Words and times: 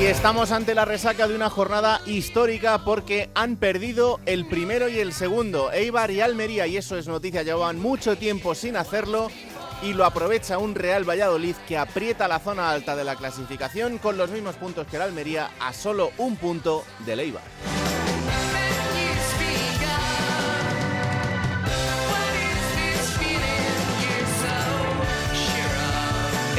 Y 0.00 0.06
estamos 0.06 0.50
ante 0.50 0.74
la 0.74 0.86
resaca 0.86 1.28
de 1.28 1.34
una 1.34 1.50
jornada 1.50 2.00
histórica 2.06 2.86
porque 2.86 3.28
han 3.34 3.56
perdido 3.56 4.18
el 4.24 4.48
primero 4.48 4.88
y 4.88 4.98
el 4.98 5.12
segundo, 5.12 5.70
Eibar 5.72 6.10
y 6.10 6.22
Almería, 6.22 6.66
y 6.66 6.78
eso 6.78 6.96
es 6.96 7.06
noticia, 7.06 7.42
llevaban 7.42 7.78
mucho 7.78 8.16
tiempo 8.16 8.54
sin 8.54 8.76
hacerlo 8.76 9.30
y 9.82 9.92
lo 9.92 10.06
aprovecha 10.06 10.56
un 10.56 10.74
Real 10.74 11.06
Valladolid 11.06 11.54
que 11.68 11.76
aprieta 11.76 12.28
la 12.28 12.38
zona 12.38 12.70
alta 12.70 12.96
de 12.96 13.04
la 13.04 13.14
clasificación 13.14 13.98
con 13.98 14.16
los 14.16 14.30
mismos 14.30 14.56
puntos 14.56 14.86
que 14.86 14.96
el 14.96 15.02
Almería 15.02 15.50
a 15.60 15.74
solo 15.74 16.12
un 16.16 16.36
punto 16.36 16.82
del 17.04 17.20
Eibar. 17.20 17.79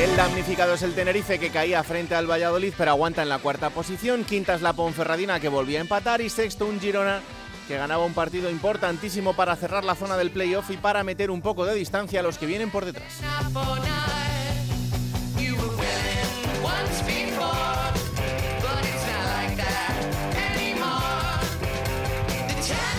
El 0.02 0.18
damnificado 0.18 0.74
es 0.74 0.82
el 0.82 0.96
Tenerife 0.96 1.38
que 1.38 1.52
caía 1.52 1.84
frente 1.84 2.16
al 2.16 2.26
Valladolid 2.26 2.74
pero 2.76 2.90
aguanta 2.90 3.22
en 3.22 3.30
la 3.30 3.38
cuarta 3.38 3.70
posición. 3.70 4.24
Quinta 4.24 4.56
es 4.56 4.64
la 4.64 4.74
Ponferradina 4.74 5.40
que 5.40 5.48
volvía 5.48 5.78
a 5.78 5.82
empatar 5.82 6.22
y 6.22 6.30
sexto 6.30 6.66
un 6.66 6.80
Girona 6.80 7.22
que 7.68 7.78
ganaba 7.78 8.04
un 8.04 8.16
partido 8.16 8.50
importantísimo 8.50 9.36
para 9.36 9.56
cerrar 9.56 9.86
la 9.86 9.94
zona 9.94 10.18
del 10.18 10.32
playoff 10.32 10.72
y 10.72 10.78
para 10.78 11.04
meter 11.04 11.30
un 11.30 11.44
poco 11.44 11.66
de 11.66 11.76
distancia 11.76 12.22
a 12.22 12.24
los 12.24 12.40
que 12.40 12.48
vienen 12.48 12.72
por 12.72 12.84
detrás. 12.84 13.22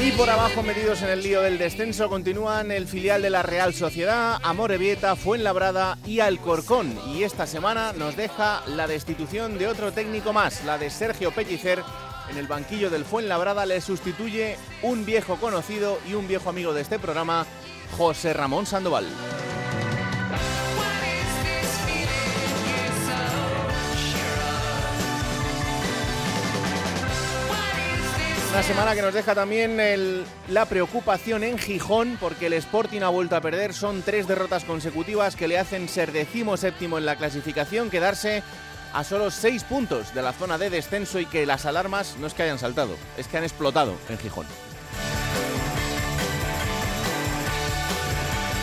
Y 0.05 0.11
por 0.11 0.29
abajo, 0.29 0.65
metidos 0.65 1.01
en 1.03 1.11
el 1.11 1.23
lío 1.23 1.43
del 1.43 1.59
descenso, 1.59 2.09
continúan 2.09 2.73
el 2.73 2.89
filial 2.89 3.23
de 3.23 3.31
la 3.31 3.45
Real 3.45 3.73
Sociedad, 3.73 4.41
Amorebieta, 4.43 5.15
Fuenlabrada 5.15 5.97
y 6.05 6.19
Alcorcón. 6.19 6.99
Y 7.07 7.23
esta 7.23 7.47
semana 7.47 7.93
nos 7.93 8.17
deja 8.17 8.65
la 8.67 8.89
destitución 8.89 9.59
de 9.59 9.69
otro 9.69 9.93
técnico 9.93 10.33
más, 10.33 10.65
la 10.65 10.77
de 10.77 10.91
Sergio 10.91 11.31
Pellicer. 11.31 11.85
En 12.29 12.37
el 12.37 12.49
banquillo 12.49 12.91
del 12.91 13.05
Fuenlabrada 13.05 13.65
le 13.65 13.81
sustituye 13.81 14.57
un 14.83 15.07
viejo 15.07 15.37
conocido 15.37 16.01
y 16.11 16.15
un 16.15 16.27
viejo 16.27 16.51
amigo 16.51 16.75
de 16.75 16.81
este 16.81 16.99
programa, 16.99 17.47
José 17.97 18.33
Ramón 18.33 18.67
Sandoval. 18.67 19.07
Una 28.53 28.63
semana 28.63 28.95
que 28.95 29.01
nos 29.01 29.15
deja 29.15 29.35
también 29.35 30.27
la 30.49 30.67
preocupación 30.67 31.43
en 31.43 31.57
Gijón 31.57 32.19
porque 32.21 32.49
el 32.49 32.53
Sporting 32.53 33.01
ha 33.01 33.09
vuelto 33.09 33.35
a 33.35 33.41
perder. 33.41 33.73
Son 33.73 34.03
tres 34.03 34.29
derrotas 34.29 34.65
consecutivas 34.65 35.37
que 35.37 35.49
le 35.49 35.59
hacen 35.59 35.89
ser 35.89 36.13
decimo 36.13 36.59
séptimo 36.59 36.99
en 36.99 37.07
la 37.07 37.17
clasificación, 37.17 37.89
quedarse 37.89 38.43
a 38.93 39.05
solo 39.05 39.31
seis 39.31 39.65
puntos 39.65 40.13
de 40.13 40.21
la 40.21 40.35
zona 40.35 40.59
de 40.59 40.69
descenso 40.69 41.19
y 41.19 41.25
que 41.25 41.47
las 41.47 41.65
alarmas 41.65 42.19
no 42.21 42.27
es 42.27 42.35
que 42.35 42.43
hayan 42.43 42.59
saltado, 42.59 42.95
es 43.17 43.27
que 43.27 43.39
han 43.39 43.45
explotado 43.45 43.95
en 44.11 44.19
Gijón. 44.19 44.45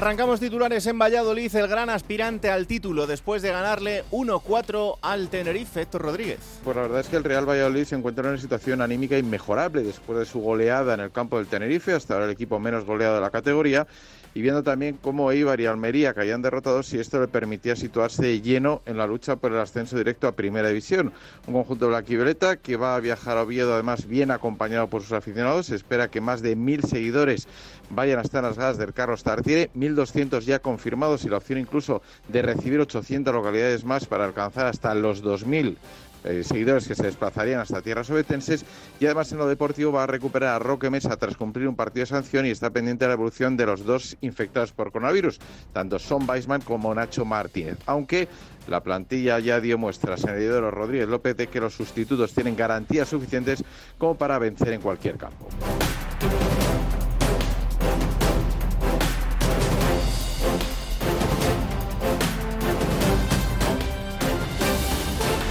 Arrancamos 0.00 0.40
titulares 0.40 0.86
en 0.86 0.98
Valladolid, 0.98 1.54
el 1.54 1.68
gran 1.68 1.90
aspirante 1.90 2.50
al 2.50 2.66
título 2.66 3.06
después 3.06 3.42
de 3.42 3.50
ganarle 3.50 4.02
1-4 4.12 4.96
al 5.02 5.28
Tenerife, 5.28 5.82
Héctor 5.82 6.00
Rodríguez. 6.00 6.38
Pues 6.64 6.74
la 6.74 6.80
verdad 6.80 7.00
es 7.00 7.08
que 7.08 7.16
el 7.16 7.24
Real 7.24 7.46
Valladolid 7.46 7.84
se 7.84 7.96
encuentra 7.96 8.24
en 8.24 8.30
una 8.30 8.40
situación 8.40 8.80
anímica 8.80 9.18
inmejorable 9.18 9.82
después 9.82 10.18
de 10.18 10.24
su 10.24 10.40
goleada 10.40 10.94
en 10.94 11.00
el 11.00 11.10
campo 11.10 11.36
del 11.36 11.48
Tenerife, 11.48 11.92
hasta 11.92 12.14
ahora 12.14 12.24
el 12.24 12.32
equipo 12.32 12.58
menos 12.58 12.86
goleado 12.86 13.16
de 13.16 13.20
la 13.20 13.28
categoría, 13.28 13.86
y 14.34 14.42
viendo 14.42 14.62
también 14.62 14.98
cómo 15.00 15.32
Eibar 15.32 15.60
y 15.60 15.66
Almería 15.66 16.14
caían 16.14 16.42
derrotados 16.42 16.92
y 16.94 16.98
esto 16.98 17.20
le 17.20 17.28
permitía 17.28 17.74
situarse 17.74 18.22
de 18.22 18.40
lleno 18.40 18.82
en 18.86 18.96
la 18.96 19.06
lucha 19.06 19.36
por 19.36 19.52
el 19.52 19.58
ascenso 19.58 19.96
directo 19.96 20.28
a 20.28 20.32
Primera 20.32 20.68
División. 20.68 21.12
Un 21.46 21.54
conjunto 21.54 21.88
blanquivioleta 21.88 22.56
que 22.56 22.76
va 22.76 22.94
a 22.94 23.00
viajar 23.00 23.36
a 23.36 23.42
Oviedo 23.42 23.74
además 23.74 24.06
bien 24.06 24.30
acompañado 24.30 24.88
por 24.88 25.02
sus 25.02 25.12
aficionados. 25.12 25.66
Se 25.66 25.74
espera 25.74 26.08
que 26.08 26.20
más 26.20 26.42
de 26.42 26.54
mil 26.54 26.84
seguidores 26.84 27.48
vayan 27.90 28.18
a 28.20 28.22
estar 28.22 28.44
en 28.44 28.50
las 28.50 28.58
galas 28.58 28.78
del 28.78 28.92
Carlos 28.92 29.24
Tartiere, 29.24 29.70
1.200 29.74 30.40
ya 30.40 30.60
confirmados 30.60 31.24
y 31.24 31.28
la 31.28 31.38
opción 31.38 31.58
incluso 31.58 32.02
de 32.28 32.42
recibir 32.42 32.80
800 32.80 33.34
localidades 33.34 33.84
más 33.84 34.06
para 34.06 34.24
alcanzar 34.24 34.66
hasta 34.66 34.94
los 34.94 35.24
2.000 35.24 35.76
eh, 36.24 36.42
seguidores 36.44 36.86
que 36.86 36.94
se 36.94 37.04
desplazarían 37.04 37.60
hasta 37.60 37.82
tierras 37.82 38.10
obetenses 38.10 38.64
y 38.98 39.06
además 39.06 39.32
en 39.32 39.38
lo 39.38 39.48
deportivo 39.48 39.92
va 39.92 40.04
a 40.04 40.06
recuperar 40.06 40.54
a 40.54 40.58
Roque 40.58 40.90
Mesa 40.90 41.16
tras 41.16 41.36
cumplir 41.36 41.68
un 41.68 41.76
partido 41.76 42.02
de 42.02 42.06
sanción 42.06 42.46
y 42.46 42.50
está 42.50 42.70
pendiente 42.70 43.04
de 43.04 43.08
la 43.08 43.14
evolución 43.14 43.56
de 43.56 43.66
los 43.66 43.84
dos 43.84 44.16
infectados 44.20 44.72
por 44.72 44.92
coronavirus, 44.92 45.38
tanto 45.72 45.98
Son 45.98 46.28
Weisman 46.28 46.60
como 46.62 46.94
Nacho 46.94 47.24
Martínez, 47.24 47.78
aunque 47.86 48.28
la 48.68 48.82
plantilla 48.82 49.38
ya 49.38 49.60
dio 49.60 49.78
muestras 49.78 50.24
en 50.24 50.30
el 50.30 50.40
Isidoro 50.40 50.70
Rodríguez 50.70 51.08
López 51.08 51.36
de 51.36 51.46
que 51.48 51.60
los 51.60 51.74
sustitutos 51.74 52.32
tienen 52.32 52.56
garantías 52.56 53.08
suficientes 53.08 53.64
como 53.98 54.16
para 54.16 54.38
vencer 54.38 54.72
en 54.72 54.80
cualquier 54.80 55.16
campo. 55.16 55.48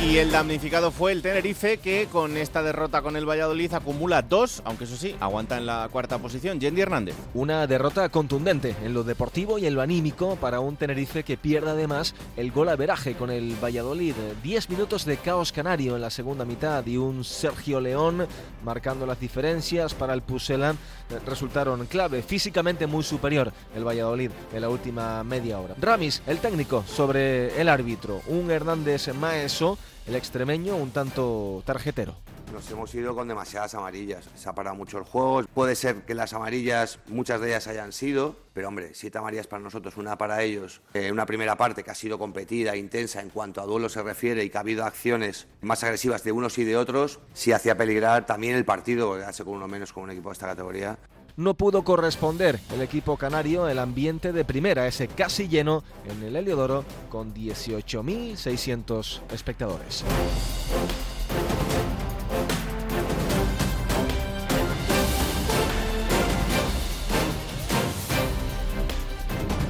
Y 0.09 0.17
el 0.17 0.31
damnificado 0.31 0.89
fue 0.89 1.11
el 1.11 1.21
Tenerife, 1.21 1.77
que 1.77 2.07
con 2.11 2.35
esta 2.35 2.63
derrota 2.63 3.03
con 3.03 3.15
el 3.15 3.29
Valladolid 3.29 3.71
acumula 3.75 4.23
dos, 4.23 4.63
aunque 4.65 4.85
eso 4.85 4.97
sí, 4.97 5.15
aguanta 5.19 5.55
en 5.55 5.67
la 5.67 5.87
cuarta 5.91 6.17
posición. 6.17 6.59
Yendi 6.59 6.81
Hernández. 6.81 7.13
Una 7.35 7.67
derrota 7.67 8.09
contundente 8.09 8.75
en 8.83 8.95
lo 8.95 9.03
deportivo 9.03 9.59
y 9.59 9.67
en 9.67 9.75
lo 9.75 9.81
anímico 9.83 10.35
para 10.37 10.61
un 10.61 10.77
Tenerife 10.77 11.23
que 11.23 11.37
pierde 11.37 11.69
además 11.69 12.15
el 12.37 12.51
gol 12.51 12.69
a 12.69 12.75
veraje 12.75 13.13
con 13.13 13.29
el 13.29 13.55
Valladolid. 13.63 14.15
Diez 14.41 14.67
minutos 14.71 15.05
de 15.05 15.17
caos 15.17 15.51
canario 15.51 15.95
en 15.95 16.01
la 16.01 16.09
segunda 16.09 16.43
mitad 16.43 16.83
y 16.87 16.97
un 16.97 17.23
Sergio 17.23 17.79
León 17.79 18.27
marcando 18.63 19.05
las 19.05 19.19
diferencias 19.19 19.93
para 19.93 20.15
el 20.15 20.23
Pusela 20.23 20.71
eh, 20.71 21.19
resultaron 21.27 21.85
clave. 21.85 22.23
Físicamente 22.23 22.87
muy 22.87 23.03
superior 23.03 23.53
el 23.75 23.87
Valladolid 23.87 24.31
en 24.53 24.61
la 24.61 24.69
última 24.69 25.23
media 25.23 25.59
hora. 25.59 25.75
Ramis, 25.79 26.23
el 26.25 26.39
técnico, 26.39 26.83
sobre 26.87 27.61
el 27.61 27.69
árbitro. 27.69 28.23
Un 28.25 28.49
Hernández 28.49 29.13
Maeso, 29.13 29.77
el 30.09 30.15
extremeño, 30.15 30.75
un 30.75 30.89
tanto 30.89 31.61
tarjetero. 31.65 32.15
Nos 32.51 32.69
hemos 32.71 32.93
ido 32.95 33.13
con 33.13 33.27
demasiadas 33.27 33.75
amarillas. 33.75 34.27
Se 34.35 34.49
ha 34.49 34.53
parado 34.53 34.75
mucho 34.75 34.97
el 34.97 35.03
juego. 35.03 35.43
Puede 35.53 35.75
ser 35.75 36.01
que 36.01 36.15
las 36.15 36.33
amarillas, 36.33 36.97
muchas 37.07 37.39
de 37.39 37.49
ellas 37.49 37.67
hayan 37.67 37.91
sido, 37.91 38.35
pero 38.53 38.69
hombre, 38.69 38.95
siete 38.95 39.19
amarillas 39.19 39.45
para 39.45 39.61
nosotros, 39.61 39.97
una 39.97 40.17
para 40.17 40.41
ellos. 40.41 40.81
Eh, 40.95 41.11
una 41.11 41.27
primera 41.27 41.55
parte 41.57 41.83
que 41.83 41.91
ha 41.91 41.95
sido 41.95 42.17
competida, 42.17 42.75
intensa 42.75 43.21
en 43.21 43.29
cuanto 43.29 43.61
a 43.61 43.65
duelo 43.65 43.87
se 43.87 44.01
refiere 44.01 44.43
y 44.43 44.49
que 44.49 44.57
ha 44.57 44.61
habido 44.61 44.83
acciones 44.83 45.47
más 45.61 45.83
agresivas 45.83 46.23
de 46.23 46.31
unos 46.31 46.57
y 46.57 46.63
de 46.63 46.75
otros, 46.75 47.19
sí 47.33 47.51
hacía 47.51 47.77
peligrar 47.77 48.25
también 48.25 48.55
el 48.55 48.65
partido, 48.65 49.13
quedarse 49.13 49.43
con 49.43 49.53
uno 49.53 49.67
menos 49.67 49.93
con 49.93 50.05
un 50.05 50.09
equipo 50.09 50.29
de 50.29 50.33
esta 50.33 50.47
categoría 50.47 50.97
no 51.39 51.53
pudo 51.53 51.83
corresponder 51.85 52.59
el 52.73 52.81
equipo 52.81 53.15
canario 53.15 53.69
el 53.69 53.79
ambiente 53.79 54.33
de 54.33 54.43
primera, 54.43 54.87
ese 54.87 55.07
casi 55.07 55.47
lleno 55.47 55.85
en 56.05 56.21
el 56.21 56.35
Heliodoro 56.35 56.83
con 57.07 57.33
18.600 57.33 59.21
espectadores. 59.31 60.03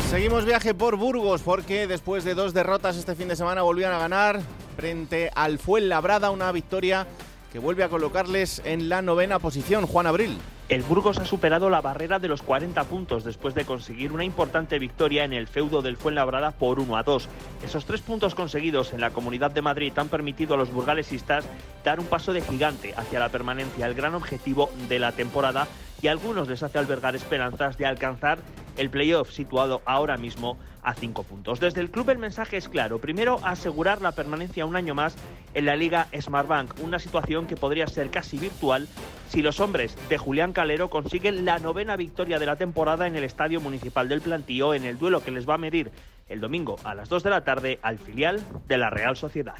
Seguimos 0.10 0.46
viaje 0.46 0.74
por 0.74 0.96
Burgos 0.96 1.44
porque 1.44 1.86
después 1.86 2.24
de 2.24 2.34
dos 2.34 2.56
derrotas 2.56 2.98
este 2.98 3.14
fin 3.14 3.28
de 3.28 3.36
semana 3.36 3.62
volvían 3.62 3.94
a 3.94 4.00
ganar 4.00 4.42
frente 4.76 5.30
al 5.36 5.60
Fuenlabrada, 5.60 6.32
una 6.32 6.52
victoria 6.52 7.06
que 7.54 7.60
vuelve 7.60 7.84
a 7.84 7.90
colocarles 7.90 8.60
en 8.66 8.90
la 8.90 9.04
novena 9.04 9.38
posición, 9.38 9.86
Juan 9.86 10.08
Abril. 10.08 10.40
El 10.70 10.84
Burgos 10.84 11.18
ha 11.18 11.26
superado 11.26 11.72
la 11.72 11.82
barrera 11.82 12.20
de 12.20 12.28
los 12.28 12.44
40 12.44 12.84
puntos 12.84 13.24
después 13.24 13.56
de 13.56 13.66
conseguir 13.66 14.12
una 14.12 14.24
importante 14.24 14.78
victoria 14.78 15.24
en 15.24 15.34
el 15.34 15.48
feudo 15.48 15.82
del 15.82 15.98
Fuenlabrada 15.98 16.52
por 16.52 16.80
1 16.80 16.96
a 16.96 17.02
2. 17.02 17.28
Esos 17.66 17.86
tres 17.86 18.02
puntos 18.02 18.36
conseguidos 18.36 18.94
en 18.94 19.02
la 19.02 19.10
Comunidad 19.10 19.50
de 19.50 19.64
Madrid 19.64 19.92
han 19.96 20.10
permitido 20.10 20.54
a 20.54 20.58
los 20.58 20.72
burgalesistas 20.72 21.44
dar 21.84 22.00
un 22.00 22.06
paso 22.06 22.34
de 22.34 22.42
gigante 22.42 22.94
hacia 22.96 23.20
la 23.20 23.30
permanencia, 23.30 23.88
el 23.88 23.96
gran 23.96 24.14
objetivo 24.14 24.70
de 24.88 25.00
la 25.00 25.12
temporada, 25.12 25.68
y 26.04 26.08
a 26.08 26.12
algunos 26.12 26.48
les 26.48 26.62
hace 26.62 26.78
albergar 26.78 27.16
esperanzas 27.16 27.76
de 27.76 27.88
alcanzar 27.88 28.38
el 28.80 28.90
playoff 28.90 29.32
situado 29.32 29.82
ahora 29.86 30.18
mismo 30.18 30.58
a 30.82 30.94
cinco 30.94 31.24
puntos. 31.24 31.60
Desde 31.60 31.82
el 31.82 31.92
club 31.92 32.10
el 32.10 32.18
mensaje 32.18 32.58
es 32.58 32.70
claro. 32.70 33.00
Primero, 33.00 33.40
asegurar 33.44 34.02
la 34.02 34.14
permanencia 34.14 34.66
un 34.66 34.76
año 34.76 34.96
más 34.96 35.16
en 35.54 35.66
la 35.66 35.76
Liga 35.76 36.08
Smartbank, 36.18 36.80
una 36.82 36.98
situación 36.98 37.46
que 37.46 37.58
podría 37.58 37.88
ser 37.88 38.10
casi 38.10 38.38
virtual 38.38 38.88
si 39.28 39.42
los 39.42 39.60
hombres 39.60 39.98
de 40.08 40.18
Julián 40.18 40.54
Calero 40.54 40.90
consiguen 40.90 41.46
la 41.46 41.60
novena 41.60 41.98
victoria 41.98 42.40
de 42.40 42.46
la 42.46 42.56
temporada 42.56 43.06
en 43.06 43.16
el 43.16 43.26
Estadio 43.26 43.60
Municipal 43.60 44.08
del 44.08 44.22
Plantío 44.22 44.74
en 44.74 44.86
el 44.86 44.98
duelo 44.98 45.22
que 45.24 45.32
les 45.32 45.48
va 45.48 45.56
a 45.56 45.60
medir 45.60 45.92
el 46.30 46.40
domingo 46.40 46.78
a 46.84 46.96
las 46.96 47.10
2 47.10 47.24
de 47.24 47.30
la 47.30 47.44
tarde 47.44 47.80
al 47.82 48.00
filial 48.00 48.42
de 48.68 48.78
la 48.78 48.90
Real 48.90 49.18
Sociedad. 49.18 49.56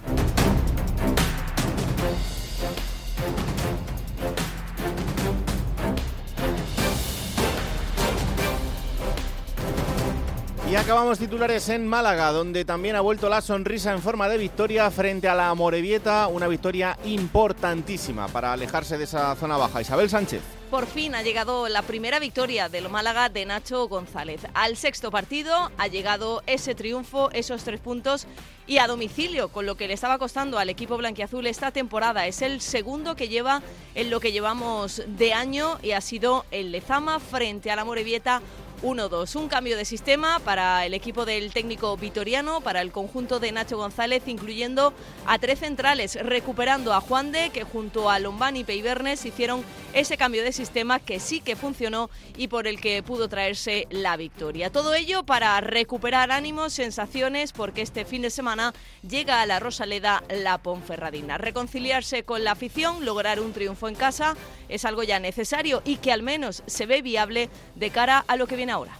Y 10.70 10.76
acabamos 10.76 11.18
titulares 11.18 11.68
en 11.70 11.88
Málaga, 11.88 12.32
donde 12.32 12.64
también 12.64 12.96
ha 12.96 13.02
vuelto 13.02 13.28
la 13.28 13.42
sonrisa 13.42 13.92
en 13.92 14.04
forma 14.04 14.30
de 14.30 14.38
victoria 14.38 14.92
frente 14.92 15.28
a 15.28 15.34
la 15.34 15.52
Morevieta, 15.56 16.28
una 16.28 16.48
victoria 16.48 16.96
importantísima 17.06 18.28
para 18.28 18.54
alejarse 18.54 18.96
de 19.00 19.06
esa 19.06 19.36
zona 19.36 19.58
baja. 19.58 19.82
Isabel 19.82 20.12
Sánchez. 20.12 20.44
Por 20.70 20.86
fin 20.86 21.16
ha 21.16 21.24
llegado 21.24 21.68
la 21.68 21.82
primera 21.82 22.20
victoria 22.20 22.70
del 22.70 22.88
Málaga 22.88 23.30
de 23.30 23.48
Nacho 23.48 23.88
González. 23.88 24.42
Al 24.54 24.78
sexto 24.78 25.10
partido 25.10 25.72
ha 25.80 25.88
llegado 25.88 26.44
ese 26.46 26.76
triunfo, 26.76 27.32
esos 27.32 27.64
tres 27.64 27.80
puntos 27.80 28.28
y 28.68 28.78
a 28.78 28.86
domicilio, 28.86 29.48
con 29.48 29.66
lo 29.66 29.74
que 29.74 29.88
le 29.88 29.96
estaba 29.96 30.20
costando 30.20 30.60
al 30.60 30.70
equipo 30.70 30.96
blanquiazul 30.98 31.48
esta 31.48 31.72
temporada. 31.72 32.28
Es 32.28 32.44
el 32.44 32.62
segundo 32.62 33.16
que 33.16 33.28
lleva 33.28 33.64
en 33.96 34.12
lo 34.12 34.20
que 34.20 34.32
llevamos 34.32 35.02
de 35.08 35.34
año 35.34 35.80
y 35.82 35.94
ha 35.94 36.02
sido 36.02 36.46
el 36.52 36.72
Lezama 36.72 37.20
frente 37.20 37.72
a 37.72 37.76
la 37.76 37.84
Morevieta 37.84 38.44
1-2. 38.82 39.36
Un 39.36 39.48
cambio 39.48 39.78
de 39.78 39.86
sistema 39.86 40.40
para 40.40 40.86
el 40.86 40.94
equipo 40.94 41.26
del 41.26 41.52
técnico 41.54 41.98
vitoriano, 41.98 42.62
para 42.62 42.82
el 42.82 42.92
conjunto 42.92 43.40
de 43.40 43.52
Nacho 43.52 43.78
González, 43.78 44.24
incluyendo 44.28 44.94
a 45.26 45.40
tres 45.40 45.60
centrales, 45.60 46.18
recuperando 46.22 46.94
a 46.94 47.02
Juan 47.02 47.32
de, 47.32 47.50
que 47.50 47.64
junto 47.64 48.10
a 48.10 48.20
Lombani 48.20 48.60
y 48.60 48.64
Peibernes 48.64 49.26
hicieron 49.26 49.64
ese 49.94 50.18
cambio 50.18 50.44
de 50.44 50.52
sistema 50.52 51.00
que 51.00 51.20
sí 51.20 51.40
que 51.42 51.56
funcionó 51.56 52.10
y 52.38 52.48
por 52.48 52.68
el 52.68 52.80
que 52.80 53.04
pudo 53.04 53.30
traerse 53.30 53.88
la 53.90 54.18
victoria. 54.18 54.72
Todo 54.72 54.94
ello 54.94 55.24
para 55.24 55.60
recuperar 55.62 56.32
ánimos, 56.32 56.74
sensaciones, 56.74 57.54
porque 57.54 57.82
este 57.82 58.06
fin 58.06 58.22
de 58.22 58.30
semana 58.30 58.74
llega 59.08 59.42
a 59.42 59.46
la 59.46 59.60
Rosaleda 59.60 60.24
la 60.30 60.58
Ponferradina. 60.58 61.38
Reconciliarse 61.38 62.24
con 62.24 62.44
la 62.44 62.52
afición, 62.52 63.06
lograr 63.06 63.40
un 63.40 63.54
triunfo 63.54 63.88
en 63.88 63.96
casa, 63.96 64.36
es 64.70 64.86
algo 64.86 65.04
ya 65.04 65.20
necesario 65.20 65.82
y 65.84 65.98
que 65.98 66.12
al 66.12 66.24
menos 66.24 66.64
se 66.68 66.86
ve 66.86 67.02
viable 67.02 67.50
de 67.76 67.90
cara 67.90 68.24
a 68.28 68.36
lo 68.36 68.48
que 68.48 68.56
viene 68.56 68.72
ahora. 68.72 68.94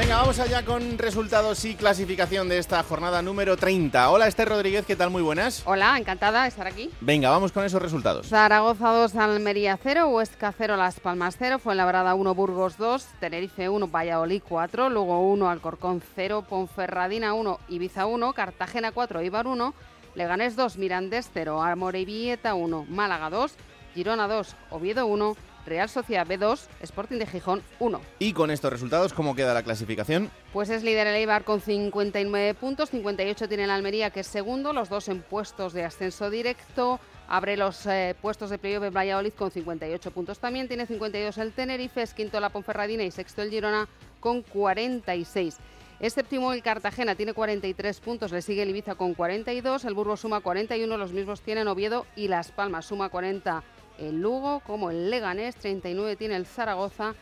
Venga, 0.00 0.16
vamos 0.16 0.38
allá 0.38 0.64
con 0.64 0.96
resultados 0.96 1.62
y 1.66 1.74
clasificación 1.74 2.48
de 2.48 2.56
esta 2.56 2.82
jornada 2.82 3.20
número 3.20 3.58
30. 3.58 4.08
Hola 4.10 4.28
Esther 4.28 4.48
Rodríguez, 4.48 4.86
¿qué 4.86 4.96
tal? 4.96 5.10
Muy 5.10 5.20
buenas. 5.20 5.62
Hola, 5.66 5.98
encantada 5.98 6.44
de 6.44 6.48
estar 6.48 6.66
aquí. 6.66 6.88
Venga, 7.02 7.28
vamos 7.28 7.52
con 7.52 7.66
esos 7.66 7.82
resultados. 7.82 8.26
Zaragoza 8.26 8.92
2, 8.92 9.14
Almería 9.16 9.78
0, 9.80 10.08
Huesca 10.08 10.54
0, 10.56 10.78
Las 10.78 11.00
Palmas 11.00 11.36
0, 11.38 11.58
Fuenlabrada 11.58 12.14
1, 12.14 12.34
Burgos 12.34 12.78
2, 12.78 13.08
Tenerife 13.20 13.68
1, 13.68 13.88
Valladolid 13.88 14.42
4, 14.48 14.88
Lugo 14.88 15.20
1, 15.20 15.50
Alcorcón 15.50 16.02
0, 16.16 16.46
Ponferradina 16.48 17.34
1, 17.34 17.60
Ibiza 17.68 18.06
1, 18.06 18.32
Cartagena 18.32 18.92
4, 18.92 19.20
Ibar 19.20 19.46
1, 19.46 19.74
Leganés 20.14 20.56
2, 20.56 20.78
Mirandés 20.78 21.28
0, 21.34 21.62
Amorebieta 21.62 22.54
1, 22.54 22.86
Málaga 22.88 23.28
2, 23.28 23.54
Girona 23.94 24.28
2, 24.28 24.56
Oviedo 24.70 25.04
1, 25.04 25.36
Real 25.70 25.88
Sociedad 25.88 26.26
B2, 26.26 26.66
Sporting 26.80 27.18
de 27.18 27.26
Gijón 27.26 27.62
1. 27.78 28.00
Y 28.18 28.32
con 28.32 28.50
estos 28.50 28.72
resultados, 28.72 29.14
¿cómo 29.14 29.36
queda 29.36 29.54
la 29.54 29.62
clasificación? 29.62 30.28
Pues 30.52 30.68
es 30.68 30.82
líder 30.82 31.06
el 31.06 31.14
Eibar 31.14 31.44
con 31.44 31.60
59 31.60 32.54
puntos, 32.54 32.90
58 32.90 33.48
tiene 33.48 33.64
el 33.64 33.70
Almería 33.70 34.10
que 34.10 34.20
es 34.20 34.26
segundo, 34.26 34.72
los 34.72 34.88
dos 34.88 35.08
en 35.08 35.22
puestos 35.22 35.72
de 35.72 35.84
ascenso 35.84 36.28
directo. 36.28 36.98
Abre 37.28 37.56
los 37.56 37.86
eh, 37.86 38.16
puestos 38.20 38.50
de 38.50 38.58
playoff 38.58 38.82
de 38.82 38.90
Valladolid 38.90 39.32
con 39.32 39.52
58 39.52 40.10
puntos 40.10 40.40
también, 40.40 40.66
tiene 40.66 40.86
52 40.86 41.38
el 41.38 41.52
Tenerife, 41.52 42.02
es 42.02 42.14
quinto 42.14 42.40
la 42.40 42.50
Ponferradina 42.50 43.04
y 43.04 43.12
sexto 43.12 43.40
el 43.40 43.50
Girona 43.50 43.88
con 44.18 44.42
46. 44.42 45.56
Es 46.00 46.14
séptimo 46.14 46.52
el 46.52 46.62
Cartagena, 46.62 47.14
tiene 47.14 47.34
43 47.34 48.00
puntos, 48.00 48.32
le 48.32 48.42
sigue 48.42 48.62
el 48.62 48.70
Ibiza 48.70 48.96
con 48.96 49.14
42, 49.14 49.84
el 49.84 49.94
Burgos 49.94 50.20
suma 50.20 50.40
41, 50.40 50.96
los 50.96 51.12
mismos 51.12 51.42
tienen 51.42 51.68
Oviedo 51.68 52.06
y 52.16 52.26
Las 52.26 52.50
Palmas 52.50 52.86
suma 52.86 53.10
40 53.10 53.62
el 54.00 54.20
Lugo, 54.20 54.60
como 54.60 54.90
el 54.90 55.10
Leganés, 55.10 55.56
39 55.56 56.16
tiene 56.16 56.36
el 56.36 56.46
Zaragoza, 56.46 57.14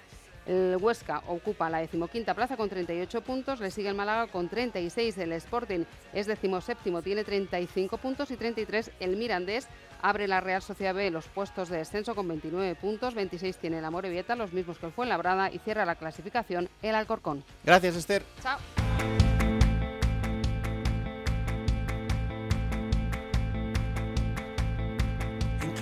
el 0.46 0.78
Huesca 0.80 1.22
ocupa 1.26 1.68
la 1.68 1.78
decimoquinta 1.78 2.34
plaza 2.34 2.56
con 2.56 2.70
38 2.70 3.20
puntos, 3.20 3.60
le 3.60 3.70
sigue 3.70 3.90
el 3.90 3.94
Málaga 3.94 4.28
con 4.28 4.48
36, 4.48 5.18
el 5.18 5.32
Sporting 5.32 5.84
es 6.14 6.26
decimoséptimo, 6.26 7.02
tiene 7.02 7.24
35 7.24 7.98
puntos 7.98 8.30
y 8.30 8.36
33 8.36 8.92
el 9.00 9.16
Mirandés 9.16 9.68
Abre 10.00 10.28
la 10.28 10.40
Real 10.40 10.62
Sociedad 10.62 10.94
B 10.94 11.10
los 11.10 11.26
puestos 11.26 11.68
de 11.68 11.78
descenso 11.78 12.14
con 12.14 12.28
29 12.28 12.74
puntos, 12.76 13.14
26 13.14 13.56
tiene 13.56 13.80
la 13.80 13.90
Morevieta, 13.90 14.36
los 14.36 14.52
mismos 14.52 14.78
que 14.78 14.86
el 14.86 14.92
Fuenlabrada 14.92 15.50
y 15.50 15.58
cierra 15.58 15.84
la 15.84 15.96
clasificación 15.96 16.68
el 16.82 16.94
Alcorcón. 16.94 17.44
Gracias, 17.64 17.96
Esther. 17.96 18.22
Chao. 18.42 18.58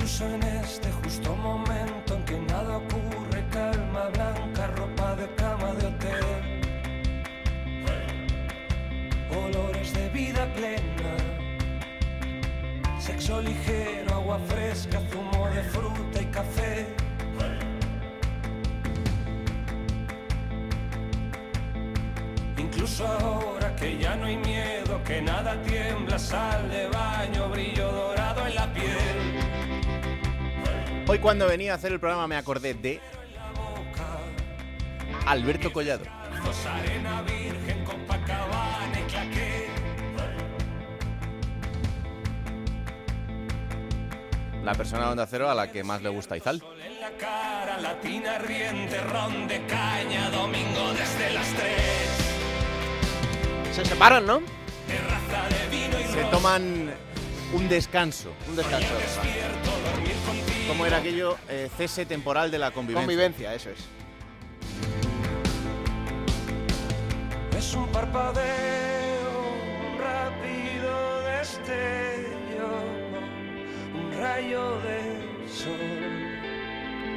Incluso 0.07 0.35
en 0.37 0.43
este 0.45 0.93
justo 1.03 1.35
momento 1.35 2.15
en 2.15 2.25
que 2.27 2.39
nada 2.39 2.77
ocurre, 2.77 3.45
calma 3.51 4.05
blanca, 4.15 4.69
ropa 4.69 5.17
de 5.17 5.35
cama 5.35 5.75
de 5.75 5.87
hotel, 5.87 6.25
olores 9.31 9.93
de 9.95 10.09
vida 10.11 10.47
plena, 10.55 11.17
sexo 13.01 13.43
ligero, 13.43 14.15
agua 14.15 14.39
fresca, 14.47 15.01
zumo 15.11 15.49
de 15.49 15.63
fruta 15.65 16.23
y 16.23 16.27
café. 16.27 16.87
Incluso 22.57 23.09
ahora 23.09 23.75
que 23.75 23.99
ya 23.99 24.15
no 24.15 24.27
hay 24.27 24.37
miedo, 24.37 25.03
que 25.05 25.21
nada 25.21 25.61
tiembla, 25.63 26.17
sal 26.17 26.71
de 26.71 26.87
baño, 26.91 27.49
Hoy 31.09 31.21
cuando 31.21 31.47
venía 31.47 31.71
a 31.73 31.77
hacer 31.77 31.93
el 31.93 32.01
programa 32.01 32.27
me 32.27 32.37
acordé 32.37 32.75
de 32.75 33.01
Alberto 35.25 35.73
Collado. 35.73 36.05
La 44.65 44.75
persona 44.75 45.05
de 45.05 45.11
Onda 45.13 45.29
Cero 45.29 45.49
a 45.49 45.55
la 45.55 45.71
que 45.71 45.85
más 45.85 46.03
le 46.03 46.09
gusta 46.09 46.37
Izal. 46.37 46.59
Sol 46.59 46.83
en 46.83 47.01
la 47.01 47.11
cara, 47.11 47.79
latina 47.81 48.39
riente, 48.39 49.01
ron 49.01 49.47
de 49.47 49.65
caña, 49.67 50.29
domingo 50.31 50.93
desde 50.93 51.33
las 51.33 51.47
tres. 51.51 52.11
Se 53.77 53.85
separan, 53.85 54.27
¿no? 54.27 54.41
Se 56.13 56.25
toman 56.33 56.93
un 57.53 57.69
descanso. 57.69 58.33
Un 58.49 58.57
descanso. 58.57 58.89
¿Cómo 60.69 60.85
era 60.85 60.99
aquello? 60.99 61.37
Eh, 61.49 61.71
cese 61.77 62.07
temporal 62.07 62.51
de 62.51 62.59
la 62.59 62.71
convivencia. 62.71 63.07
Convivencia, 63.07 63.55
eso 63.55 63.71
es. 63.71 63.79
Es 67.57 67.75
un 67.75 67.87
parpadeo, 67.89 69.31
un 69.93 69.99
rápido 69.99 71.21
destello, 71.23 72.69
un 73.95 74.19
rayo 74.21 74.79
de 74.81 75.49
sol. 75.49 75.71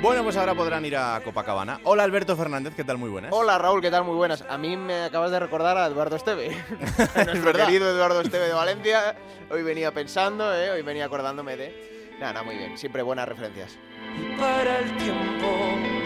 Bueno, 0.02 0.24
pues 0.24 0.38
ahora 0.38 0.56
podrán 0.56 0.86
ir 0.86 0.96
a 0.96 1.20
Copacabana. 1.24 1.82
Hola 1.84 2.04
Alberto 2.04 2.38
Fernández, 2.38 2.74
¿qué 2.76 2.84
tal? 2.86 2.98
Muy 2.98 3.10
buenas. 3.10 3.34
Hola 3.34 3.58
Raúl, 3.58 3.82
¿qué 3.82 3.92
tal? 3.92 4.06
Muy 4.06 4.16
buenas. 4.16 4.44
A 4.48 4.58
mí 4.58 4.78
me 4.78 5.04
acabas 5.04 5.32
de 5.32 5.40
recordar 5.40 5.76
a 5.78 5.88
Eduardo 5.88 6.16
Esteve. 6.16 6.50
Nuestro 7.16 7.44
verdad. 7.44 7.66
querido 7.66 7.90
Eduardo 7.90 8.22
Esteve 8.22 8.46
de 8.48 8.54
Valencia. 8.54 9.18
Hoy 9.50 9.64
venía 9.64 9.92
pensando, 9.92 10.56
¿eh? 10.56 10.70
hoy 10.72 10.84
venía 10.84 11.06
acordándome 11.06 11.58
de. 11.58 11.99
Nada, 12.20 12.44
muy 12.44 12.56
bien. 12.56 12.78
Siempre 12.78 13.02
buenas 13.02 13.28
referencias. 13.28 13.78
Y 14.18 14.38
para 14.38 14.80
el 14.80 14.98
tiempo. 14.98 16.00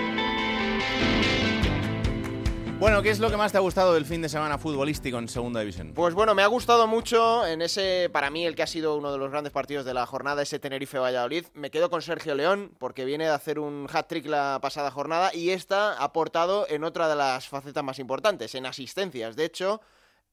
Bueno, 2.79 3.01
¿qué 3.01 3.12
es 3.12 3.20
lo 3.20 3.29
que 3.29 3.38
más 3.38 3.51
te 3.53 3.58
ha 3.58 3.62
gustado 3.62 3.93
del 3.93 4.05
fin 4.05 4.22
de 4.22 4.27
semana 4.27 4.58
futbolístico 4.58 5.17
en 5.17 5.29
Segunda 5.29 5.62
División? 5.62 5.93
Pues 5.93 6.13
bueno, 6.13 6.36
me 6.36 6.41
ha 6.41 6.48
gustado 6.48 6.86
mucho 6.86 7.48
en 7.48 7.62
ese, 7.62 8.10
para 8.12 8.29
mí, 8.29 8.46
el 8.46 8.55
que 8.55 8.63
ha 8.63 8.67
sido 8.67 8.98
uno 8.98 9.12
de 9.12 9.17
los 9.17 9.32
grandes 9.32 9.53
partidos 9.53 9.86
de 9.86 9.93
la 9.93 10.05
jornada, 10.05 10.41
ese 10.41 10.60
Tenerife-Valladolid. 10.60 11.46
Me 11.53 11.72
quedo 11.72 11.89
con 11.89 12.01
Sergio 12.01 12.36
León, 12.36 12.74
porque 12.79 13.05
viene 13.05 13.24
de 13.24 13.29
hacer 13.32 13.58
un 13.58 13.88
hat-trick 13.89 14.25
la 14.25 14.60
pasada 14.62 14.91
jornada 14.91 15.34
y 15.34 15.51
esta 15.51 15.93
ha 15.93 16.03
aportado 16.03 16.67
en 16.67 16.84
otra 16.84 17.08
de 17.08 17.15
las 17.15 17.48
facetas 17.48 17.86
más 17.86 18.00
importantes, 18.00 18.53
en 18.53 18.65
asistencias. 18.65 19.38
De 19.38 19.46
hecho, 19.46 19.79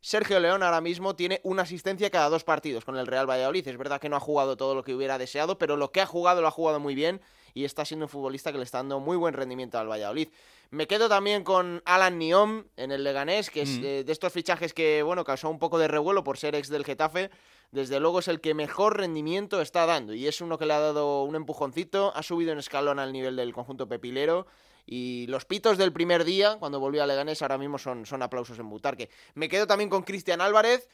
Sergio 0.00 0.40
León 0.40 0.62
ahora 0.62 0.80
mismo 0.80 1.14
tiene 1.14 1.40
una 1.44 1.62
asistencia 1.62 2.10
cada 2.10 2.28
dos 2.30 2.42
partidos 2.44 2.84
con 2.84 2.96
el 2.96 3.06
Real 3.06 3.28
Valladolid. 3.28 3.66
Es 3.68 3.76
verdad 3.76 4.00
que 4.00 4.08
no 4.08 4.16
ha 4.16 4.20
jugado 4.20 4.56
todo 4.56 4.74
lo 4.74 4.82
que 4.82 4.94
hubiera 4.94 5.18
deseado, 5.18 5.58
pero 5.58 5.76
lo 5.76 5.92
que 5.92 6.00
ha 6.00 6.06
jugado 6.06 6.40
lo 6.40 6.48
ha 6.48 6.52
jugado 6.52 6.80
muy 6.80 6.94
bien 6.94 7.20
y 7.52 7.64
está 7.64 7.84
siendo 7.84 8.06
un 8.06 8.08
futbolista 8.08 8.50
que 8.52 8.58
le 8.58 8.64
está 8.64 8.78
dando 8.78 8.98
muy 9.00 9.16
buen 9.16 9.34
rendimiento 9.34 9.78
al 9.78 9.88
Valladolid. 9.90 10.28
Me 10.70 10.86
quedo 10.86 11.08
también 11.08 11.42
con 11.44 11.82
Alan 11.84 12.18
Niom 12.18 12.64
en 12.76 12.92
el 12.92 13.02
Leganés, 13.04 13.50
que 13.50 13.62
es 13.62 13.70
Mm. 13.78 13.84
eh, 13.84 14.04
de 14.04 14.12
estos 14.12 14.32
fichajes 14.32 14.72
que, 14.72 15.02
bueno, 15.02 15.24
causó 15.24 15.50
un 15.50 15.58
poco 15.58 15.78
de 15.78 15.88
revuelo 15.88 16.22
por 16.24 16.38
ser 16.38 16.54
ex 16.54 16.68
del 16.68 16.84
Getafe. 16.84 17.30
Desde 17.72 18.00
luego 18.00 18.18
es 18.18 18.28
el 18.28 18.40
que 18.40 18.52
mejor 18.52 18.96
rendimiento 18.98 19.60
está 19.60 19.86
dando 19.86 20.12
y 20.12 20.26
es 20.26 20.40
uno 20.40 20.58
que 20.58 20.66
le 20.66 20.74
ha 20.74 20.80
dado 20.80 21.22
un 21.22 21.36
empujoncito, 21.36 22.12
ha 22.16 22.22
subido 22.22 22.52
en 22.52 22.58
escalón 22.58 22.98
al 22.98 23.12
nivel 23.12 23.36
del 23.36 23.52
conjunto 23.52 23.88
pepilero 23.88 24.46
y 24.86 25.26
los 25.28 25.44
pitos 25.44 25.78
del 25.78 25.92
primer 25.92 26.24
día, 26.24 26.56
cuando 26.58 26.80
volvió 26.80 27.02
a 27.02 27.06
Leganés, 27.06 27.42
ahora 27.42 27.58
mismo 27.58 27.78
son, 27.78 28.06
son 28.06 28.22
aplausos 28.22 28.58
en 28.58 28.68
Butarque. 28.68 29.08
Me 29.34 29.48
quedo 29.48 29.68
también 29.68 29.88
con 29.88 30.02
Cristian 30.02 30.40
Álvarez, 30.40 30.88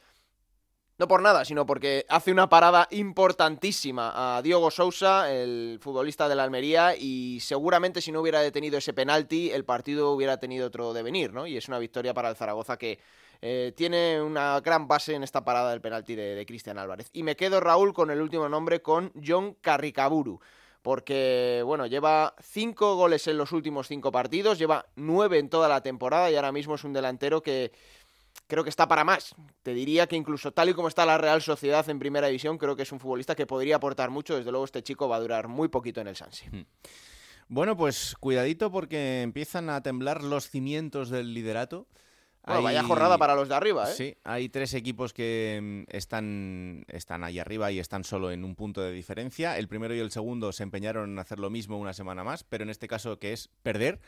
no 0.99 1.09
por 1.09 1.23
nada, 1.23 1.45
sino 1.45 1.67
porque 1.67 2.05
hace 2.09 2.33
una 2.33 2.49
parada 2.49 2.89
importantísima 2.91 4.37
a 4.37 4.43
Diogo 4.43 4.71
Sousa, 4.71 5.33
el 5.33 5.79
futbolista 5.81 6.29
de 6.29 6.35
la 6.35 6.45
Almería, 6.45 6.97
y 6.97 7.41
seguramente 7.41 8.01
si 8.01 8.13
no 8.13 8.21
hubiera 8.21 8.41
detenido 8.41 8.79
ese 8.79 8.93
penalti, 8.93 9.51
el 9.51 9.65
partido 9.65 10.13
hubiera 10.13 10.39
tenido 10.39 10.67
otro 10.67 10.93
devenir, 10.93 11.33
¿no? 11.33 11.47
Y 11.47 11.57
es 11.57 11.69
una 11.69 11.79
victoria 11.79 12.15
para 12.15 12.31
el 12.31 12.37
Zaragoza 12.37 12.79
que 12.79 12.99
eh, 13.41 13.73
tiene 13.77 14.21
una 14.21 14.61
gran 14.61 14.89
base 14.89 15.15
en 15.15 15.23
esta 15.23 15.45
parada 15.45 15.71
del 15.71 15.81
penalti 15.81 16.15
de, 16.15 16.35
de 16.35 16.47
Cristian 16.47 16.79
Álvarez. 16.79 17.11
Y 17.13 17.23
me 17.23 17.37
quedo, 17.37 17.61
Raúl, 17.61 17.93
con 17.93 18.11
el 18.11 18.21
último 18.21 18.49
nombre, 18.49 18.83
con 18.83 19.13
John 19.25 19.57
Carricaburu. 19.61 20.41
Porque, 20.83 21.63
bueno, 21.65 21.87
lleva 21.87 22.37
cinco 22.41 22.95
goles 22.95 23.27
en 23.27 23.37
los 23.37 23.51
últimos 23.51 23.89
cinco 23.89 24.13
partidos, 24.13 24.57
lleva 24.57 24.87
nueve 24.95 25.39
en 25.39 25.49
toda 25.49 25.69
la 25.69 25.81
temporada 25.81 26.31
y 26.31 26.37
ahora 26.37 26.53
mismo 26.53 26.77
es 26.77 26.85
un 26.85 26.93
delantero 26.93 27.43
que 27.43 27.73
creo 28.47 28.63
que 28.63 28.71
está 28.71 28.87
para 28.87 29.03
más. 29.03 29.35
Te 29.65 29.75
diría 29.75 30.07
que 30.07 30.15
incluso 30.15 30.53
tal 30.53 30.69
y 30.69 30.75
como 30.75 30.87
está 30.87 31.05
la 31.05 31.19
Real 31.19 31.43
Sociedad 31.43 31.89
en 31.91 31.99
primera 31.99 32.29
división, 32.29 32.57
creo 32.57 32.77
que 32.77 32.85
es 32.85 32.93
un 32.93 33.01
futbolista 33.01 33.35
que 33.35 33.47
podría 33.47 33.77
aportar 33.77 34.11
mucho. 34.11 34.37
Desde 34.37 34.53
luego 34.53 34.65
este 34.65 34.85
chico 34.85 35.09
va 35.09 35.17
a 35.17 35.21
durar 35.21 35.49
muy 35.49 35.67
poquito 35.67 36.01
en 36.01 36.07
el 36.07 36.15
Sansi. 36.15 36.47
Bueno, 37.49 37.77
pues 37.77 38.15
cuidadito 38.21 38.71
porque 38.71 39.23
empiezan 39.23 39.71
a 39.71 39.83
temblar 39.83 40.23
los 40.23 40.49
cimientos 40.49 41.11
del 41.11 41.35
liderato. 41.35 41.89
Bueno, 42.47 42.63
vaya 42.63 42.81
Hay- 42.81 42.87
jornada 42.87 43.19
para 43.19 43.35
los 43.35 43.49
de 43.49 43.57
arriba, 43.57 43.91
¿eh? 43.91 43.93
Sí, 43.93 44.17
hay 44.23 44.49
tres 44.49 44.73
equipos 44.75 45.13
que 45.13 45.85
mm, 45.89 45.97
están, 45.97 46.85
están 46.89 47.25
ahí 47.25 47.41
arriba 47.41 47.73
y 47.73 47.81
están 47.81 48.05
solo 48.05 48.31
en 48.31 48.45
un 48.45 48.55
punto 48.55 48.81
de 48.81 48.93
diferencia. 48.93 49.59
El 49.59 49.67
primero 49.67 49.95
y 49.95 49.99
el 49.99 50.13
segundo 50.13 50.53
se 50.53 50.63
empeñaron 50.63 51.11
en 51.11 51.19
hacer 51.19 51.41
lo 51.41 51.51
mismo 51.51 51.77
una 51.77 51.93
semana 51.93 52.23
más, 52.23 52.45
pero 52.45 52.63
en 52.63 52.71
este 52.71 52.87
caso 52.87 53.19
que 53.19 53.33
es 53.33 53.49
perder. 53.65 53.99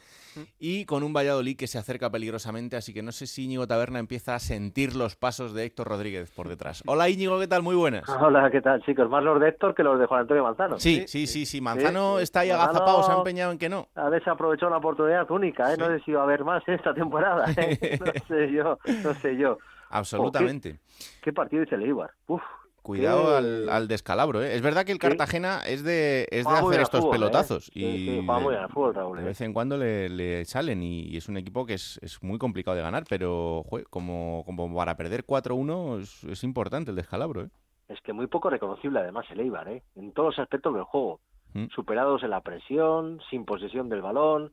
Y 0.61 0.85
con 0.85 1.03
un 1.03 1.13
Valladolid 1.13 1.57
que 1.57 1.67
se 1.67 1.79
acerca 1.79 2.11
peligrosamente, 2.11 2.77
así 2.77 2.95
que 2.95 3.03
no 3.03 3.11
sé 3.11 3.27
si 3.27 3.45
Íñigo 3.45 3.67
Taberna 3.67 3.99
empieza 3.99 4.37
a 4.37 4.39
sentir 4.39 4.95
los 4.95 5.17
pasos 5.17 5.53
de 5.53 5.65
Héctor 5.65 5.89
Rodríguez 5.89 6.31
por 6.31 6.49
detrás. 6.49 6.85
Hola 6.87 7.09
Íñigo, 7.09 7.41
¿qué 7.41 7.49
tal? 7.49 7.63
Muy 7.65 7.75
buenas. 7.75 8.09
Hola, 8.21 8.49
¿qué 8.53 8.61
tal, 8.61 8.81
chicos? 8.85 9.11
Más 9.11 9.25
los 9.25 9.41
de 9.41 9.49
Héctor 9.49 9.75
que 9.75 9.83
los 9.83 9.99
de 9.99 10.07
Juan 10.07 10.21
Antonio 10.21 10.45
Manzano. 10.45 10.79
Sí, 10.79 11.05
sí, 11.09 11.27
sí, 11.27 11.45
sí. 11.45 11.61
Manzano 11.61 12.19
Sí, 12.19 12.23
está 12.23 12.41
ahí 12.41 12.51
Manzano 12.51 12.71
agazapado, 12.71 13.03
se 13.03 13.11
ha 13.11 13.17
empeñado 13.17 13.51
en 13.51 13.59
que 13.59 13.69
no. 13.69 13.89
Ha 13.97 14.11
desaprovechado 14.11 14.69
una 14.69 14.79
oportunidad 14.79 15.29
única, 15.33 15.75
¿eh? 15.75 15.77
No 15.77 15.89
sé 15.89 15.99
si 16.05 16.13
va 16.13 16.21
a 16.21 16.25
haber 16.25 16.45
más 16.45 16.63
esta 16.69 16.95
temporada, 16.95 17.51
¿eh? 17.57 17.99
No 18.29 18.37
sé 18.37 18.53
yo, 18.53 18.79
no 19.05 19.15
sé 19.15 19.37
yo. 19.37 19.59
Absolutamente. 19.91 20.81
¿Qué 21.23 21.33
partido 21.33 21.63
dice 21.63 21.75
el 21.77 21.83
Eibar? 21.83 22.11
Uf, 22.27 22.43
Cuidado 22.83 23.25
qué- 23.31 23.37
al, 23.37 23.69
al 23.69 23.89
descalabro, 23.89 24.43
¿eh? 24.43 24.55
Es 24.55 24.63
verdad 24.63 24.85
que 24.87 24.93
el 24.93 24.99
Cartagena 24.99 25.61
es 25.67 25.83
de, 25.85 26.27
es 26.31 26.47
de 26.47 26.53
hacer 26.55 26.81
estos 26.81 27.01
fútbol, 27.01 27.15
¿eh? 27.17 27.19
pelotazos. 27.19 27.65
Sí, 27.67 27.85
y 27.85 27.99
sí, 28.07 28.11
de- 28.17 28.69
fútbol, 28.73 28.95
Raúl, 28.95 29.17
De 29.19 29.23
¿eh? 29.25 29.27
vez 29.27 29.41
en 29.43 29.53
cuando 29.53 29.77
le, 29.77 30.09
le 30.09 30.45
salen 30.47 30.83
y, 30.83 31.03
y 31.03 31.17
es 31.17 31.29
un 31.29 31.37
equipo 31.37 31.67
que 31.67 31.75
es, 31.75 31.99
es 32.03 32.23
muy 32.23 32.39
complicado 32.39 32.77
de 32.77 32.83
ganar, 32.83 33.05
pero 33.09 33.63
jue, 33.67 33.85
como, 33.85 34.43
como 34.47 34.75
para 34.75 34.97
perder 34.97 35.25
4-1 35.27 36.01
es, 36.01 36.25
es 36.25 36.45
importante 36.45 36.91
el 36.91 36.97
descalabro, 36.97 37.43
¿eh? 37.43 37.49
Es 37.89 38.01
que 38.03 38.13
muy 38.13 38.27
poco 38.27 38.49
reconocible 38.51 39.01
además 39.01 39.27
el 39.31 39.41
Eibar, 39.41 39.69
¿eh? 39.69 39.83
En 39.97 40.13
todos 40.13 40.37
los 40.37 40.39
aspectos 40.39 40.75
del 40.75 40.85
juego. 40.85 41.21
Mm. 41.55 41.67
Superados 41.75 42.23
en 42.23 42.31
la 42.31 42.43
presión, 42.43 43.21
sin 43.31 43.45
posesión 43.47 43.89
del 43.89 44.03
balón, 44.03 44.53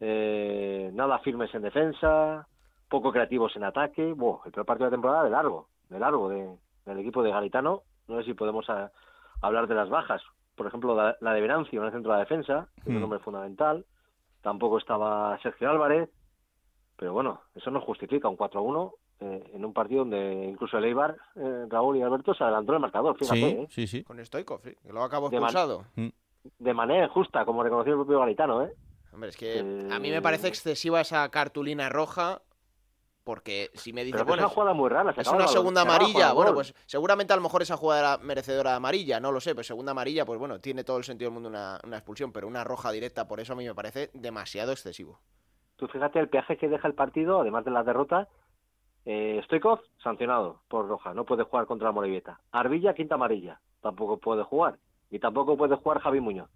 eh, 0.00 0.90
nada 0.92 1.18
firmes 1.20 1.54
en 1.54 1.62
defensa, 1.62 2.46
poco 2.92 3.10
creativos 3.10 3.56
en 3.56 3.64
ataque. 3.64 4.12
Buah, 4.12 4.40
el 4.44 4.52
peor 4.52 4.66
partido 4.66 4.84
de 4.84 4.90
la 4.90 4.96
temporada 4.96 5.24
de 5.24 5.30
largo, 5.30 5.68
de 5.88 5.98
largo 5.98 6.28
de, 6.28 6.48
del 6.86 6.98
equipo 6.98 7.22
de 7.22 7.30
Garitano. 7.30 7.82
No 8.06 8.18
sé 8.18 8.24
si 8.24 8.34
podemos 8.34 8.68
a- 8.68 8.92
hablar 9.40 9.66
de 9.66 9.74
las 9.74 9.88
bajas. 9.88 10.22
Por 10.54 10.66
ejemplo, 10.66 10.94
la, 10.94 11.16
la 11.20 11.32
de 11.32 11.40
Venancio 11.40 11.80
en 11.80 11.86
el 11.86 11.92
centro 11.92 12.12
de 12.12 12.18
la 12.18 12.24
defensa, 12.24 12.68
que 12.76 12.82
es 12.82 12.86
un 12.88 13.00
Mm. 13.00 13.04
hombre 13.04 13.18
fundamental. 13.20 13.86
Tampoco 14.42 14.76
estaba 14.78 15.38
Sergio 15.42 15.70
Álvarez. 15.70 16.10
Pero 16.96 17.14
bueno, 17.14 17.40
eso 17.54 17.70
no 17.70 17.80
justifica 17.80 18.28
un 18.28 18.36
4-1 18.36 18.92
eh, 19.20 19.50
en 19.54 19.64
un 19.64 19.72
partido 19.72 20.00
donde 20.00 20.44
incluso 20.46 20.76
el 20.78 20.84
Eibar, 20.84 21.16
eh, 21.36 21.64
Raúl 21.68 21.96
y 21.96 22.02
Alberto, 22.02 22.34
se 22.34 22.44
adelantó 22.44 22.74
el 22.74 22.80
marcador, 22.80 23.16
fíjate, 23.16 23.38
Sí, 23.40 23.46
¿eh? 23.46 23.66
sí, 23.70 23.86
sí. 23.86 24.04
Con 24.04 24.22
Stoikov, 24.24 24.60
que 24.60 24.76
lo 24.84 25.08
De 25.08 25.18
man- 25.18 25.30
expulsado. 25.30 25.84
de 26.58 26.74
manera 26.74 27.06
injusta, 27.06 27.44
como 27.44 27.62
reconoció 27.62 27.92
el 27.94 27.98
propio 28.00 28.18
Garitano, 28.20 28.62
¿eh? 28.62 28.72
Hombre, 29.12 29.28
es 29.30 29.36
que 29.36 29.60
a 29.90 29.98
mí 29.98 30.10
me 30.10 30.22
parece 30.22 30.48
excesiva 30.48 31.00
esa 31.00 31.28
cartulina 31.30 31.88
roja. 31.88 32.42
Porque 33.24 33.70
si 33.74 33.92
me 33.92 34.02
dices, 34.04 34.20
Pero 34.20 34.26
que 34.26 34.30
es 34.32 34.36
bueno, 34.36 34.42
una 34.46 34.54
jugada 34.54 34.74
muy 34.74 34.90
rara. 34.90 35.14
se 35.14 35.20
es 35.20 35.28
una 35.28 35.46
segunda 35.46 35.82
amarilla. 35.82 36.32
Bueno, 36.32 36.54
pues 36.54 36.74
seguramente 36.86 37.32
a 37.32 37.36
lo 37.36 37.42
mejor 37.42 37.62
esa 37.62 37.76
jugada 37.76 38.00
era 38.16 38.24
merecedora 38.24 38.70
de 38.70 38.76
amarilla, 38.76 39.20
no 39.20 39.30
lo 39.30 39.40
sé, 39.40 39.54
pero 39.54 39.62
segunda 39.62 39.92
amarilla, 39.92 40.24
pues 40.24 40.38
bueno, 40.38 40.60
tiene 40.60 40.82
todo 40.82 40.98
el 40.98 41.04
sentido 41.04 41.30
del 41.30 41.34
mundo 41.34 41.48
una, 41.48 41.78
una 41.84 41.96
expulsión, 41.98 42.32
pero 42.32 42.48
una 42.48 42.64
roja 42.64 42.90
directa, 42.90 43.28
por 43.28 43.38
eso 43.38 43.52
a 43.52 43.56
mí 43.56 43.64
me 43.64 43.74
parece 43.74 44.10
demasiado 44.12 44.72
excesivo. 44.72 45.20
Tú 45.76 45.86
fíjate 45.86 46.18
el 46.18 46.28
peaje 46.28 46.56
que 46.56 46.68
deja 46.68 46.88
el 46.88 46.94
partido, 46.94 47.40
además 47.40 47.64
de 47.64 47.70
la 47.70 47.84
derrota. 47.84 48.28
Eh, 49.04 49.40
Stoikov, 49.44 49.80
sancionado 50.02 50.62
por 50.68 50.88
roja, 50.88 51.14
no 51.14 51.24
puede 51.24 51.44
jugar 51.44 51.66
contra 51.66 51.88
la 51.88 51.92
Morevieta. 51.92 52.40
Arbilla, 52.50 52.94
quinta 52.94 53.14
amarilla, 53.14 53.60
tampoco 53.80 54.18
puede 54.18 54.42
jugar. 54.42 54.78
Y 55.10 55.18
tampoco 55.18 55.56
puede 55.56 55.76
jugar 55.76 56.00
Javi 56.00 56.20
Muñoz 56.20 56.48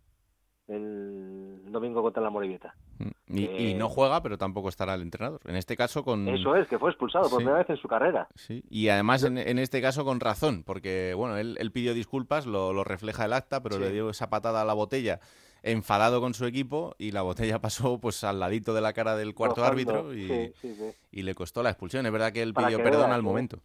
el 0.68 1.45
domingo 1.76 2.02
contra 2.02 2.22
la 2.22 2.30
Morevieta. 2.30 2.74
Y, 3.28 3.44
y 3.44 3.70
Eh, 3.72 3.74
no 3.74 3.88
juega, 3.88 4.22
pero 4.22 4.36
tampoco 4.38 4.68
estará 4.68 4.94
el 4.94 5.02
entrenador. 5.02 5.40
En 5.46 5.56
este 5.56 5.76
caso 5.76 6.04
con... 6.04 6.28
Eso 6.28 6.56
es, 6.56 6.66
que 6.68 6.78
fue 6.78 6.90
expulsado 6.90 7.24
por 7.24 7.32
Sí. 7.32 7.36
primera 7.44 7.58
vez 7.58 7.70
en 7.70 7.76
su 7.76 7.88
carrera. 7.88 8.28
Sí, 8.34 8.62
y 8.68 8.88
además 8.88 9.22
en, 9.24 9.38
en 9.38 9.58
este 9.58 9.80
caso 9.80 10.04
con 10.04 10.20
razón, 10.20 10.62
porque 10.64 11.14
bueno, 11.16 11.36
él, 11.36 11.56
él 11.60 11.70
pidió 11.72 11.94
disculpas, 11.94 12.46
lo, 12.46 12.72
lo 12.72 12.84
refleja 12.84 13.24
el 13.24 13.32
acta, 13.32 13.62
pero 13.62 13.76
Sí. 13.76 13.82
le 13.82 13.92
dio 13.92 14.10
esa 14.10 14.28
patada 14.30 14.62
a 14.62 14.64
la 14.64 14.74
botella 14.74 15.20
enfadado 15.62 16.20
con 16.20 16.34
su 16.34 16.46
equipo 16.46 16.94
y 16.98 17.10
la 17.12 17.22
botella 17.22 17.58
pasó 17.60 17.98
pues 18.00 18.22
al 18.24 18.38
ladito 18.40 18.72
de 18.74 18.80
la 18.80 18.92
cara 18.92 19.16
del 19.16 19.34
cuarto 19.34 19.64
árbitro 19.64 20.14
y, 20.14 20.28
sí, 20.28 20.52
sí, 20.60 20.74
sí. 20.74 20.90
y 21.10 21.22
le 21.22 21.34
costó 21.34 21.62
la 21.62 21.70
expulsión. 21.70 22.06
Es 22.06 22.12
verdad 22.12 22.32
que 22.32 22.42
él 22.42 22.52
Para 22.54 22.68
pidió 22.68 22.78
que 22.78 22.84
perdón 22.84 23.10
al 23.12 23.22
momento. 23.22 23.58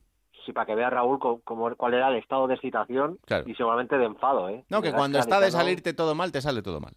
Sí, 0.45 0.53
para 0.53 0.65
que 0.65 0.73
vea 0.73 0.89
Raúl 0.89 1.19
co- 1.19 1.41
cómo- 1.43 1.75
cuál 1.75 1.93
era 1.93 2.07
el 2.09 2.15
estado 2.15 2.47
de 2.47 2.55
excitación 2.55 3.19
Claro. 3.25 3.47
y 3.47 3.53
seguramente 3.53 3.95
de 3.99 4.05
enfado, 4.05 4.49
¿eh? 4.49 4.65
No, 4.69 4.81
que 4.81 4.91
cuando 4.91 5.19
está 5.19 5.39
de 5.39 5.51
salirte 5.51 5.93
todo 5.93 6.15
mal, 6.15 6.31
te 6.31 6.41
sale 6.41 6.63
todo 6.63 6.79
mal. 6.79 6.93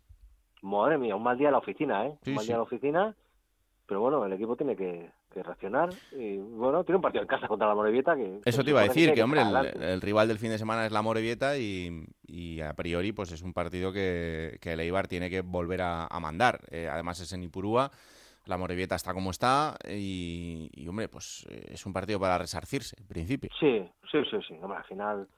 Madre 0.64 0.98
mía, 0.98 1.14
un 1.14 1.22
mal 1.22 1.36
día 1.36 1.48
en 1.48 1.52
la 1.52 1.58
oficina, 1.58 2.06
¿eh? 2.06 2.16
Sí, 2.22 2.30
un 2.30 2.36
mal 2.36 2.44
sí. 2.44 2.48
día 2.48 2.54
en 2.54 2.58
la 2.58 2.62
oficina. 2.62 3.14
Pero 3.86 4.00
bueno, 4.00 4.24
el 4.24 4.32
equipo 4.32 4.56
tiene 4.56 4.74
que, 4.74 5.10
que 5.30 5.42
reaccionar. 5.42 5.90
Y 6.12 6.38
bueno, 6.38 6.84
tiene 6.84 6.96
un 6.96 7.02
partido 7.02 7.20
en 7.20 7.28
casa 7.28 7.46
contra 7.46 7.68
la 7.68 7.74
Morevieta 7.74 8.16
que. 8.16 8.40
Eso 8.44 8.64
te 8.64 8.70
iba 8.70 8.80
a 8.80 8.84
decir, 8.84 9.12
que 9.12 9.22
hombre, 9.22 9.42
el, 9.42 10.00
rival 10.00 10.26
del 10.26 10.38
fin 10.38 10.48
de 10.48 10.58
semana 10.58 10.86
es 10.86 10.92
la 10.92 11.02
Morevieta 11.02 11.58
y, 11.58 12.06
y 12.26 12.62
a 12.62 12.72
priori 12.72 13.12
pues 13.12 13.30
es 13.32 13.42
un 13.42 13.52
partido 13.52 13.92
que, 13.92 14.56
que 14.62 14.72
el 14.72 14.80
Eibar 14.80 15.06
tiene 15.06 15.28
que 15.28 15.42
volver 15.42 15.82
a, 15.82 16.06
a 16.06 16.20
mandar. 16.20 16.60
Eh, 16.70 16.88
además 16.90 17.20
es 17.20 17.30
en 17.34 17.42
Ipurúa, 17.42 17.90
la 18.46 18.56
Morevieta 18.56 18.94
está 18.94 19.12
como 19.12 19.30
está 19.30 19.76
y, 19.86 20.70
y, 20.72 20.88
hombre, 20.88 21.08
pues 21.08 21.46
eh, 21.50 21.72
es 21.72 21.84
un 21.84 21.92
partido 21.92 22.18
para 22.18 22.38
resarcirse, 22.38 22.96
en 22.98 23.06
principio. 23.06 23.50
Sí, 23.58 23.86
sí, 24.10 24.18
sí, 24.30 24.36
sí. 24.48 24.54
Hombre, 24.62 24.78
al 24.78 24.84
final, 24.84 25.28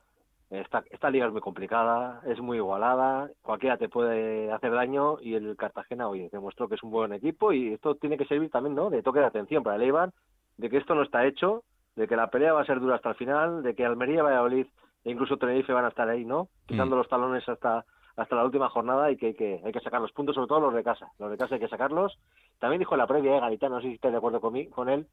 esta, 0.50 0.84
esta 0.90 1.10
liga 1.10 1.26
es 1.26 1.32
muy 1.32 1.40
complicada, 1.40 2.20
es 2.26 2.40
muy 2.40 2.58
igualada, 2.58 3.30
cualquiera 3.42 3.76
te 3.76 3.88
puede 3.88 4.52
hacer 4.52 4.72
daño 4.72 5.18
y 5.20 5.34
el 5.34 5.56
Cartagena, 5.56 6.08
oye, 6.08 6.28
demostró 6.30 6.68
que 6.68 6.76
es 6.76 6.82
un 6.82 6.90
buen 6.90 7.12
equipo 7.12 7.52
y 7.52 7.74
esto 7.74 7.96
tiene 7.96 8.16
que 8.16 8.26
servir 8.26 8.50
también, 8.50 8.76
¿no? 8.76 8.90
De 8.90 9.02
toque 9.02 9.20
de 9.20 9.26
atención 9.26 9.62
para 9.62 9.76
el 9.76 9.82
Eibar, 9.82 10.12
de 10.56 10.70
que 10.70 10.76
esto 10.76 10.94
no 10.94 11.02
está 11.02 11.26
hecho, 11.26 11.64
de 11.96 12.06
que 12.06 12.16
la 12.16 12.28
pelea 12.28 12.52
va 12.52 12.62
a 12.62 12.66
ser 12.66 12.78
dura 12.78 12.96
hasta 12.96 13.10
el 13.10 13.16
final, 13.16 13.62
de 13.62 13.74
que 13.74 13.84
Almería, 13.84 14.22
Valladolid 14.22 14.66
e 15.04 15.10
incluso 15.10 15.36
Tenerife 15.36 15.72
van 15.72 15.84
a 15.84 15.88
estar 15.88 16.08
ahí, 16.08 16.24
¿no? 16.24 16.48
Mm. 16.68 16.80
los 16.90 17.08
talones 17.08 17.48
hasta 17.48 17.84
hasta 18.16 18.34
la 18.34 18.44
última 18.44 18.70
jornada 18.70 19.10
y 19.10 19.16
que 19.16 19.26
hay, 19.26 19.34
que 19.34 19.60
hay 19.64 19.72
que 19.72 19.80
sacar 19.80 20.00
los 20.00 20.12
puntos, 20.12 20.34
sobre 20.34 20.48
todo 20.48 20.60
los 20.60 20.74
de 20.74 20.82
casa. 20.82 21.12
Los 21.18 21.30
de 21.30 21.36
casa 21.36 21.54
hay 21.54 21.60
que 21.60 21.68
sacarlos. 21.68 22.18
También 22.58 22.78
dijo 22.78 22.94
en 22.94 22.98
la 22.98 23.06
previa, 23.06 23.36
eh, 23.36 23.40
Garitano, 23.40 23.76
no 23.76 23.82
sé 23.82 23.88
si 23.88 23.94
estás 23.94 24.10
de 24.10 24.18
acuerdo 24.18 24.40
con, 24.40 24.54
mí, 24.54 24.66
con 24.68 24.88
él, 24.88 25.06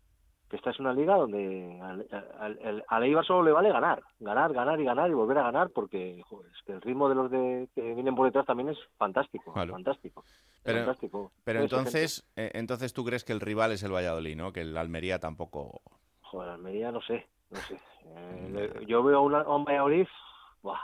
que 0.54 0.58
esta 0.58 0.70
es 0.70 0.80
una 0.80 0.94
liga 0.94 1.16
donde 1.16 1.80
al, 1.82 2.06
al, 2.40 2.60
al- 2.64 2.86
al 2.88 3.04
Eibar 3.04 3.26
solo 3.26 3.42
le 3.42 3.52
vale 3.52 3.72
ganar, 3.72 4.04
ganar, 4.20 4.54
ganar 4.54 4.80
y 4.80 4.84
ganar 4.84 5.10
y 5.10 5.14
volver 5.16 5.40
a 5.40 5.44
ganar 5.46 5.72
porque 5.72 6.22
joder, 6.28 6.52
es 6.52 6.62
que 6.64 6.74
el 6.74 6.82
ritmo 6.82 7.10
de 7.10 7.16
los 7.16 7.32
de, 7.32 7.68
que 7.74 7.82
vienen 7.96 8.14
por 8.14 8.28
detrás 8.28 8.46
también 8.46 8.70
es 8.70 8.78
fantástico, 8.96 9.52
fantástico, 9.52 10.24
Pero, 10.62 10.86
fantástico. 10.86 11.32
pero 11.44 11.62
Entonces, 11.64 12.20
entonces, 12.20 12.32
eh, 12.36 12.52
entonces 12.54 12.94
tú 12.94 13.04
crees 13.04 13.24
que 13.24 13.34
el 13.34 13.40
rival 13.40 13.72
es 13.72 13.82
el 13.82 13.92
Valladolid, 13.92 14.36
¿no? 14.38 14.54
Que 14.54 14.62
el 14.62 14.78
Almería 14.78 15.18
tampoco. 15.18 15.82
Joder, 16.22 16.52
Almería 16.52 16.92
no 16.92 17.02
sé, 17.02 17.26
no 17.50 17.60
sé. 17.62 17.80
Eh, 18.06 18.86
yo 18.88 19.02
veo 19.02 19.18
a, 19.18 19.22
una, 19.22 19.40
a 19.42 19.56
un 19.56 19.66
Valladolid, 19.66 20.06
buah, 20.62 20.78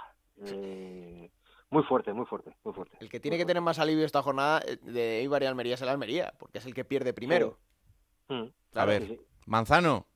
eh, 0.48 1.30
muy 1.70 1.84
fuerte, 1.84 2.12
muy 2.12 2.26
fuerte, 2.26 2.56
muy 2.64 2.74
fuerte. 2.74 2.98
El 3.00 3.08
que 3.10 3.20
tiene 3.20 3.38
que 3.38 3.46
tener 3.46 3.62
más 3.62 3.78
alivio 3.78 4.04
esta 4.04 4.24
jornada 4.24 4.64
eh, 4.68 4.78
de 4.82 5.20
Eibar 5.20 5.44
y 5.44 5.46
Almería 5.46 5.76
es 5.76 5.82
el 5.84 5.90
Almería, 5.90 6.34
porque 6.40 6.58
es 6.58 6.66
el 6.66 6.74
que 6.74 6.86
pierde 6.86 7.14
primero. 7.14 7.60
Mm, 8.30 8.46
A 8.76 8.86
ver, 8.86 9.08
sí. 9.08 9.20
Manzano, 9.46 10.08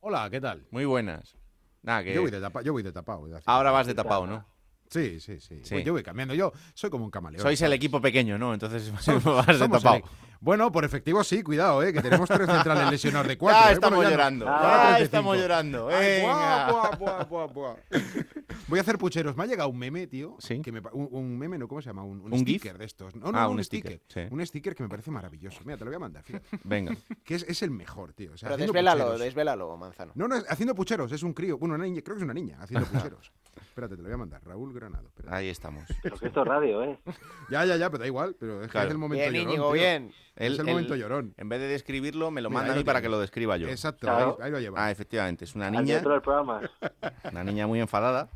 Hola, 0.00 0.28
¿qué 0.30 0.40
tal? 0.40 0.66
muy 0.70 0.84
buenas. 0.84 1.36
Nada, 1.82 2.04
que 2.04 2.14
Yo 2.14 2.22
voy 2.22 2.30
de, 2.30 2.40
tapa- 2.40 2.62
yo 2.62 2.72
voy 2.72 2.82
de 2.82 2.92
tapado. 2.92 3.26
ahora 3.46 3.70
vas 3.70 3.86
de 3.86 3.94
tapado, 3.94 4.26
¿no? 4.26 4.46
Sí, 4.90 5.20
sí, 5.20 5.40
sí. 5.40 5.60
Sí. 5.62 5.74
Pues 5.74 5.84
yo 5.84 5.92
voy 5.92 6.02
cambiando. 6.02 6.34
Yo 6.34 6.52
soy 6.74 6.90
como 6.90 7.04
un 7.04 7.10
camaleón. 7.10 7.42
Sois 7.42 7.60
el 7.62 7.72
equipo 7.72 8.00
pequeño, 8.00 8.38
¿no? 8.38 8.54
Entonces 8.54 8.92
Somos- 9.00 9.24
vas 9.24 9.46
de 9.46 9.54
somos 9.58 9.82
tapado. 9.82 9.96
el- 9.96 10.02
Bueno, 10.40 10.70
por 10.70 10.84
efectivo 10.84 11.24
sí, 11.24 11.42
cuidado, 11.42 11.82
¿eh? 11.82 11.92
que 11.92 12.00
tenemos 12.02 12.28
tres 12.28 12.46
centrales 12.48 12.90
lesionados 12.90 13.26
de 13.26 13.38
cuatro. 13.38 13.62
Ya 13.64 13.70
¿eh? 13.70 13.74
estamos 13.74 13.96
Bueno, 13.96 14.10
ya 14.10 14.16
no. 14.16 14.22
llorando. 14.22 14.44
Ya 14.46 14.98
estamos 15.00 15.36
llorando. 15.38 15.86
Venga. 15.86 16.70
buah, 16.70 16.96
buah, 16.96 17.24
buah, 17.24 17.24
buah, 17.24 17.46
buah. 17.46 17.76
Voy 18.68 18.78
a 18.78 18.82
hacer 18.82 18.98
pucheros. 18.98 19.36
Me 19.36 19.44
ha 19.44 19.46
llegado 19.46 19.68
un 19.68 19.78
meme, 19.78 20.06
tío. 20.06 20.36
Sí. 20.38 20.60
que 20.60 20.72
me 20.72 20.80
un, 20.92 21.08
un 21.10 21.38
meme, 21.38 21.56
¿no? 21.58 21.68
¿Cómo 21.68 21.80
se 21.80 21.88
llama? 21.88 22.02
Un, 22.04 22.20
un 22.20 22.32
¿Un 22.32 22.44
GIF? 22.44 22.60
sticker 22.60 22.78
de 22.78 22.84
estos. 22.84 23.14
No, 23.14 23.30
no, 23.32 23.38
Ah, 23.38 23.48
un 23.48 23.56
un 23.58 23.64
sticker, 23.64 24.00
sticker. 24.04 24.28
sí. 24.28 24.34
Un 24.34 24.44
sticker 24.46 24.74
que 24.74 24.82
me 24.82 24.88
parece 24.88 25.10
maravilloso. 25.10 25.60
Mira, 25.64 25.76
te 25.78 25.84
lo 25.84 25.90
voy 25.90 25.96
a 25.96 26.00
mandar, 26.00 26.22
fíjate. 26.24 26.46
Venga. 26.64 26.96
Que 27.24 27.36
es, 27.36 27.42
es 27.44 27.62
el 27.62 27.70
mejor, 27.70 28.12
tío. 28.12 28.32
O 28.32 28.36
sea, 28.36 28.48
Pero 28.50 28.58
desvélalo, 28.62 29.04
pucheros. 29.04 29.20
desvélalo, 29.20 29.76
Manzano. 29.76 30.12
No, 30.16 30.26
no, 30.28 30.36
es 30.36 30.44
haciendo 30.48 30.74
pucheros. 30.74 31.12
Es 31.12 31.22
un 31.22 31.32
crío. 31.32 31.58
Bueno, 31.58 31.74
una 31.76 31.84
niña, 31.84 32.02
creo 32.02 32.16
que 32.16 32.20
es 32.20 32.24
una 32.24 32.34
niña 32.34 32.58
haciendo 32.60 32.86
pucheros. 32.88 33.32
Espérate, 33.60 33.96
te 33.96 34.02
lo 34.02 34.08
voy 34.08 34.14
a 34.14 34.18
mandar. 34.18 34.42
Raúl 34.44 34.72
Granado. 34.72 35.06
espérate. 35.08 35.34
Ahí 35.36 35.48
estamos. 35.48 35.84
Pero 36.02 36.16
que 36.16 36.26
esto 36.28 36.40
es 36.42 36.46
radio, 36.46 36.82
¿eh? 36.82 36.98
Ya, 37.50 37.64
ya, 37.64 37.76
ya, 37.76 37.90
pero 37.90 38.00
da 38.02 38.06
igual. 38.06 38.36
Pero 38.38 38.62
es 38.62 38.70
que 38.70 38.78
es 38.78 38.84
el 38.90 38.98
momento 38.98 39.22
Bien, 39.30 39.34
llorón. 39.34 39.48
Íñigo, 39.52 39.72
bien. 39.72 40.12
Es 40.34 40.58
el 40.58 40.64
momento 40.66 40.94
llorón. 40.96 41.34
En 41.36 41.48
vez 41.48 41.60
de 41.60 41.68
describirlo, 41.68 42.30
me 42.30 42.40
lo 42.42 42.50
manda 42.50 42.72
a 42.72 42.76
mí 42.76 42.84
para 42.84 43.00
que 43.02 43.08
lo 43.08 43.18
describa 43.20 43.56
yo. 43.56 43.68
Exacto, 43.68 44.06
Claro. 44.06 44.36
ahí, 44.40 44.46
ahí 44.46 44.50
lo 44.52 44.60
lleva. 44.60 44.84
Ah, 44.84 44.90
efectivamente. 44.90 45.44
Es 45.44 45.54
una 45.54 45.70
niña, 45.70 45.84
director 45.84 46.12
del 46.12 46.22
programa. 46.22 46.60
una 47.32 47.44
niña 47.44 47.66
muy 47.66 47.80
enfadada 47.80 48.28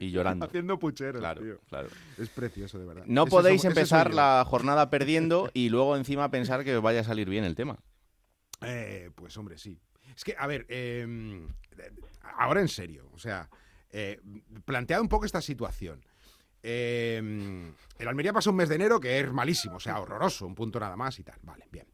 y 0.00 0.10
llorando. 0.10 0.46
Haciendo 0.46 0.78
pucheros, 0.78 1.20
Claro, 1.20 1.42
tío. 1.42 1.58
claro. 1.68 1.88
Es 2.18 2.28
precioso, 2.30 2.78
de 2.78 2.84
verdad. 2.86 3.04
No 3.06 3.22
Ese 3.22 3.30
podéis 3.30 3.62
somos- 3.62 3.76
empezar 3.76 4.12
la 4.14 4.44
jornada 4.46 4.90
perdiendo 4.90 5.50
y 5.54 5.68
luego 5.70 5.96
encima 5.96 6.30
pensar 6.30 6.64
que 6.64 6.76
os 6.76 6.82
vaya 6.82 7.00
a 7.00 7.04
salir 7.04 7.28
bien 7.28 7.44
el 7.44 7.54
tema. 7.54 7.78
Eh, 8.62 9.10
pues 9.14 9.36
hombre, 9.36 9.56
sí. 9.58 9.78
Es 10.16 10.24
que, 10.24 10.34
a 10.38 10.46
ver, 10.46 10.66
eh, 10.68 11.46
ahora 12.36 12.60
en 12.60 12.68
serio, 12.68 13.08
o 13.14 13.18
sea, 13.18 13.48
eh, 13.90 14.20
planteado 14.64 15.02
un 15.02 15.08
poco 15.08 15.26
esta 15.26 15.40
situación. 15.40 16.04
Eh, 16.62 17.18
el 17.98 18.08
Almería 18.08 18.32
pasa 18.32 18.50
un 18.50 18.56
mes 18.56 18.68
de 18.68 18.74
enero 18.74 19.00
que 19.00 19.20
es 19.20 19.32
malísimo, 19.32 19.76
o 19.76 19.80
sea, 19.80 20.00
horroroso, 20.00 20.46
un 20.46 20.54
punto 20.54 20.80
nada 20.80 20.96
más 20.96 21.18
y 21.18 21.22
tal. 21.22 21.38
Vale, 21.42 21.66
bien. 21.70 21.86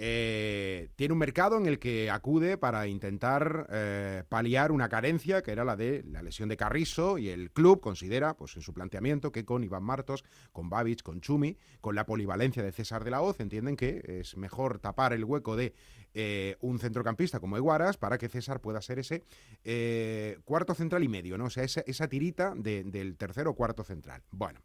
Eh, 0.00 0.90
tiene 0.94 1.12
un 1.12 1.18
mercado 1.18 1.56
en 1.58 1.66
el 1.66 1.80
que 1.80 2.08
acude 2.08 2.56
para 2.56 2.86
intentar 2.86 3.66
eh, 3.70 4.22
paliar 4.28 4.70
una 4.70 4.88
carencia 4.88 5.42
que 5.42 5.50
era 5.50 5.64
la 5.64 5.74
de 5.74 6.04
la 6.04 6.22
lesión 6.22 6.48
de 6.48 6.56
Carrizo 6.56 7.18
y 7.18 7.28
el 7.30 7.50
club 7.50 7.80
considera, 7.80 8.34
pues 8.36 8.54
en 8.54 8.62
su 8.62 8.72
planteamiento, 8.72 9.32
que 9.32 9.44
con 9.44 9.64
Iván 9.64 9.82
Martos, 9.82 10.24
con 10.52 10.70
Babic, 10.70 11.02
con 11.02 11.20
Chumi, 11.20 11.56
con 11.80 11.96
la 11.96 12.06
polivalencia 12.06 12.62
de 12.62 12.70
César 12.70 13.02
de 13.02 13.10
la 13.10 13.20
Hoz, 13.22 13.40
entienden 13.40 13.74
que 13.76 14.00
es 14.20 14.36
mejor 14.36 14.78
tapar 14.78 15.12
el 15.12 15.24
hueco 15.24 15.56
de 15.56 15.74
eh, 16.14 16.56
un 16.60 16.78
centrocampista 16.78 17.40
como 17.40 17.56
Eguaras 17.56 17.96
para 17.96 18.18
que 18.18 18.28
César 18.28 18.60
pueda 18.60 18.80
ser 18.80 19.00
ese 19.00 19.24
eh, 19.64 20.38
cuarto 20.44 20.74
central 20.74 21.02
y 21.02 21.08
medio, 21.08 21.36
¿no? 21.36 21.46
O 21.46 21.50
sea, 21.50 21.64
esa, 21.64 22.08
tirita 22.08 22.54
de- 22.56 22.84
del 22.84 23.16
tercero 23.16 23.50
o 23.50 23.54
cuarto 23.54 23.82
central. 23.82 24.22
Bueno, 24.30 24.60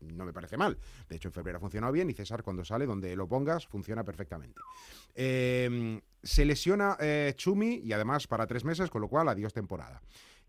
no 0.00 0.24
me 0.24 0.32
parece 0.32 0.56
mal. 0.56 0.78
De 1.08 1.16
hecho, 1.16 1.28
en 1.28 1.32
febrero 1.32 1.58
ha 1.58 1.60
funcionado 1.60 1.92
bien 1.92 2.10
y 2.10 2.14
César 2.14 2.42
cuando 2.42 2.64
sale, 2.64 2.86
donde 2.86 3.14
lo 3.16 3.28
pongas, 3.28 3.66
funciona 3.66 4.04
perfectamente. 4.04 4.60
Eh, 5.14 6.00
se 6.22 6.44
lesiona 6.44 6.96
eh, 7.00 7.32
Chumi 7.36 7.80
y 7.84 7.92
además 7.92 8.26
para 8.26 8.46
tres 8.46 8.64
meses, 8.64 8.90
con 8.90 9.00
lo 9.00 9.08
cual 9.08 9.28
adiós 9.28 9.52
temporada. 9.52 10.02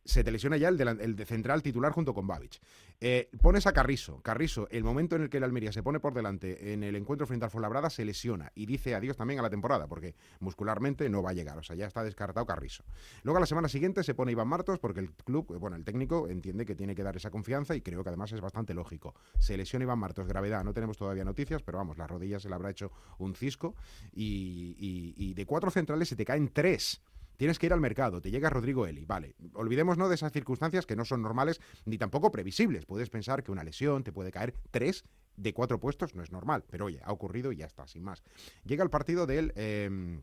Se 0.09 0.23
te 0.23 0.31
lesiona 0.31 0.57
ya 0.57 0.69
el, 0.69 0.81
el 0.81 1.15
de 1.15 1.25
central 1.25 1.61
titular 1.61 1.91
junto 1.91 2.15
con 2.15 2.25
Babic. 2.25 2.59
Eh, 2.99 3.29
pones 3.41 3.67
a 3.67 3.73
Carrizo. 3.73 4.21
Carrizo, 4.21 4.67
el 4.71 4.83
momento 4.83 5.15
en 5.15 5.21
el 5.21 5.29
que 5.29 5.37
el 5.37 5.43
Almería 5.43 5.71
se 5.71 5.83
pone 5.83 5.99
por 5.99 6.15
delante 6.15 6.73
en 6.73 6.83
el 6.83 6.95
encuentro 6.95 7.27
frente 7.27 7.45
al 7.45 7.51
Fuenlabrada, 7.51 7.91
se 7.91 8.03
lesiona 8.03 8.51
y 8.55 8.65
dice 8.65 8.95
adiós 8.95 9.17
también 9.17 9.39
a 9.39 9.43
la 9.43 9.51
temporada, 9.51 9.85
porque 9.85 10.15
muscularmente 10.39 11.07
no 11.09 11.21
va 11.21 11.29
a 11.29 11.33
llegar. 11.33 11.59
O 11.59 11.63
sea, 11.63 11.75
ya 11.75 11.85
está 11.85 12.03
descartado 12.03 12.43
Carrizo. 12.47 12.83
Luego 13.21 13.37
a 13.37 13.39
la 13.39 13.45
semana 13.45 13.69
siguiente 13.69 14.03
se 14.03 14.15
pone 14.15 14.31
Iván 14.31 14.47
Martos, 14.47 14.79
porque 14.79 14.99
el 14.99 15.11
club, 15.11 15.55
bueno, 15.59 15.75
el 15.75 15.83
técnico 15.83 16.27
entiende 16.27 16.65
que 16.65 16.73
tiene 16.73 16.95
que 16.95 17.03
dar 17.03 17.15
esa 17.15 17.29
confianza 17.29 17.75
y 17.75 17.81
creo 17.81 18.03
que 18.03 18.09
además 18.09 18.31
es 18.31 18.41
bastante 18.41 18.73
lógico. 18.73 19.13
Se 19.37 19.55
lesiona 19.55 19.83
Iván 19.83 19.99
Martos, 19.99 20.27
gravedad, 20.27 20.63
no 20.63 20.73
tenemos 20.73 20.97
todavía 20.97 21.23
noticias, 21.23 21.61
pero 21.61 21.77
vamos, 21.77 21.99
la 21.99 22.07
rodilla 22.07 22.39
se 22.39 22.49
le 22.49 22.55
habrá 22.55 22.71
hecho 22.71 22.91
un 23.19 23.35
cisco 23.35 23.75
y 24.11 25.33
de 25.35 25.45
cuatro 25.45 25.69
centrales 25.69 26.09
se 26.09 26.15
te 26.15 26.25
caen 26.25 26.49
tres. 26.51 26.99
Tienes 27.39 27.57
que 27.57 27.67
ir 27.67 27.73
al 27.73 27.79
mercado, 27.79 28.19
te 28.19 28.31
llega 28.31 28.49
Rodrigo 28.49 28.85
Eli, 28.85 29.05
vale. 29.05 29.33
Olvidémonos 29.53 30.09
de 30.09 30.15
esas 30.15 30.33
circunstancias 30.33 30.85
que 30.85 30.97
no 30.97 31.05
son 31.05 31.21
normales 31.21 31.61
ni 31.85 31.97
tampoco 31.97 32.31
previsibles. 32.31 32.85
Puedes 32.85 33.09
pensar 33.09 33.45
que 33.45 33.51
una 33.53 33.63
lesión 33.63 34.03
te 34.03 34.11
puede 34.11 34.29
caer 34.29 34.53
tres 34.71 35.05
de 35.37 35.53
cuatro 35.53 35.79
puestos, 35.79 36.15
no 36.15 36.21
es 36.21 36.33
normal, 36.33 36.65
pero 36.69 36.87
oye, 36.87 36.99
ha 37.01 37.13
ocurrido 37.13 37.53
y 37.53 37.55
ya 37.55 37.65
está, 37.65 37.87
sin 37.87 38.03
más. 38.03 38.23
Llega 38.65 38.83
el 38.83 38.89
partido 38.89 39.25
del... 39.25 39.53
em, 39.55 40.21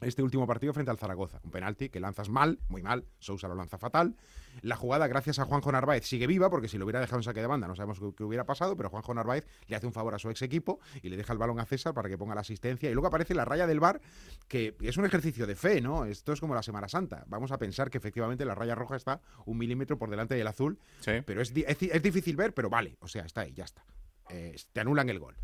este 0.00 0.22
último 0.22 0.46
partido 0.46 0.72
frente 0.72 0.90
al 0.90 0.98
Zaragoza. 0.98 1.40
Un 1.44 1.50
penalti 1.50 1.88
que 1.88 2.00
lanzas 2.00 2.28
mal, 2.28 2.58
muy 2.68 2.82
mal. 2.82 3.04
Sousa 3.18 3.48
lo 3.48 3.54
lanza 3.54 3.78
fatal. 3.78 4.16
La 4.62 4.76
jugada, 4.76 5.06
gracias 5.06 5.38
a 5.38 5.44
Juanjo 5.44 5.70
Narváez, 5.70 6.04
sigue 6.04 6.26
viva, 6.26 6.50
porque 6.50 6.68
si 6.68 6.78
lo 6.78 6.84
hubiera 6.84 7.00
dejado 7.00 7.18
en 7.18 7.22
saque 7.22 7.40
de 7.40 7.46
banda 7.46 7.68
no 7.68 7.76
sabemos 7.76 8.00
qué, 8.16 8.24
hubiera 8.24 8.44
pasado, 8.44 8.76
pero 8.76 8.90
Juanjo 8.90 9.14
Narváez 9.14 9.44
le 9.68 9.76
hace 9.76 9.86
un 9.86 9.92
favor 9.92 10.14
a 10.14 10.18
su 10.18 10.30
ex 10.30 10.42
equipo 10.42 10.80
y 11.02 11.08
le 11.08 11.16
deja 11.16 11.32
el 11.32 11.38
balón 11.38 11.60
a 11.60 11.64
César 11.66 11.94
para 11.94 12.08
que 12.08 12.18
ponga 12.18 12.34
la 12.34 12.40
asistencia. 12.40 12.90
Y 12.90 12.92
luego 12.94 13.06
aparece 13.08 13.34
la 13.34 13.44
raya 13.44 13.66
del 13.66 13.78
bar, 13.80 14.00
que 14.48 14.74
es 14.80 14.96
un 14.96 15.04
ejercicio 15.04 15.46
de 15.46 15.54
fe, 15.54 15.80
¿no? 15.80 16.04
Esto 16.06 16.32
es 16.32 16.40
como 16.40 16.54
la 16.54 16.62
Semana 16.62 16.88
Santa. 16.88 17.24
Vamos 17.28 17.52
a 17.52 17.58
pensar 17.58 17.90
que 17.90 17.98
efectivamente 17.98 18.44
la 18.44 18.54
raya 18.54 18.74
roja 18.74 18.96
está 18.96 19.20
un 19.46 19.58
milímetro 19.58 19.98
por 19.98 20.10
delante 20.10 20.34
del 20.34 20.46
azul, 20.46 20.78
Sí. 21.00 21.12
pero 21.24 21.40
es, 21.40 21.54
di- 21.54 21.64
es 21.66 21.78
es 21.82 22.02
difícil 22.02 22.34
ver, 22.36 22.52
pero 22.54 22.68
vale. 22.68 22.96
O 23.00 23.06
sea, 23.08 23.24
está 23.24 23.42
ahí, 23.42 23.52
ya 23.52 23.64
está. 23.64 23.84
Eh, 24.30 24.56
te 24.72 24.80
anulan 24.80 25.08
el 25.08 25.18
gol. 25.20 25.36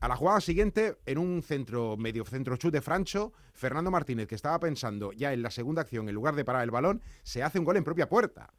A 0.00 0.08
la 0.08 0.16
jugada 0.16 0.40
siguiente, 0.40 0.98
en 1.06 1.16
un 1.18 1.42
centro, 1.42 1.96
medio 1.96 2.24
centro 2.24 2.56
chute 2.56 2.76
de 2.78 2.82
Francho, 2.82 3.32
Fernando 3.54 3.90
Martínez, 3.90 4.26
que 4.28 4.34
estaba 4.34 4.58
pensando 4.60 5.12
ya 5.12 5.32
en 5.32 5.42
la 5.42 5.50
segunda 5.50 5.82
acción, 5.82 6.08
en 6.08 6.14
lugar 6.14 6.34
de 6.34 6.44
parar 6.44 6.62
el 6.62 6.70
balón, 6.70 7.00
se 7.22 7.42
hace 7.42 7.58
un 7.58 7.64
gol 7.64 7.76
en 7.78 7.84
propia 7.84 8.08
puerta. 8.08 8.52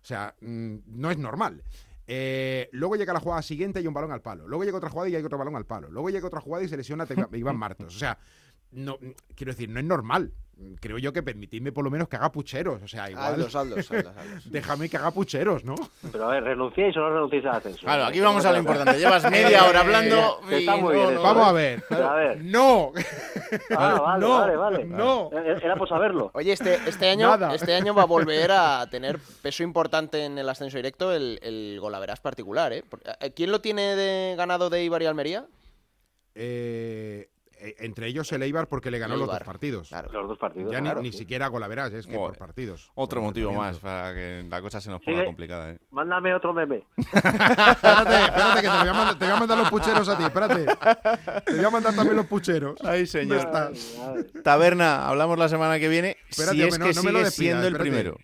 O 0.00 0.04
sea, 0.04 0.34
mm, 0.40 0.74
no 0.86 1.10
es 1.10 1.18
normal. 1.18 1.64
Eh, 2.06 2.68
luego 2.72 2.96
llega 2.96 3.12
la 3.12 3.20
jugada 3.20 3.42
siguiente 3.42 3.78
y 3.80 3.82
hay 3.82 3.86
un 3.88 3.94
balón 3.94 4.12
al 4.12 4.22
palo. 4.22 4.46
Luego 4.46 4.64
llega 4.64 4.76
otra 4.76 4.90
jugada 4.90 5.08
y 5.08 5.16
hay 5.16 5.22
otro 5.24 5.38
balón 5.38 5.56
al 5.56 5.66
palo. 5.66 5.88
Luego 5.90 6.10
llega 6.10 6.26
otra 6.26 6.40
jugada 6.40 6.64
y 6.64 6.68
se 6.68 6.76
lesiona 6.76 7.06
Te- 7.06 7.14
Iván 7.38 7.56
Martos. 7.56 7.94
O 7.94 7.98
sea, 7.98 8.18
no, 8.72 8.98
quiero 9.34 9.52
decir, 9.52 9.68
no 9.70 9.80
es 9.80 9.86
normal. 9.86 10.32
Creo 10.80 10.98
yo 10.98 11.12
que 11.12 11.22
permitidme 11.22 11.72
por 11.72 11.84
lo 11.84 11.90
menos 11.90 12.08
que 12.08 12.16
haga 12.16 12.30
pucheros. 12.32 12.82
O 12.82 12.88
sea, 12.88 13.10
igual. 13.10 13.46
Déjame 14.46 14.88
que 14.88 14.96
haga 14.96 15.10
pucheros, 15.10 15.64
¿no? 15.64 15.74
Pero 16.10 16.24
a 16.28 16.32
ver, 16.32 16.44
¿renunciáis 16.44 16.96
o 16.96 17.00
no 17.00 17.10
renunciáis 17.10 17.44
al 17.46 17.56
ascenso? 17.56 17.80
Claro, 17.80 18.04
aquí 18.06 18.20
vamos 18.20 18.44
a 18.44 18.52
lo 18.52 18.58
importante. 18.58 18.98
Llevas 18.98 19.22
media 19.30 19.64
hora 19.64 19.80
hablando 19.80 20.40
y 20.50 20.54
está 20.54 20.76
muy 20.76 20.94
bien 20.94 21.04
no- 21.06 21.12
eso, 21.12 21.22
Vamos 21.22 21.46
¿eh? 21.46 21.48
a 21.48 21.52
ver. 21.52 21.84
Pero 21.88 22.10
a 22.10 22.14
ver. 22.14 22.44
¡No! 22.44 22.92
Ah, 23.76 23.98
vale, 24.00 24.20
No, 24.26 24.28
vale, 24.38 24.56
vale. 24.56 24.84
no. 24.84 25.30
Eh, 25.32 25.56
Era 25.62 25.76
por 25.76 25.88
saberlo. 25.88 26.30
Oye, 26.34 26.52
este, 26.52 26.74
este, 26.86 27.08
año, 27.10 27.28
Nada. 27.28 27.54
este 27.54 27.74
año 27.74 27.94
va 27.94 28.02
a 28.02 28.06
volver 28.06 28.50
a 28.52 28.86
tener 28.90 29.18
peso 29.42 29.62
importante 29.62 30.24
en 30.24 30.38
el 30.38 30.48
ascenso 30.48 30.76
directo 30.78 31.12
el, 31.12 31.38
el 31.42 31.78
golaveras 31.80 32.20
particular, 32.20 32.72
¿eh? 32.72 32.84
Eh, 33.20 33.32
¿Quién 33.34 33.50
lo 33.50 33.60
tiene 33.60 33.94
de 33.96 34.34
ganado 34.36 34.70
de 34.70 34.82
Ibar 34.84 35.02
y 35.02 35.06
Almería? 35.06 35.46
Eh, 36.34 37.28
eh, 37.28 37.31
entre 37.78 38.06
ellos 38.06 38.30
el 38.32 38.42
Eibar 38.42 38.68
porque 38.68 38.90
le 38.90 38.98
ganó 38.98 39.16
los 39.16 39.28
dos 39.28 39.40
partidos. 39.40 39.88
Claro. 39.88 40.10
Los 40.12 40.28
dos 40.28 40.38
partidos. 40.38 40.72
Ya 40.72 40.80
ni, 40.80 40.86
claro, 40.86 41.02
ni 41.02 41.12
sí. 41.12 41.18
siquiera 41.18 41.48
golaveras, 41.48 41.92
es 41.92 42.06
que 42.06 42.12
por 42.14 42.26
Joder. 42.26 42.38
partidos. 42.38 42.90
Otro 42.94 43.20
por 43.20 43.28
motivo 43.28 43.52
más 43.52 43.78
para 43.78 44.14
que 44.14 44.44
la 44.48 44.60
cosa 44.60 44.80
se 44.80 44.90
nos 44.90 45.00
ponga 45.00 45.18
Sigue. 45.18 45.26
complicada. 45.26 45.70
¿eh? 45.72 45.78
Mándame 45.90 46.34
otro 46.34 46.52
meme. 46.52 46.84
espérate, 46.96 48.24
espérate, 48.24 48.60
que 48.62 48.68
te 48.68 48.78
voy, 48.78 48.88
a 48.88 48.92
mandar, 48.92 49.18
te 49.18 49.24
voy 49.24 49.34
a 49.34 49.38
mandar 49.38 49.58
los 49.58 49.70
pucheros 49.70 50.08
a 50.08 50.16
ti, 50.18 50.24
espérate. 50.24 50.66
Te 51.46 51.54
voy 51.56 51.64
a 51.64 51.70
mandar 51.70 51.94
también 51.94 52.16
los 52.16 52.26
pucheros. 52.26 52.76
Ay, 52.84 53.04
¿Dónde 53.04 53.36
está? 53.38 53.70
Taberna, 54.42 55.08
hablamos 55.08 55.38
la 55.38 55.48
semana 55.48 55.78
que 55.78 55.88
viene. 55.88 56.16
Espérate, 56.28 56.56
si 56.56 56.62
es 56.62 56.74
hombre, 56.74 56.88
que 56.88 56.94
no, 56.94 57.02
no 57.02 57.06
me 57.06 57.12
lo 57.12 57.18
despidas, 57.18 57.34
siendo 57.34 57.66
el 57.66 57.74
espérate. 57.74 57.90
primero. 57.90 58.16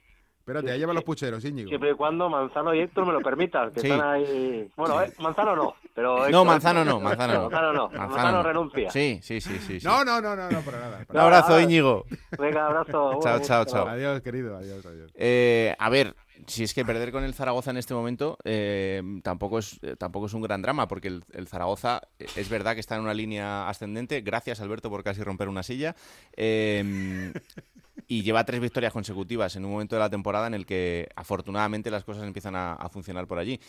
Espérate, 0.48 0.72
ahí 0.72 0.78
llevan 0.78 0.94
los 0.94 1.04
pucheros, 1.04 1.44
Íñigo. 1.44 1.68
Siempre 1.68 1.90
y 1.90 1.94
cuando 1.94 2.30
Manzano 2.30 2.72
y 2.74 2.80
Héctor 2.80 3.06
me 3.06 3.12
lo 3.12 3.20
permitan, 3.20 3.70
que 3.70 3.80
Sí. 3.80 3.90
están 3.90 4.08
ahí. 4.08 4.70
Bueno, 4.76 5.02
eh, 5.02 5.12
Manzano 5.18 5.54
no, 5.54 5.74
pero. 5.94 6.16
No, 6.20 6.24
Héctor- 6.26 6.46
Manzano 6.46 6.84
no, 6.86 7.00
Manzano 7.00 7.34
no. 7.34 7.40
Manzano 7.50 7.72
no. 7.74 7.88
Manzano, 7.90 8.32
no. 8.32 8.42
renuncia. 8.42 8.90
Sí, 8.90 9.20
sí, 9.22 9.40
sí, 9.42 9.58
sí. 9.58 9.80
sí. 9.80 9.86
No, 9.86 10.04
no, 10.06 10.22
no, 10.22 10.34
no, 10.34 10.50
no, 10.50 10.60
para 10.62 10.78
nada. 10.80 10.98
Un 11.00 11.04
para 11.04 11.18
nada. 11.18 11.24
abrazo, 11.38 11.54
Ah. 11.56 11.62
Íñigo. 11.62 12.06
Venga, 12.38 12.66
abrazo. 12.66 13.18
Chao, 13.22 13.40
chao, 13.40 13.64
chao. 13.66 13.88
Adiós, 13.88 14.22
querido, 14.22 14.56
adiós, 14.56 14.86
adiós. 14.86 15.10
Eh, 15.14 15.74
a 15.78 15.90
ver, 15.90 16.14
si 16.46 16.64
es 16.64 16.72
que 16.72 16.82
perder 16.84 17.12
con 17.12 17.24
el 17.24 17.34
Zaragoza 17.34 17.70
en 17.70 17.76
este 17.76 17.92
momento 17.92 18.38
eh, 18.44 19.02
tampoco, 19.22 19.58
es, 19.58 19.78
eh, 19.82 19.96
tampoco 19.98 20.26
es 20.26 20.32
un 20.32 20.40
gran 20.40 20.62
drama, 20.62 20.88
porque 20.88 21.08
el, 21.08 21.24
el 21.32 21.46
Zaragoza 21.46 22.00
es 22.18 22.48
verdad 22.48 22.72
que 22.72 22.80
está 22.80 22.94
en 22.96 23.02
una 23.02 23.12
línea 23.12 23.68
ascendente. 23.68 24.22
Gracias, 24.22 24.60
Alberto, 24.62 24.88
por 24.88 25.04
casi 25.04 25.22
romper 25.22 25.48
una 25.48 25.62
silla. 25.62 25.94
Eh, 26.36 27.32
y 28.08 28.22
lleva 28.22 28.44
tres 28.44 28.60
victorias 28.60 28.92
consecutivas 28.92 29.54
en 29.56 29.64
un 29.66 29.70
momento 29.72 29.94
de 29.94 30.00
la 30.00 30.08
temporada 30.10 30.46
en 30.46 30.54
el 30.54 30.64
que 30.66 31.08
afortunadamente 31.14 31.90
las 31.90 32.04
cosas 32.04 32.24
empiezan 32.24 32.56
a, 32.56 32.72
a 32.72 32.88
funcionar 32.88 33.26
por 33.26 33.38
allí. 33.38 33.60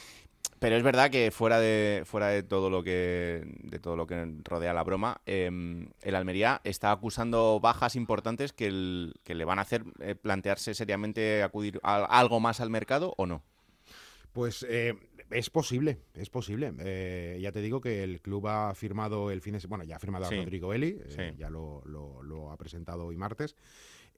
Pero 0.59 0.75
es 0.77 0.83
verdad 0.83 1.09
que 1.11 1.31
fuera 1.31 1.59
de 1.59 2.03
fuera 2.05 2.27
de 2.29 2.43
todo 2.43 2.69
lo 2.69 2.81
que 2.83 3.43
de 3.63 3.79
todo 3.79 3.95
lo 3.97 4.07
que 4.07 4.35
rodea 4.45 4.73
la 4.73 4.83
broma, 4.83 5.19
eh, 5.25 5.49
el 6.01 6.15
Almería 6.15 6.61
está 6.63 6.91
acusando 6.91 7.59
bajas 7.61 7.95
importantes 7.95 8.51
que, 8.53 8.67
el- 8.67 9.13
que 9.23 9.35
le 9.35 9.45
van 9.45 9.59
a 9.59 9.63
hacer 9.63 9.83
eh, 9.99 10.15
plantearse 10.15 10.73
seriamente 10.73 11.43
acudir 11.43 11.79
a, 11.83 11.97
a 11.97 12.19
algo 12.19 12.39
más 12.39 12.59
al 12.61 12.69
mercado 12.69 13.13
o 13.17 13.25
no. 13.25 13.41
Pues 14.33 14.65
eh, 14.69 14.95
es 15.31 15.49
posible, 15.49 15.99
es 16.13 16.29
posible. 16.29 16.71
Eh, 16.79 17.39
ya 17.41 17.51
te 17.51 17.61
digo 17.61 17.81
que 17.81 18.03
el 18.03 18.21
club 18.21 18.47
ha 18.47 18.73
firmado 18.75 19.31
el 19.31 19.41
fin 19.41 19.53
de 19.53 19.59
se- 19.59 19.67
bueno, 19.67 19.83
ya 19.83 19.95
ha 19.95 19.99
firmado 19.99 20.25
a. 20.25 20.29
Rodrigo 20.37 20.73
Eli, 20.73 20.97
eh, 21.03 21.35
ya 21.37 21.49
lo, 21.49 21.81
lo- 21.85 22.21
lo 22.23 22.51
ha 22.51 22.57
presentado 22.57 23.05
hoy 23.05 23.17
martes. 23.17 23.55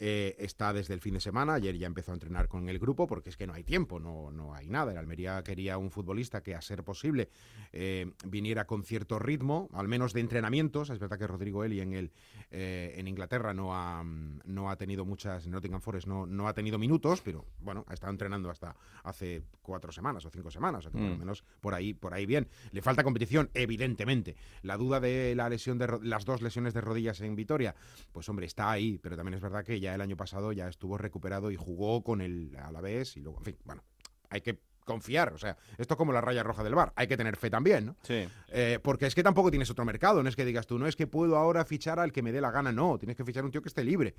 Eh, 0.04 0.36
está 0.40 0.74
desde 0.74 0.96
el 0.96 1.00
fin 1.00 1.14
de 1.14 1.20
semana, 1.20 1.54
ayer 1.54 1.78
ya 1.78 1.86
empezó 1.86 2.10
a 2.10 2.16
entrenar 2.16 2.48
con 2.48 2.68
el 2.70 2.80
grupo 2.80 3.06
porque 3.06 3.30
es 3.30 3.38
que 3.38 3.46
no 3.46 3.54
hay 3.54 3.64
tiempo, 3.64 4.00
no, 4.00 4.32
no 4.32 4.56
hay 4.56 4.68
nada. 4.68 4.92
El 4.92 4.98
Almería 4.98 5.44
quería 5.44 5.78
un 5.78 5.92
futbolista 5.92 6.42
que 6.42 6.56
a 6.56 6.62
ser 6.62 6.84
posible 6.84 7.30
eh, 7.72 8.12
viniera 8.26 8.66
con 8.66 8.84
cierto 8.84 9.20
ritmo, 9.20 9.70
al 9.74 9.88
menos 9.88 10.14
de 10.14 10.22
entrenamientos. 10.22 10.90
Es 10.90 10.98
verdad 10.98 11.20
que 11.20 11.28
Rodrigo 11.28 11.64
Eli 11.64 11.82
en, 11.82 11.94
el, 11.94 12.12
eh, 12.50 12.96
en 12.98 13.08
Inglaterra 13.08 13.54
no 13.54 13.76
ha, 13.76 14.04
no 14.04 14.72
ha 14.72 14.76
tenido 14.76 15.06
muchas, 15.06 15.46
en 15.46 15.52
Nottingham 15.52 15.82
Forest 15.82 16.08
no, 16.08 16.26
no 16.26 16.48
ha 16.48 16.54
tenido 16.56 16.80
minutos, 16.80 17.22
pero 17.22 17.46
bueno, 17.60 17.86
ha 17.88 17.94
estado 17.94 18.12
entrenando 18.12 18.50
hasta 18.50 18.76
hace 19.04 19.44
cuatro 19.62 19.92
semanas 19.92 20.26
o 20.26 20.32
cinco 20.32 20.50
semanas, 20.50 20.80
o 20.80 20.82
sea 20.82 20.92
que 20.92 20.98
por 20.98 21.10
lo 21.10 21.16
Mm. 21.16 21.20
menos 21.20 21.44
por 21.60 21.76
ahí, 21.76 21.94
por 21.94 22.16
ahí 22.16 22.26
bien. 22.26 22.48
Le 22.72 22.82
falta 22.82 23.04
competición, 23.04 23.52
evidentemente. 23.54 24.36
La 24.64 24.78
duda 24.78 25.00
de 25.00 25.36
la 25.36 25.48
lesión 25.48 25.78
de 25.78 26.00
las 26.02 26.26
dos 26.26 26.42
lesiones 26.42 26.74
de 26.74 26.82
rodillas 26.82 27.22
en 27.22 27.36
Vitoria, 27.36 27.76
pues 28.12 28.28
hombre, 28.30 28.48
está 28.48 28.72
ahí, 28.72 28.98
pero 28.98 29.16
también 29.16 29.36
es 29.36 29.42
verdad 29.42 29.64
que 29.64 29.80
ya 29.80 29.90
el 29.95 30.01
año 30.01 30.17
pasado 30.17 30.51
ya 30.51 30.67
estuvo 30.67 30.97
recuperado 30.97 31.51
y 31.51 31.56
jugó 31.56 32.04
con 32.04 32.21
el 32.21 32.56
Alavés 32.58 33.17
y 33.17 33.21
luego, 33.21 33.39
en 33.39 33.45
fin, 33.45 33.58
bueno, 33.65 33.84
hay 34.30 34.41
que 34.41 34.60
confiar, 34.86 35.34
o 35.34 35.38
sea, 35.38 35.58
esto 35.77 35.93
es 35.93 35.97
como 35.97 36.12
la 36.12 36.21
raya 36.21 36.43
roja 36.43 36.63
del 36.63 36.75
bar, 36.75 36.91
hay 36.95 37.08
que 37.08 37.17
tener 37.17 37.38
fe 37.38 37.49
también, 37.49 37.86
¿no? 37.86 37.95
Sí. 38.01 38.27
Eh, 38.49 38.80
porque 38.82 39.06
es 39.06 39.15
que 39.15 39.23
tampoco 39.23 39.49
tienes 39.49 39.69
otro 39.69 39.86
mercado, 39.86 40.23
no 40.23 40.30
es 40.30 40.36
que 40.36 40.43
digas 40.43 40.67
tú, 40.67 40.80
no 40.80 40.88
es 40.88 40.95
que 40.95 41.08
puedo 41.08 41.38
ahora 41.38 41.63
fichar 41.65 41.99
al 41.99 42.12
que 42.12 42.21
me 42.21 42.32
dé 42.32 42.41
la 42.41 42.51
gana, 42.51 42.71
no, 42.71 42.97
tienes 42.97 43.15
que 43.15 43.23
fichar 43.23 43.45
un 43.45 43.51
tío 43.51 43.62
que 43.62 43.69
esté 43.69 43.84
libre. 43.84 44.15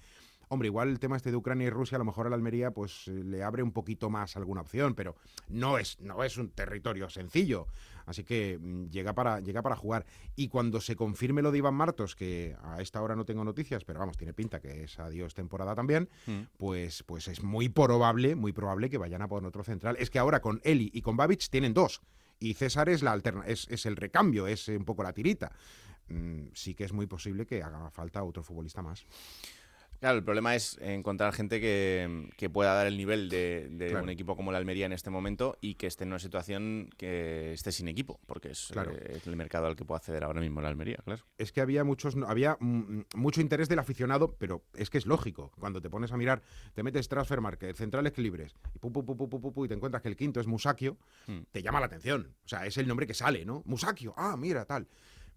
Hombre, 0.49 0.67
igual 0.67 0.89
el 0.89 0.99
tema 0.99 1.17
este 1.17 1.31
de 1.31 1.37
Ucrania 1.37 1.67
y 1.67 1.71
Rusia, 1.71 1.97
a 1.97 1.99
lo 1.99 2.05
mejor 2.05 2.27
a 2.27 2.31
la 2.31 2.37
Almería 2.37 2.73
pues 2.73 3.09
eh, 3.09 3.23
le 3.25 3.43
abre 3.43 3.63
un 3.63 3.73
poquito 3.73 4.11
más 4.11 4.37
alguna 4.37 4.61
opción, 4.61 4.95
pero 4.95 5.17
no 5.49 5.79
es, 5.79 5.99
no 6.01 6.23
es 6.25 6.37
un 6.37 6.51
territorio 6.51 7.09
sencillo. 7.09 7.67
Así 8.05 8.25
que 8.25 8.59
mm, 8.61 8.91
llega 8.91 9.15
para, 9.15 9.41
llega 9.41 9.63
para 9.63 9.77
jugar. 9.77 10.05
Y 10.37 10.49
cuando 10.49 10.81
se 10.81 10.97
confirme 10.97 11.41
lo 11.43 11.53
de 11.53 11.59
Iván 11.59 11.75
Martos, 11.75 12.15
que 12.17 12.57
a 12.63 12.83
esta 12.83 13.01
hora 13.01 13.17
no 13.17 13.25
tengo 13.25 13.45
noticias, 13.45 13.85
pero 13.85 14.01
vamos, 14.01 14.17
tiene 14.17 14.35
pinta 14.35 14.61
que 14.61 14.85
es 14.85 14.99
adiós 14.99 15.35
temporada 15.35 15.75
también, 15.75 16.09
Mm. 16.27 16.43
pues, 16.59 17.03
pues 17.05 17.29
es 17.29 17.43
muy 17.43 17.69
probable, 17.69 18.35
muy 18.35 18.53
probable 18.53 18.91
que 18.91 18.99
vayan 18.99 19.23
a 19.23 19.29
por 19.29 19.45
otro 19.45 19.65
central. 19.65 19.97
Es 19.99 20.11
que 20.11 20.19
ahora 20.19 20.41
con 20.41 20.61
Eli 20.65 20.91
y 20.93 21.03
con 21.03 21.17
Babic 21.17 21.49
tienen 21.49 21.75
dos. 21.75 22.03
Y 22.39 22.55
César 22.55 22.89
es 22.89 23.03
la 23.03 23.13
alterna 23.13 23.45
es, 23.47 23.69
es 23.71 23.87
el 23.87 23.97
recambio, 23.97 24.47
es 24.47 24.69
un 24.69 24.85
poco 24.85 25.03
la 25.03 25.13
tirita. 25.13 25.53
Mm, 26.09 26.49
sí 26.55 26.75
que 26.75 26.85
es 26.85 26.93
muy 26.93 27.07
posible 27.07 27.47
que 27.47 27.63
haga 27.63 27.91
falta 27.91 28.23
otro 28.25 28.43
futbolista 28.43 28.83
más. 28.83 29.07
Claro, 30.03 30.19
el 30.19 30.25
problema 30.25 30.57
es 30.57 30.77
encontrar 30.83 31.33
gente 31.33 31.61
que, 31.61 32.29
que 32.37 32.51
pueda 32.51 32.75
dar 32.75 32.89
el 32.89 32.97
nivel 32.97 33.29
de, 33.29 33.69
de 33.71 33.91
Claro. 33.91 34.03
un 34.03 34.11
equipo 34.11 34.35
como 34.35 34.51
la 34.51 34.59
Almería 34.59 34.85
en 34.87 34.93
este 34.93 35.11
momento 35.11 35.57
y 35.61 35.77
que 35.77 35.87
esté 35.87 36.03
en 36.03 36.09
una 36.09 36.19
situación 36.19 36.91
que 36.97 37.53
esté 37.53 37.71
sin 37.71 37.87
equipo, 37.87 38.19
porque 38.27 38.51
es, 38.51 38.71
Claro. 38.73 38.91
eh, 38.97 39.19
es 39.19 39.27
el 39.29 39.37
mercado 39.37 39.67
al 39.69 39.77
que 39.77 39.85
puede 39.85 39.99
acceder 39.99 40.25
ahora 40.25 40.41
mismo 40.41 40.61
la 40.61 40.67
Almería, 40.71 40.97
claro. 41.05 41.23
Es 41.39 41.53
que 41.53 41.61
había 41.61 41.85
muchos, 41.85 42.17
no- 42.17 42.27
había 42.27 42.57
mucho 43.15 43.41
interés 43.41 43.69
del 43.69 43.79
aficionado, 43.79 44.35
pero 44.41 44.65
es 44.75 44.91
que 44.91 44.99
es 44.99 45.07
lógico. 45.07 45.53
Cuando 45.57 45.81
te 45.81 45.89
pones 45.89 46.11
a 46.11 46.17
mirar, 46.17 46.43
te 46.75 46.83
metes 46.83 47.07
transfer 47.07 47.41
market, 47.41 47.77
centrales 47.77 48.19
libres, 48.19 48.57
y, 48.75 48.81
pu, 48.81 49.65
y 49.65 49.69
te 49.69 49.75
encuentras 49.75 50.03
que 50.03 50.09
el 50.09 50.17
quinto 50.17 50.41
es 50.41 50.49
Musakio, 50.49 50.99
Mm. 51.29 51.43
te 51.53 51.63
llama 51.63 51.79
la 51.79 51.87
atención. 51.87 52.35
O 52.45 52.49
sea, 52.49 52.67
es 52.67 52.77
el 52.77 52.89
nombre 52.89 53.07
que 53.07 53.15
sale, 53.15 53.45
¿no? 53.45 53.63
Musakio, 53.67 54.15
ah, 54.17 54.37
mira, 54.37 54.65
tal. 54.65 54.89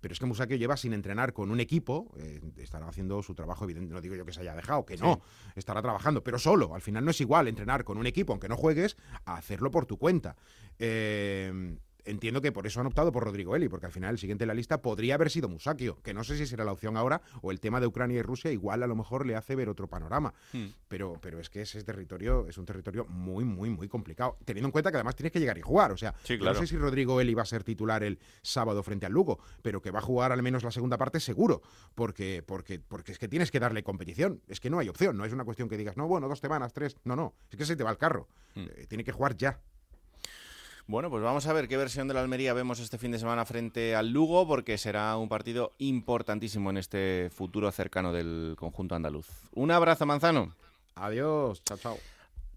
Pero 0.05 0.13
es 0.13 0.19
que 0.19 0.27
Musakio 0.27 0.55
lleva 0.55 0.77
sin 0.77 0.93
entrenar 0.93 1.33
con 1.33 1.49
un 1.49 1.59
equipo, 1.59 2.13
eh, 2.19 2.39
estará 2.57 2.87
haciendo 2.87 3.23
su 3.23 3.33
trabajo, 3.33 3.63
evidente, 3.63 3.91
no 3.91 4.01
digo 4.01 4.13
yo 4.13 4.23
que 4.23 4.33
se 4.33 4.41
haya 4.41 4.53
dejado, 4.53 4.85
que 4.85 4.97
no, 4.97 5.19
estará 5.55 5.81
trabajando, 5.81 6.23
pero 6.23 6.37
solo. 6.37 6.75
Al 6.75 6.83
final 6.83 7.03
no 7.03 7.09
es 7.09 7.19
igual 7.21 7.47
entrenar 7.47 7.83
con 7.83 7.97
un 7.97 8.05
equipo, 8.05 8.31
aunque 8.31 8.47
no 8.47 8.55
juegues, 8.55 8.97
a 9.25 9.37
hacerlo 9.37 9.71
por 9.71 9.87
tu 9.87 9.97
cuenta. 9.97 10.35
Eh, 10.77 11.75
entiendo 12.05 12.41
que 12.41 12.51
por 12.51 12.67
eso 12.67 12.79
han 12.79 12.87
optado 12.87 13.11
por 13.11 13.23
Rodrigo 13.23 13.55
Eli, 13.55 13.67
porque 13.69 13.85
al 13.85 13.91
final 13.91 14.11
el 14.11 14.19
siguiente 14.19 14.43
en 14.43 14.49
la 14.49 14.53
lista 14.53 14.81
podría 14.81 15.15
haber 15.15 15.29
sido 15.29 15.49
Musakio, 15.49 16.01
que 16.01 16.13
no 16.13 16.23
sé 16.23 16.37
si 16.37 16.45
será 16.45 16.63
la 16.63 16.71
opción 16.71 16.97
ahora, 16.97 17.21
o 17.41 17.51
el 17.51 17.59
tema 17.59 17.79
de 17.79 17.87
Ucrania 17.87 18.19
y 18.19 18.21
Rusia 18.21 18.51
igual 18.51 18.83
a 18.83 18.87
lo 18.87 18.95
mejor 18.95 19.25
le 19.25 19.35
hace 19.35 19.55
ver 19.55 19.69
otro 19.69 19.87
panorama. 19.87 20.33
Hmm. 20.53 20.67
Pero, 20.87 21.19
pero 21.21 21.39
es 21.39 21.49
que 21.49 21.61
ese 21.61 21.83
territorio 21.83 22.47
es 22.47 22.57
un 22.57 22.65
territorio 22.65 23.05
muy, 23.05 23.43
muy, 23.43 23.69
muy 23.69 23.87
complicado. 23.87 24.37
Teniendo 24.45 24.67
en 24.67 24.71
cuenta 24.71 24.91
que 24.91 24.97
además 24.97 25.15
tienes 25.15 25.31
que 25.31 25.39
llegar 25.39 25.57
y 25.57 25.61
jugar. 25.61 25.91
O 25.91 25.97
sea, 25.97 26.13
Sí, 26.23 26.33
yo 26.33 26.39
claro. 26.39 26.55
no 26.55 26.61
sé 26.61 26.67
si 26.67 26.77
Rodrigo 26.77 27.19
Eli 27.19 27.33
va 27.33 27.41
a 27.41 27.45
ser 27.45 27.63
titular 27.63 28.03
el 28.03 28.19
sábado 28.41 28.81
frente 28.83 29.05
al 29.05 29.11
Lugo, 29.11 29.39
pero 29.61 29.81
que 29.81 29.91
va 29.91 29.99
a 29.99 30.03
jugar 30.03 30.31
al 30.31 30.41
menos 30.43 30.63
la 30.63 30.71
segunda 30.71 30.97
parte 30.97 31.19
seguro. 31.19 31.61
Porque, 31.95 32.43
porque, 32.45 32.79
porque 32.79 33.11
es 33.11 33.19
que 33.19 33.27
tienes 33.27 33.51
que 33.51 33.59
darle 33.59 33.83
competición. 33.83 34.41
Es 34.47 34.59
que 34.59 34.69
no 34.69 34.79
hay 34.79 34.89
opción. 34.89 35.17
No 35.17 35.25
es 35.25 35.33
una 35.33 35.43
cuestión 35.43 35.67
que 35.69 35.77
digas, 35.77 35.97
no, 35.97 36.07
bueno, 36.07 36.27
dos 36.27 36.39
semanas, 36.39 36.73
tres. 36.73 36.95
No, 37.03 37.15
no. 37.15 37.33
Es 37.49 37.57
que 37.57 37.65
se 37.65 37.75
te 37.75 37.83
va 37.83 37.91
el 37.91 37.97
carro. 37.97 38.27
Hmm. 38.55 38.65
Eh, 38.75 38.85
tiene 38.87 39.03
que 39.03 39.11
jugar 39.11 39.35
ya. 39.35 39.59
Bueno, 40.87 41.09
pues 41.09 41.23
vamos 41.23 41.47
a 41.47 41.53
ver 41.53 41.67
qué 41.67 41.77
versión 41.77 42.07
de 42.07 42.13
la 42.13 42.21
Almería 42.21 42.53
vemos 42.53 42.79
este 42.79 42.99
fin 42.99 43.11
de 43.11 43.17
semana 43.17 43.43
frente 43.45 43.95
al 43.95 44.11
Lugo, 44.11 44.47
porque 44.47 44.77
será 44.77 45.17
un 45.17 45.27
partido 45.27 45.73
importantísimo 45.79 46.69
en 46.69 46.77
este 46.77 47.31
futuro 47.31 47.71
cercano 47.71 48.13
del 48.13 48.55
conjunto 48.55 48.93
andaluz. 48.93 49.27
Un 49.55 49.71
abrazo, 49.71 50.05
Manzano. 50.05 50.55
Adiós. 50.93 51.63
Chao, 51.63 51.77
chao. 51.79 51.97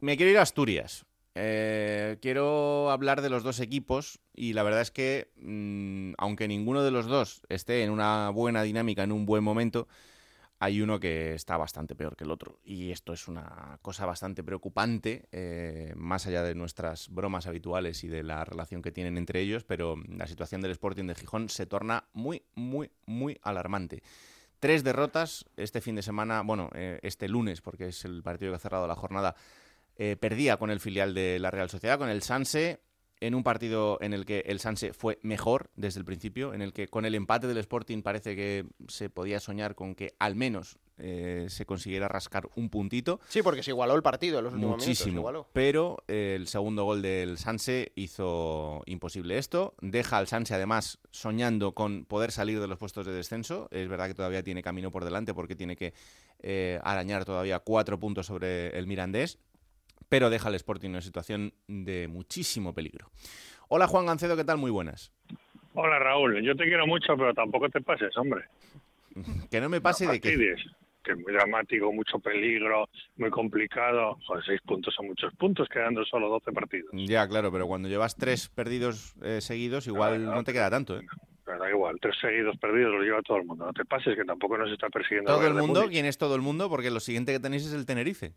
Me 0.00 0.18
quiero 0.18 0.30
ir 0.30 0.36
a 0.38 0.42
Asturias. 0.42 1.06
Eh, 1.34 2.18
quiero 2.20 2.90
hablar 2.90 3.22
de 3.22 3.30
los 3.30 3.44
dos 3.44 3.60
equipos 3.60 4.20
y 4.34 4.52
la 4.52 4.62
verdad 4.62 4.82
es 4.82 4.90
que, 4.90 5.30
mm, 5.36 6.12
aunque 6.18 6.48
ninguno 6.48 6.82
de 6.82 6.90
los 6.90 7.06
dos 7.06 7.40
esté 7.48 7.82
en 7.82 7.90
una 7.90 8.28
buena 8.28 8.62
dinámica, 8.62 9.04
en 9.04 9.12
un 9.12 9.24
buen 9.24 9.42
momento, 9.42 9.88
hay 10.61 10.83
uno 10.83 10.99
que 10.99 11.35
está 11.35 11.57
bastante 11.57 11.94
peor 11.94 12.16
que 12.16 12.25
el 12.25 12.31
otro. 12.31 12.59
Y 12.64 12.90
esto 12.90 13.12
es 13.12 13.29
una 13.29 13.79
cosa 13.83 14.07
bastante 14.07 14.42
preocupante, 14.42 15.29
eh, 15.31 15.92
más 15.97 16.27
allá 16.27 16.42
de 16.42 16.55
nuestras 16.55 17.09
bromas 17.11 17.47
habituales 17.47 18.03
y 18.03 18.09
de 18.09 18.23
la 18.23 18.44
relación 18.44 18.83
que 18.83 18.90
tienen 18.90 19.18
entre 19.18 19.40
ellos, 19.40 19.64
pero 19.64 19.97
la 20.09 20.27
situación 20.27 20.61
del 20.61 20.73
Sporting 20.73 21.05
de 21.07 21.14
Gijón 21.14 21.49
se 21.49 21.66
torna 21.66 22.09
muy, 22.12 22.42
muy, 22.55 22.90
muy 23.07 23.38
alarmante. 23.42 24.03
Tres 24.59 24.83
derrotas 24.83 25.44
este 25.57 25.81
fin 25.81 25.94
de 25.94 26.03
semana, 26.03 26.42
bueno, 26.42 26.71
eh, 26.75 26.99
este 27.03 27.29
lunes, 27.29 27.61
porque 27.61 27.88
es 27.88 28.05
el 28.05 28.25
partido 28.25 28.51
que 28.51 28.57
ha 28.57 28.61
cerrado 28.61 28.88
la 28.88 28.97
jornada, 28.97 29.37
eh, 29.94 30.16
perdía 30.16 30.57
con 30.57 30.71
el 30.71 30.81
filial 30.81 31.14
de 31.14 31.38
la 31.38 31.53
Real 31.53 31.71
Sociedad, 31.71 31.99
con 31.99 32.09
el 32.09 32.23
Sanse, 32.23 32.81
en 33.20 33.35
un 33.35 33.42
partido 33.42 33.98
en 34.00 34.12
el 34.12 34.24
que 34.24 34.40
el 34.46 34.61
Sanse 34.61 34.92
fue 34.92 35.18
mejor 35.22 35.70
desde 35.76 36.00
el 36.00 36.04
principio, 36.04 36.54
en 36.54 36.62
el 36.62 36.72
que 36.72 36.88
con 36.88 37.04
el 37.04 37.14
empate 37.14 37.46
del 37.46 37.59
Sporting 37.59 38.02
parece 38.02 38.37
que 38.37 38.66
se 38.88 39.11
podía 39.11 39.40
soñar 39.40 39.74
con 39.74 39.94
que 39.94 40.14
al 40.18 40.35
menos 40.35 40.78
eh, 41.00 41.46
se 41.48 41.64
consiguiera 41.64 42.09
rascar 42.09 42.48
un 42.57 42.70
puntito. 42.70 43.20
Sí, 43.28 43.42
porque 43.42 43.62
se 43.62 43.70
igualó 43.70 43.94
el 43.94 44.02
partido 44.02 44.38
en 44.38 44.44
los 44.44 44.54
últimos 44.54 44.78
minutos. 44.78 44.98
se 44.98 45.11
Muchísimo. 45.11 45.46
Pero 45.52 45.98
eh, 46.09 46.35
el 46.37 46.48
segundo 46.48 46.85
gol 46.85 47.02
del 47.02 47.38
Sanse 47.38 47.92
hizo 47.94 48.83
imposible 48.87 49.38
esto. 49.38 49.74
Deja 49.81 50.18
al 50.18 50.26
Sanse 50.26 50.54
además 50.54 50.98
soñando 51.11 51.72
con 51.72 52.04
poder 52.04 52.33
salir 52.33 52.61
de 52.61 52.66
los 52.66 52.78
puestos 52.78 53.07
de 53.07 53.12
descenso. 53.12 53.68
Es 53.70 53.88
verdad 53.88 54.09
que 54.09 54.14
todavía 54.14 54.42
tiene 54.42 54.62
camino 54.62 54.90
por 54.90 55.04
delante 55.04 55.35
porque 55.35 55.54
tiene 55.54 55.76
que 55.76 55.94
eh, 56.40 56.81
arañar 56.83 57.24
todavía 57.24 57.61
cuatro 57.61 58.00
puntos 58.00 58.26
sobre 58.26 58.76
el 58.76 58.87
Mirandés. 58.87 59.38
Pero 60.09 60.31
deja 60.31 60.49
al 60.49 60.55
Sporting 60.55 60.87
en 60.88 60.92
una 60.92 61.01
situación 61.01 61.53
de 61.66 62.09
muchísimo 62.09 62.75
peligro. 62.75 63.11
Hola 63.68 63.87
Juan 63.87 64.07
Gancedo, 64.07 64.37
¿qué 64.37 64.44
tal? 64.44 64.59
Muy 64.59 64.71
buenas. 64.71 65.12
Hola 65.75 65.99
Raúl, 65.99 66.42
yo 66.42 66.57
te 66.57 66.64
quiero 66.64 66.87
mucho, 66.87 67.16
pero 67.16 67.35
tampoco 67.35 67.68
te 67.68 67.81
pases, 67.81 68.16
hombre. 68.16 68.44
Que 69.51 69.61
no 69.61 69.68
me 69.68 69.81
pase 69.81 70.07
de 70.07 70.21
que... 70.21 70.57
Que 71.03 71.12
es 71.12 71.18
muy 71.18 71.33
dramático, 71.33 71.90
mucho 71.92 72.18
peligro, 72.18 72.88
muy 73.16 73.31
complicado. 73.31 74.18
Joder, 74.27 74.44
seis 74.44 74.61
puntos 74.61 74.94
son 74.94 75.07
muchos 75.07 75.33
puntos, 75.37 75.66
quedando 75.68 76.05
solo 76.05 76.29
12 76.29 76.53
partidos. 76.53 76.90
Ya, 76.92 77.27
claro, 77.27 77.51
pero 77.51 77.66
cuando 77.66 77.88
llevas 77.88 78.14
tres 78.14 78.49
perdidos 78.49 79.14
eh, 79.23 79.40
seguidos, 79.40 79.87
igual 79.87 80.25
no 80.27 80.44
te 80.44 80.53
queda 80.53 80.68
tanto, 80.68 80.99
¿eh? 80.99 81.07
Pero 81.47 81.59
da 81.61 81.71
igual, 81.71 81.97
tres 81.99 82.14
seguidos 82.21 82.59
perdidos 82.59 82.92
lo 82.92 83.03
lleva 83.03 83.23
todo 83.23 83.38
el 83.38 83.47
mundo. 83.47 83.64
No 83.64 83.73
te 83.73 83.87
pases, 83.87 84.14
que 84.16 84.25
tampoco 84.25 84.59
nos 84.59 84.71
está 84.71 84.90
persiguiendo. 84.90 85.35
Todo 85.35 85.47
el 85.47 85.55
mundo. 85.55 85.87
¿quién 85.88 86.05
es 86.05 86.18
todo 86.18 86.35
el 86.35 86.42
mundo? 86.42 86.68
Porque 86.68 86.90
lo 86.90 87.01
siguiente 87.01 87.33
que 87.33 87.40
tenéis 87.40 87.64
es 87.64 87.73
el 87.73 87.87
Tenerife. 87.87 88.35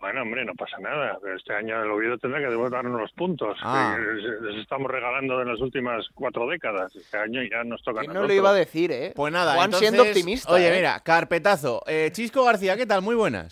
Bueno, 0.00 0.22
hombre, 0.22 0.44
no 0.44 0.54
pasa 0.54 0.78
nada. 0.78 1.18
Pero 1.20 1.36
este 1.36 1.52
año 1.54 1.82
el 1.82 1.90
Oviedo 1.90 2.16
tendrá 2.18 2.38
que 2.40 2.46
devolvernos 2.46 3.00
los 3.00 3.10
puntos 3.12 3.58
Ah. 3.62 3.96
que 3.98 4.02
les- 4.46 4.60
estamos 4.62 4.88
regalando 4.90 5.42
en 5.42 5.48
las 5.48 5.60
últimas 5.60 6.06
cuatro 6.14 6.46
décadas. 6.48 6.94
Este 6.94 7.16
año 7.18 7.40
ya 7.50 7.64
nos 7.64 7.82
toca 7.82 8.02
No 8.04 8.26
lo 8.26 8.32
iba 8.32 8.50
a 8.50 8.54
decir, 8.54 8.92
¿eh? 8.92 9.12
Pues 9.16 9.32
nada, 9.32 9.54
Juan 9.54 9.64
entonces, 9.66 9.88
siendo 9.88 10.08
optimista. 10.08 10.52
Oye, 10.52 10.68
¿eh? 10.72 10.76
mira, 10.76 11.00
carpetazo. 11.00 11.82
Eh, 11.86 12.10
Chisco 12.12 12.44
García, 12.44 12.76
¿qué 12.76 12.86
tal? 12.86 13.02
Muy 13.02 13.16
buenas. 13.16 13.48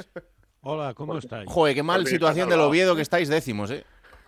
Hola, 0.60 0.94
¿cómo 0.94 1.16
estáis? 1.18 1.48
Joder, 1.48 1.74
qué 1.74 1.82
mal 1.82 2.06
situación 2.06 2.48
del 2.48 2.60
Oviedo 2.60 2.96
que 2.96 3.02
estáis 3.02 3.28
décimos, 3.28 3.70
¿eh? 3.70 3.84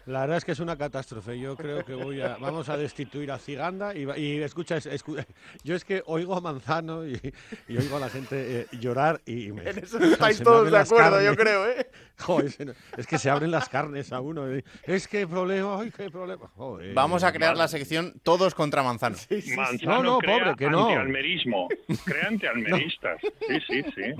La 0.08 0.20
verdad 0.20 0.38
es 0.38 0.44
que 0.44 0.52
es 0.52 0.60
una 0.60 0.76
catástrofe. 0.76 1.38
Yo 1.38 1.54
creo 1.56 1.84
que 1.84 1.94
voy 1.94 2.20
a, 2.22 2.36
vamos 2.38 2.68
a 2.70 2.76
destituir 2.76 3.30
a 3.30 3.38
Ciganda 3.38 3.94
y, 3.94 4.08
y 4.18 4.40
escucha, 4.42 4.76
escu- 4.78 5.24
yo 5.64 5.74
es 5.74 5.84
que 5.84 6.02
oigo 6.06 6.34
a 6.34 6.40
Manzano 6.40 7.06
y, 7.06 7.20
y 7.68 7.76
oigo 7.76 7.96
a 7.96 8.00
la 8.00 8.08
gente 8.08 8.60
eh, 8.62 8.66
llorar 8.78 9.20
y 9.26 9.52
me, 9.52 9.68
En 9.68 9.78
eso 9.78 9.98
estáis 10.02 10.42
todos 10.42 10.70
de 10.70 10.78
acuerdo, 10.78 11.20
yo 11.22 11.36
creo, 11.36 11.68
¿eh? 11.68 11.90
Joder, 12.20 12.74
es 12.96 13.06
que 13.06 13.16
se 13.18 13.30
abren 13.30 13.50
las 13.50 13.68
carnes 13.68 14.10
a 14.12 14.20
uno. 14.20 14.52
y, 14.56 14.64
Es 14.84 15.06
que 15.06 15.26
problema, 15.26 15.80
ay, 15.80 15.92
qué 15.96 16.10
problema. 16.10 16.48
Joder. 16.56 16.92
Vamos 16.94 17.22
a 17.22 17.30
crear 17.32 17.56
la 17.56 17.68
sección 17.68 18.14
Todos 18.22 18.54
contra 18.54 18.82
Manzano. 18.82 19.16
Manzano 19.56 19.92
No, 19.96 20.02
no, 20.02 20.18
crea 20.18 20.38
pobre, 20.38 20.56
que 20.56 20.70
no. 20.70 20.86
antialmerismo. 20.88 21.68
Crea 22.04 22.28
antialmeristas. 22.28 23.20
Sí, 23.46 23.58
sí, 23.68 23.82
sí. 23.94 24.14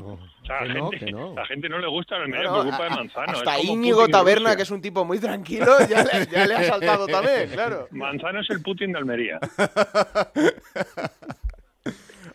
Sea, 0.48 0.58
que 0.61 0.66
la, 0.68 0.74
no, 0.74 0.90
gente, 0.90 1.04
que 1.06 1.12
no. 1.12 1.34
la 1.34 1.46
gente 1.46 1.68
no 1.68 1.78
le 1.78 1.87
gusta 1.88 2.18
No, 2.26 2.54
por 2.54 2.62
culpa 2.64 2.82
de 2.84 2.87
a- 2.90 2.96
Manzano. 2.96 3.32
Hasta 3.32 3.61
Íñigo 3.61 4.08
Taberna, 4.08 4.42
Rusia. 4.50 4.56
que 4.56 4.62
es 4.62 4.70
un 4.70 4.80
tipo 4.82 5.04
muy 5.04 5.18
tranquilo, 5.20 5.66
ya 5.88 6.02
le, 6.04 6.26
ya 6.32 6.46
le 6.46 6.54
ha 6.56 6.64
saltado 6.64 7.06
también, 7.06 7.50
claro. 7.50 7.87
Manzano 7.92 8.40
es 8.40 8.50
el 8.50 8.61
Putin 8.62 8.92
de 8.92 8.98
Almería. 8.98 9.38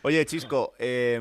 Oye, 0.02 0.26
Chisco, 0.26 0.74
eh, 0.80 1.20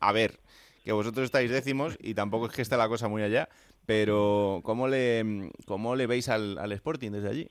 a 0.00 0.12
ver, 0.12 0.38
que 0.84 0.92
vosotros 0.92 1.24
estáis 1.24 1.50
décimos 1.50 1.96
y 2.00 2.14
tampoco 2.14 2.46
es 2.46 2.52
que 2.52 2.62
esté 2.62 2.76
la 2.76 2.88
cosa 2.88 3.08
muy 3.08 3.22
allá, 3.22 3.48
pero 3.86 4.60
¿cómo 4.62 4.88
le, 4.88 5.50
cómo 5.64 5.96
le 5.96 6.06
veis 6.06 6.28
al, 6.28 6.58
al 6.58 6.72
Sporting 6.72 7.12
desde 7.12 7.28
allí? 7.30 7.50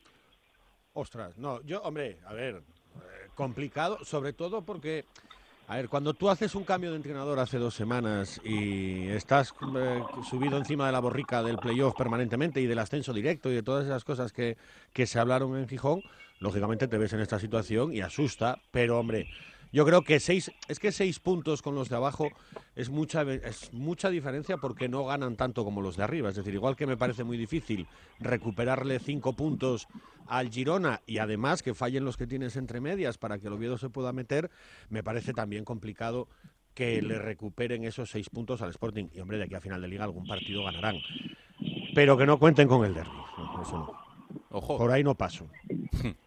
Ostras, 0.93 1.38
no, 1.38 1.62
yo, 1.63 1.82
hombre, 1.82 2.19
a 2.25 2.34
ver, 2.34 2.56
eh, 2.58 3.28
complicado, 3.34 3.97
sobre 4.06 4.32
todo 4.34 4.63
porque, 4.63 5.06
a 5.67 5.78
ver, 5.78 5.89
cuando 5.89 6.13
tú 6.13 6.30
haces 6.30 6.54
un 6.54 6.63
cambio 6.63 6.91
de 6.91 6.97
entrenador 6.97 7.39
hace 7.39 7.58
dos 7.58 7.73
semanas 7.73 8.39
y 8.43 9.08
estás 9.08 9.51
eh, 9.78 10.04
subido 10.30 10.58
encima 10.58 10.86
de 10.86 10.91
la 10.91 10.99
borrica 10.99 11.41
del 11.41 11.58
playoff 11.58 11.95
permanentemente 11.95 12.62
y 12.62 12.67
del 12.67 12.78
ascenso 12.78 13.13
directo 13.13 13.49
y 13.49 13.56
de 13.56 13.63
todas 13.63 13.86
esas 13.86 14.04
cosas 14.04 14.32
que, 14.32 14.58
que 14.93 15.08
se 15.08 15.17
hablaron 15.17 15.58
en 15.58 15.67
Gijón, 15.67 16.01
lógicamente 16.39 16.88
te 16.88 16.99
ves 16.99 17.13
en 17.13 17.21
esta 17.21 17.39
situación 17.39 17.93
y 17.93 18.01
asusta, 18.01 18.62
pero 18.69 18.99
hombre, 18.99 19.28
yo 19.75 19.85
creo 19.85 20.03
que 20.03 20.21
seis, 20.21 20.53
es 20.69 20.79
que 20.79 20.93
seis 20.93 21.19
puntos 21.19 21.61
con 21.61 21.75
los 21.75 21.89
de 21.89 21.97
abajo 21.97 22.29
es 22.77 22.89
mucha, 22.89 23.23
es 23.23 23.73
mucha 23.73 24.09
diferencia 24.09 24.55
porque 24.55 24.88
no 24.88 25.03
ganan 25.03 25.35
tanto 25.35 25.65
como 25.65 25.81
los 25.81 25.97
de 25.97 26.03
arriba. 26.03 26.29
Es 26.29 26.38
decir, 26.38 26.53
igual 26.53 26.77
que 26.77 26.88
me 26.88 26.95
parece 26.95 27.25
muy 27.25 27.35
difícil 27.35 27.85
recuperarle 28.21 28.99
cinco 28.99 29.33
puntos 29.33 29.89
al 30.27 30.49
Girona 30.49 31.01
y 31.05 31.17
además 31.17 31.61
que 31.61 31.73
fallen 31.73 32.05
los 32.05 32.15
que 32.15 32.25
tienes 32.25 32.55
entre 32.55 32.79
medias 32.79 33.17
para 33.17 33.38
que 33.38 33.47
el 33.47 33.53
Oviedo 33.53 33.77
se 33.77 33.89
pueda 33.89 34.13
meter, 34.13 34.49
me 34.88 35.03
parece 35.03 35.33
también 35.33 35.65
complicado 35.65 36.29
que 36.73 37.01
le 37.01 37.19
recuperen 37.19 37.83
esos 37.83 38.09
seis 38.09 38.29
puntos 38.29 38.61
al 38.61 38.69
Sporting. 38.69 39.09
Y 39.13 39.19
hombre, 39.19 39.38
de 39.38 39.43
aquí 39.43 39.55
a 39.55 39.59
final 39.59 39.81
de 39.81 39.89
liga 39.89 40.05
algún 40.05 40.25
partido 40.25 40.63
ganarán. 40.63 40.95
Pero 41.93 42.17
que 42.17 42.25
no 42.25 42.39
cuenten 42.39 42.69
con 42.69 42.85
el 42.85 42.93
derby. 42.93 43.09
No, 43.38 43.61
eso 43.61 43.77
no. 43.77 44.39
Ojo. 44.51 44.77
Por 44.77 44.91
ahí 44.93 45.03
no 45.03 45.15
paso. 45.15 45.49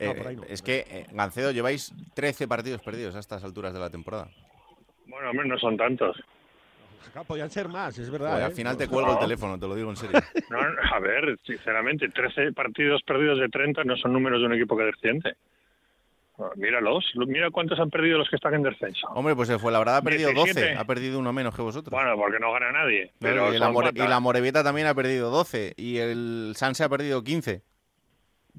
Eh, 0.00 0.14
por 0.16 0.26
ahí 0.28 0.36
no. 0.36 0.42
Es 0.44 0.62
que, 0.62 0.84
eh, 0.88 1.06
Gancedo, 1.12 1.50
lleváis 1.52 1.92
13 2.14 2.48
partidos 2.48 2.80
perdidos 2.82 3.14
a 3.14 3.18
estas 3.20 3.44
alturas 3.44 3.72
de 3.72 3.80
la 3.80 3.90
temporada. 3.90 4.28
Bueno, 5.06 5.30
hombre, 5.30 5.46
no 5.48 5.58
son 5.58 5.76
tantos. 5.76 6.16
Podían 7.26 7.50
ser 7.50 7.66
más, 7.68 7.98
es 7.98 8.08
verdad. 8.10 8.28
Joder, 8.30 8.42
¿eh? 8.42 8.46
al 8.46 8.52
final 8.52 8.76
te 8.76 8.86
cuelgo 8.86 9.10
el 9.10 9.14
No. 9.16 9.20
teléfono, 9.20 9.58
te 9.58 9.66
lo 9.66 9.74
digo 9.74 9.90
en 9.90 9.96
serio. 9.96 10.20
No, 10.50 10.58
a 10.58 10.98
ver, 11.00 11.36
sinceramente, 11.44 12.08
13 12.08 12.52
partidos 12.52 13.02
perdidos 13.02 13.40
de 13.40 13.48
30 13.48 13.82
no 13.84 13.96
son 13.96 14.12
números 14.12 14.40
de 14.40 14.46
un 14.46 14.54
equipo 14.54 14.76
que 14.76 14.84
desciende. 14.84 15.34
Míralos, 16.56 17.04
mira 17.26 17.50
cuántos 17.50 17.78
han 17.78 17.90
perdido 17.90 18.16
los 18.16 18.28
que 18.30 18.36
están 18.36 18.54
en 18.54 18.62
descenso. 18.62 19.06
Hombre, 19.08 19.36
pues 19.36 19.50
el 19.50 19.58
Fuenlabrada 19.58 19.98
ha 19.98 20.02
perdido 20.02 20.32
12, 20.32 20.54
17. 20.54 20.74
ha 20.78 20.84
perdido 20.86 21.18
uno 21.18 21.34
menos 21.34 21.54
que 21.54 21.60
vosotros. 21.60 21.90
Bueno, 21.90 22.16
porque 22.16 22.38
no 22.38 22.50
gana 22.50 22.72
nadie. 22.72 23.12
Pero 23.18 23.52
y, 23.52 23.58
la 23.58 23.70
More- 23.70 23.90
y 23.94 23.98
la 24.08 24.20
Morevieta 24.20 24.64
también 24.64 24.86
ha 24.86 24.94
perdido 24.94 25.30
12 25.30 25.74
y 25.76 25.98
el 25.98 26.54
Sanse 26.56 26.82
ha 26.84 26.88
perdido 26.88 27.22
15. 27.22 27.62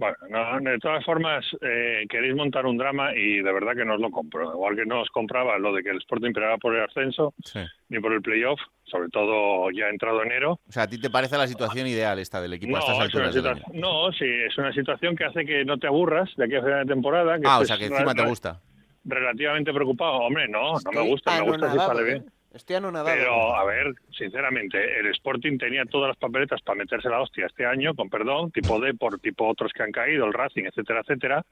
Bueno, 0.02 0.16
no, 0.60 0.72
de 0.72 0.80
todas 0.80 1.06
formas, 1.06 1.46
eh, 1.62 2.06
queréis 2.10 2.36
montar 2.36 2.66
un 2.66 2.76
drama 2.76 3.16
y 3.16 3.36
de 3.40 3.54
verdad 3.54 3.76
que 3.76 3.86
no 3.86 3.94
os 3.94 4.02
lo 4.02 4.10
compro. 4.10 4.52
Igual 4.52 4.76
que 4.76 4.84
no 4.88 5.02
os 5.02 5.10
compraba 5.12 5.60
lo 5.60 5.72
de 5.74 5.84
que 5.84 5.92
el 5.92 5.98
Sporting 6.00 6.34
peleaba 6.34 6.58
por 6.58 6.76
el 6.76 6.84
ascenso, 6.84 7.36
Sí. 7.44 7.60
ni 7.90 8.00
por 8.00 8.12
el 8.12 8.22
playoff, 8.24 8.60
sobre 8.84 9.10
todo 9.10 9.70
ya 9.70 9.90
entrado 9.90 10.24
enero. 10.24 10.54
O 10.68 10.72
sea, 10.72 10.84
¿a 10.84 10.88
ti 10.88 11.00
te 11.00 11.12
parece 11.12 11.38
la 11.38 11.46
situación 11.46 11.86
ideal 11.86 12.18
esta 12.18 12.42
del 12.42 12.54
equipo 12.54 12.76
a 12.78 12.80
estas 12.80 12.94
es 12.94 12.96
una 13.14 13.26
alturas 13.28 13.36
situación- 13.36 13.80
no, 13.80 14.12
sí, 14.14 14.26
es 14.26 14.58
una 14.58 14.74
situación 14.74 15.16
que 15.16 15.26
hace 15.26 15.46
que 15.46 15.64
no 15.66 15.78
te 15.78 15.86
aburras 15.86 16.30
de 16.36 16.46
aquí 16.46 16.56
a 16.56 16.64
final 16.64 16.88
de 16.88 16.94
temporada. 16.94 17.36
Que 17.40 17.44
Ah, 17.48 17.60
o 17.60 17.66
sea, 17.66 17.78
que 17.78 17.86
encima 17.86 18.16
te 18.16 18.26
gusta. 18.26 18.60
Relativamente 19.06 19.72
preocupado. 19.72 20.14
Hombre, 20.14 20.48
no, 20.48 20.74
no 20.84 20.92
me 20.92 21.02
gusta, 21.10 21.40
me 21.40 21.48
gusta 21.52 21.72
si 21.72 21.78
sale 21.78 22.02
¿eh? 22.02 22.06
bien. 22.06 22.26
Estoy 22.54 22.76
anonadado. 22.76 23.16
Pero, 23.16 23.56
a 23.56 23.64
ver, 23.64 23.94
sinceramente, 24.12 25.00
el 25.00 25.08
Sporting 25.08 25.58
tenía 25.58 25.86
todas 25.86 26.10
las 26.10 26.18
papeletas 26.18 26.62
para 26.62 26.80
meterse 26.80 27.10
la 27.10 27.22
hostia 27.22 27.46
este 27.46 27.66
año, 27.66 27.96
con 27.96 28.10
perdón, 28.10 28.52
tipo 28.52 28.80
D 28.80 28.94
por 28.94 29.20
tipo 29.20 29.48
otros 29.48 29.72
que 29.72 29.84
han 29.84 29.92
caído, 29.92 30.26
el 30.26 30.34
Racing, 30.34 30.66
etcétera, 30.66 31.02
etcétera. 31.02 31.46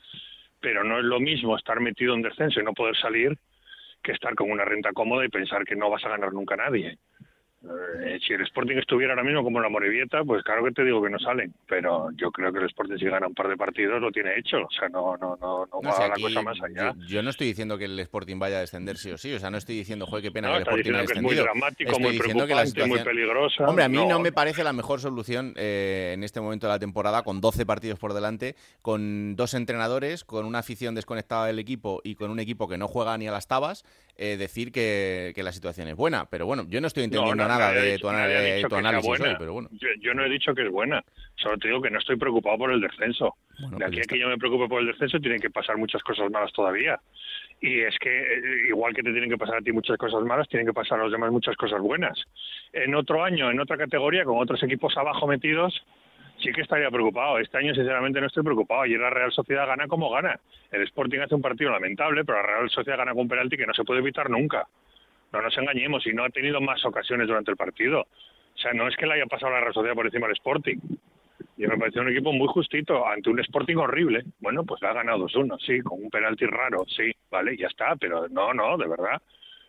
Pero 0.59 0.83
no 0.83 0.99
es 0.99 1.05
lo 1.05 1.21
mismo 1.21 1.55
estar 1.55 1.79
metido 1.79 2.13
en 2.13 2.21
descenso 2.21 2.59
y 2.59 2.63
no 2.63 2.73
poder 2.73 2.97
salir 2.97 3.38
que 4.03 4.12
estar 4.12 4.35
con 4.35 4.51
una 4.51 4.65
renta 4.65 4.91
cómoda 4.91 5.25
y 5.25 5.29
pensar 5.29 5.63
que 5.63 5.75
no 5.75 5.89
vas 5.89 6.03
a 6.03 6.09
ganar 6.09 6.33
nunca 6.33 6.55
a 6.55 6.69
nadie. 6.69 6.97
Eh, 7.62 8.17
si 8.26 8.32
el 8.34 8.41
Sporting 8.43 8.78
estuviera 8.78 9.12
ahora 9.13 9.24
mismo 9.24 9.43
como 9.43 9.60
la 9.60 9.67
Morevieta, 9.67 10.24
pues 10.24 10.43
claro 10.43 10.63
que 10.63 10.72
te 10.72 10.86
digo 10.86 11.02
que 11.04 11.10
no 11.10 11.19
salen. 11.19 11.54
Pero 11.67 12.10
yo 12.15 12.32
creo 12.32 12.54
que 12.54 12.60
el 12.60 12.65
Sporting 12.67 12.98
si 12.98 13.06
gana 13.06 13.28
un 13.28 13.34
par 13.34 13.50
de 13.50 13.58
partidos 13.58 14.02
lo 14.02 14.12
tiene 14.12 14.38
hecho. 14.38 14.58
O 14.60 14.72
sea, 14.72 14.88
no, 14.88 15.17
no, 15.17 15.36
no, 15.41 15.65
no, 15.65 15.82
No 15.82 15.89
va 15.89 15.91
sé, 15.91 16.08
la 16.08 16.13
aquí 16.13 16.22
cosa 16.22 16.41
más 16.41 16.58
allá. 16.62 16.93
Yo, 16.98 17.06
yo 17.08 17.22
no 17.24 17.30
estoy 17.32 17.48
diciendo 17.48 17.78
que 17.78 17.86
el 17.86 18.00
Sporting 18.00 18.39
vaya 18.39 18.58
a 18.58 18.60
descender 18.62 18.98
sí 18.98 19.12
o 19.12 19.17
sí. 19.17 19.34
O 19.34 19.39
sea, 19.39 19.50
no 19.50 19.58
estoy 19.58 19.76
diciendo, 19.76 20.06
joder, 20.06 20.24
qué 20.24 20.32
pena 20.32 20.48
No, 20.48 20.54
que 20.54 20.60
el 20.60 20.63
Sporting 20.67 20.93
ha 20.93 21.02
diciendo 21.02 21.06
que 21.06 21.13
es 21.13 21.22
muy 21.22 21.36
descendido. 21.36 21.43
dramático, 21.43 21.91
estoy 21.91 22.04
muy 22.04 22.12
diciendo 22.13 22.48
que 22.48 22.56
la 22.56 22.62
preocupante, 22.62 22.88
muy 22.88 22.98
situación... 23.00 23.15
peligrosa. 23.15 23.63
Hombre, 23.65 23.84
a 23.84 23.89
mí 23.89 23.98
no. 23.98 24.08
No. 24.08 24.19
me 24.19 24.32
parece 24.32 24.63
la 24.63 24.74
mejor 24.74 25.02
solución 25.02 25.54
eh, 25.58 26.12
en 26.13 26.24
este 26.24 26.39
momento 26.39 26.67
de 26.67 26.74
la 26.74 26.80
temporada, 26.80 27.24
con 27.24 27.41
12 27.41 27.65
partidos 27.65 28.00
por 28.00 28.13
delante, 28.13 28.56
con 28.82 29.36
dos 29.36 29.54
entrenadores, 29.54 30.24
con 30.24 30.45
una 30.45 30.60
afición 30.60 30.95
desconectada 30.95 31.48
del 31.48 31.60
equipo 31.60 32.00
y 32.06 32.15
con 32.15 32.32
un 32.32 32.39
equipo 32.39 32.69
que 32.69 32.78
no 32.78 32.88
juega 32.88 33.17
ni 33.17 33.28
a 33.28 33.32
las 33.32 33.48
tabas, 33.48 33.84
eh, 34.15 34.38
decir 34.38 34.72
que, 34.72 35.34
que 35.36 35.43
la 35.43 35.52
situación 35.52 35.88
es 35.89 35.95
buena. 35.95 36.26
Pero 36.30 36.45
bueno, 36.45 36.65
yo 36.69 36.80
no 36.80 36.88
estoy 36.88 37.04
entendiendo 37.04 37.48
nada 37.49 37.71
de 37.73 37.97
tu, 37.97 38.07
análisis 38.07 39.09
hoy, 39.09 39.35
pero 39.38 39.53
bueno. 39.53 39.69
Yo, 39.71 39.88
yo 39.99 40.13
no 40.13 40.23
he 40.23 40.29
dicho 40.29 40.53
que 40.53 40.63
es 40.63 40.71
buena, 40.71 41.03
solo 41.35 41.57
te 41.57 41.67
digo 41.67 41.81
que 41.81 41.89
no 41.89 41.99
estoy 41.99 42.17
preocupado 42.17 42.57
por 42.57 42.71
el 42.71 42.81
descenso. 42.81 43.35
Bueno, 43.59 43.77
de 43.77 43.85
pues 43.85 43.88
aquí 43.88 43.99
a 43.99 44.03
que 44.03 44.19
yo 44.19 44.27
me 44.27 44.38
preocupe 44.38 44.67
por 44.67 44.81
el 44.81 44.88
descenso 44.88 45.19
tienen 45.19 45.41
que 45.41 45.49
pasar 45.49 45.77
muchas 45.77 46.01
cosas 46.03 46.29
malas 46.31 46.51
todavía. 46.53 46.99
Y 47.62 47.81
es 47.81 47.97
que 47.99 48.09
eh, 48.09 48.67
igual 48.69 48.93
que 48.93 49.03
te 49.03 49.12
tienen 49.12 49.29
que 49.29 49.38
pasar 49.38 49.57
a 49.57 49.62
ti 49.62 49.71
muchas 49.71 49.97
cosas 49.97 50.23
malas, 50.23 50.47
tienen 50.47 50.65
que 50.65 50.73
pasar 50.73 50.99
a 50.99 51.03
los 51.03 51.12
demás 51.12 51.31
muchas 51.31 51.55
cosas 51.57 51.81
buenas. 51.81 52.17
En 52.71 52.95
otro 52.95 53.23
año, 53.23 53.51
en 53.51 53.59
otra 53.59 53.77
categoría, 53.77 54.23
con 54.23 54.38
otros 54.38 54.63
equipos 54.63 54.95
abajo 54.95 55.27
metidos, 55.27 55.83
sí 56.41 56.51
que 56.51 56.62
estaría 56.62 56.89
preocupado. 56.89 57.39
Este 57.39 57.57
año, 57.57 57.73
sinceramente, 57.73 58.21
no 58.21 58.27
estoy 58.27 58.43
preocupado. 58.43 58.81
Ayer 58.81 58.99
la 58.99 59.09
Real 59.09 59.31
Sociedad 59.31 59.67
gana 59.67 59.88
como 59.88 60.09
gana. 60.09 60.39
El 60.71 60.83
Sporting 60.83 61.19
hace 61.19 61.35
un 61.35 61.41
partido 61.41 61.71
lamentable, 61.71 62.23
pero 62.23 62.41
la 62.41 62.47
Real 62.47 62.69
Sociedad 62.69 62.97
gana 62.97 63.12
con 63.12 63.21
un 63.21 63.29
penalti 63.29 63.57
que 63.57 63.67
no 63.67 63.73
se 63.73 63.83
puede 63.83 63.99
evitar 63.99 64.29
nunca. 64.29 64.67
No 65.31 65.41
nos 65.41 65.57
engañemos, 65.57 66.05
y 66.07 66.13
no 66.13 66.25
ha 66.25 66.29
tenido 66.29 66.59
más 66.61 66.83
ocasiones 66.85 67.27
durante 67.27 67.51
el 67.51 67.57
partido. 67.57 68.01
O 68.01 68.57
sea, 68.57 68.73
no 68.73 68.87
es 68.87 68.95
que 68.95 69.05
le 69.05 69.13
haya 69.13 69.25
pasado 69.25 69.51
la 69.51 69.61
Real 69.61 69.73
Sociedad 69.73 69.95
por 69.95 70.05
encima 70.05 70.27
al 70.27 70.33
Sporting. 70.33 70.77
Y 71.57 71.67
me 71.67 71.77
pareció 71.77 72.01
un 72.01 72.09
equipo 72.09 72.31
muy 72.31 72.47
justito 72.47 73.05
ante 73.07 73.29
un 73.29 73.39
Sporting 73.39 73.77
horrible. 73.77 74.23
Bueno, 74.39 74.63
pues 74.63 74.81
le 74.81 74.87
ha 74.87 74.93
ganado 74.93 75.27
2-1, 75.27 75.57
sí, 75.59 75.81
con 75.81 76.03
un 76.03 76.09
penalti 76.09 76.45
raro, 76.45 76.85
sí, 76.87 77.11
vale, 77.29 77.55
ya 77.57 77.67
está, 77.67 77.95
pero 77.95 78.27
no, 78.29 78.53
no, 78.53 78.77
de 78.77 78.87
verdad. 78.87 79.21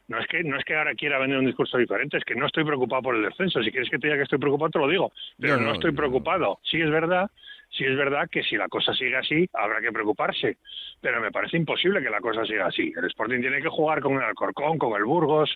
No 0.09 0.19
es 0.19 0.27
que 0.27 0.43
no 0.43 0.57
es 0.57 0.65
que 0.65 0.75
ahora 0.75 0.95
quiera 0.95 1.21
vender 1.21 1.39
un 1.39 1.47
discurso 1.47 1.79
diferente, 1.79 2.17
es 2.17 2.25
que 2.25 2.35
no 2.35 2.47
estoy 2.47 2.65
preocupado 2.65 3.03
por 3.03 3.15
el 3.15 3.23
descenso. 3.23 3.63
Si 3.63 3.71
quieres 3.71 3.89
que 3.89 3.99
te 3.99 4.09
diga 4.09 4.17
que 4.17 4.25
estoy 4.25 4.41
preocupado, 4.41 4.71
te 4.71 4.79
lo 4.81 4.89
digo. 4.89 5.13
Pero 5.39 5.55
No, 5.55 5.61
no, 5.61 5.69
no, 5.69 5.75
estoy 5.75 5.93
preocupado. 5.93 6.59
Sí 6.65 6.81
es 6.81 6.91
verdad, 6.91 7.31
sí 7.71 7.85
es 7.85 7.97
verdad 7.97 8.29
que 8.31 8.43
si 8.43 8.57
la 8.57 8.69
cosa 8.69 8.93
sigue 8.95 9.17
así, 9.17 9.49
habrá 9.53 9.81
que 9.81 9.93
preocuparse. 9.93 10.59
Pero 11.01 11.21
me 11.21 11.31
parece 11.31 11.57
imposible 11.57 12.03
que 12.03 12.11
la 12.11 12.21
cosa 12.21 12.45
siga 12.45 12.67
así. 12.67 12.93
El 12.97 13.07
Sporting 13.07 13.41
tiene 13.41 13.63
que 13.63 13.69
jugar 13.69 14.01
con 14.01 14.15
el 14.15 14.23
Alcorcón, 14.23 14.79
con 14.79 14.97
el 14.97 15.05
Burgos, 15.05 15.55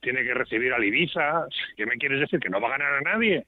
tiene 0.00 0.22
que 0.22 0.34
recibir 0.34 0.72
al 0.72 0.84
Ibiza. 0.84 1.46
¿Qué 1.76 1.86
me 1.86 1.96
quieres 1.96 2.20
decir? 2.20 2.40
¿Que 2.40 2.50
no 2.50 2.60
va 2.60 2.68
a 2.68 2.78
ganar 2.78 2.94
a 2.94 3.00
nadie? 3.00 3.46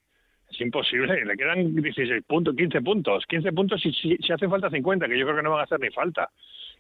Es 0.51 0.61
imposible, 0.61 1.25
le 1.25 1.37
quedan 1.37 1.75
16 1.75 2.23
puntos, 2.25 2.55
15 2.55 2.81
puntos. 2.83 3.25
15 3.27 3.53
puntos 3.53 3.81
si, 3.81 3.93
si, 3.93 4.33
hace 4.33 4.49
falta 4.49 4.71
50, 4.71 5.09
que 5.09 5.19
yo 5.19 5.25
creo 5.25 5.37
que 5.37 5.43
no 5.43 5.51
van 5.51 5.61
a 5.61 5.65
hacer 5.65 5.81
ni 5.81 5.91
falta. 5.91 6.31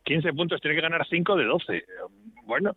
15 0.04 0.32
puntos, 0.34 0.60
tiene 0.60 0.76
que 0.76 0.82
ganar 0.82 1.06
5 1.06 1.36
de 1.36 1.44
12. 1.44 1.84
Bueno, 2.44 2.76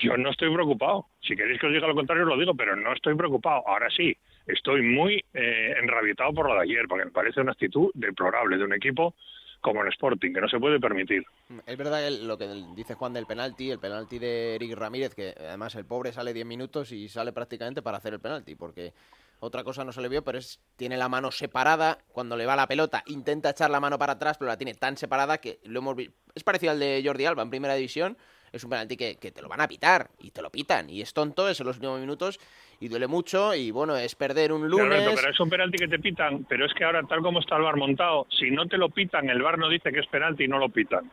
yo 0.00 0.16
no 0.16 0.30
estoy 0.30 0.52
preocupado. 0.52 1.06
Si 1.20 1.34
queréis 1.34 1.58
que 1.58 1.66
os 1.66 1.72
diga 1.72 1.88
lo 1.88 1.94
contrario, 1.94 2.24
lo 2.24 2.38
digo, 2.38 2.54
pero 2.54 2.76
no 2.76 2.92
estoy 2.92 3.16
preocupado. 3.16 3.66
Ahora 3.66 3.90
sí, 3.90 4.16
estoy 4.48 4.82
muy 4.82 5.24
eh, 5.34 5.74
enrabietado 5.80 6.32
por 6.34 6.48
lo 6.48 6.54
de 6.54 6.62
ayer, 6.62 6.86
porque 6.88 7.04
me 7.04 7.10
parece 7.12 7.40
una 7.40 7.52
actitud 7.52 7.90
deplorable 7.94 8.56
de 8.56 8.64
un 8.64 8.72
equipo 8.74 9.14
como 9.60 9.82
el 9.82 9.88
Sporting, 9.88 10.32
que 10.32 10.40
no 10.40 10.48
se 10.48 10.58
puede 10.60 10.78
permitir. 10.78 11.24
Es 11.66 11.76
verdad 11.76 12.00
que 12.00 12.10
lo 12.24 12.38
que 12.38 12.46
dice 12.76 12.94
Juan 12.94 13.12
del 13.12 13.26
penalti, 13.26 13.70
el 13.70 13.80
penalti 13.80 14.18
de 14.20 14.54
Eric 14.54 14.72
Ramírez, 14.76 15.14
que 15.14 15.34
además 15.36 15.74
el 15.74 15.84
pobre 15.84 16.12
sale 16.12 16.32
10 16.32 16.46
minutos 16.46 16.92
y 16.92 17.08
sale 17.08 17.32
prácticamente 17.32 17.82
para 17.82 17.96
hacer 17.98 18.14
el 18.14 18.20
penalti, 18.20 18.54
porque 18.54 18.92
otra 19.40 19.64
cosa 19.64 19.84
no 19.84 19.90
se 19.92 20.00
le 20.00 20.08
vio, 20.08 20.22
pero 20.22 20.38
es 20.38 20.60
tiene 20.76 20.96
la 20.96 21.08
mano 21.08 21.30
separada 21.32 21.98
cuando 22.12 22.36
le 22.36 22.46
va 22.46 22.54
la 22.56 22.68
pelota, 22.68 23.02
intenta 23.06 23.50
echar 23.50 23.70
la 23.70 23.80
mano 23.80 23.98
para 23.98 24.12
atrás, 24.12 24.38
pero 24.38 24.48
la 24.48 24.56
tiene 24.56 24.74
tan 24.74 24.96
separada 24.96 25.38
que 25.38 25.58
lo 25.64 25.80
hemos 25.80 25.96
vi- 25.96 26.10
es 26.34 26.44
parecido 26.44 26.70
al 26.72 26.78
de 26.78 27.02
Jordi 27.04 27.24
Alba 27.24 27.42
en 27.42 27.50
Primera 27.50 27.74
División, 27.74 28.16
es 28.52 28.62
un 28.64 28.70
penalti 28.70 28.96
que, 28.96 29.16
que 29.16 29.30
te 29.32 29.42
lo 29.42 29.48
van 29.48 29.60
a 29.60 29.68
pitar 29.68 30.08
y 30.20 30.30
te 30.30 30.40
lo 30.40 30.50
pitan 30.50 30.88
y 30.88 31.02
es 31.02 31.12
tonto, 31.12 31.48
es 31.48 31.60
en 31.60 31.66
los 31.66 31.76
últimos 31.76 32.00
minutos 32.00 32.38
y 32.80 32.88
duele 32.88 33.06
mucho 33.06 33.54
y 33.54 33.70
bueno, 33.70 33.96
es 33.96 34.14
perder 34.14 34.52
un 34.52 34.68
lunes. 34.68 35.14
Pero 35.16 35.30
es 35.30 35.40
un 35.40 35.50
penalti 35.50 35.78
que 35.78 35.88
te 35.88 35.98
pitan, 35.98 36.44
pero 36.48 36.66
es 36.66 36.74
que 36.74 36.84
ahora 36.84 37.02
tal 37.02 37.20
como 37.22 37.40
está 37.40 37.56
el 37.56 37.62
bar 37.62 37.76
montado, 37.76 38.26
si 38.30 38.50
no 38.50 38.66
te 38.66 38.78
lo 38.78 38.88
pitan, 38.88 39.28
el 39.28 39.42
bar 39.42 39.58
no 39.58 39.68
dice 39.68 39.92
que 39.92 40.00
es 40.00 40.06
penalti 40.06 40.44
y 40.44 40.48
no 40.48 40.58
lo 40.58 40.68
pitan. 40.68 41.10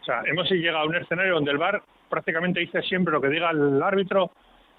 O 0.00 0.04
sea, 0.04 0.22
hemos 0.26 0.50
llegado 0.50 0.78
a 0.78 0.86
un 0.86 0.96
escenario 0.96 1.34
donde 1.34 1.50
el 1.50 1.58
bar 1.58 1.82
prácticamente 2.08 2.60
dice 2.60 2.82
siempre 2.82 3.12
lo 3.12 3.20
que 3.20 3.28
diga 3.28 3.50
el 3.50 3.82
árbitro, 3.82 4.30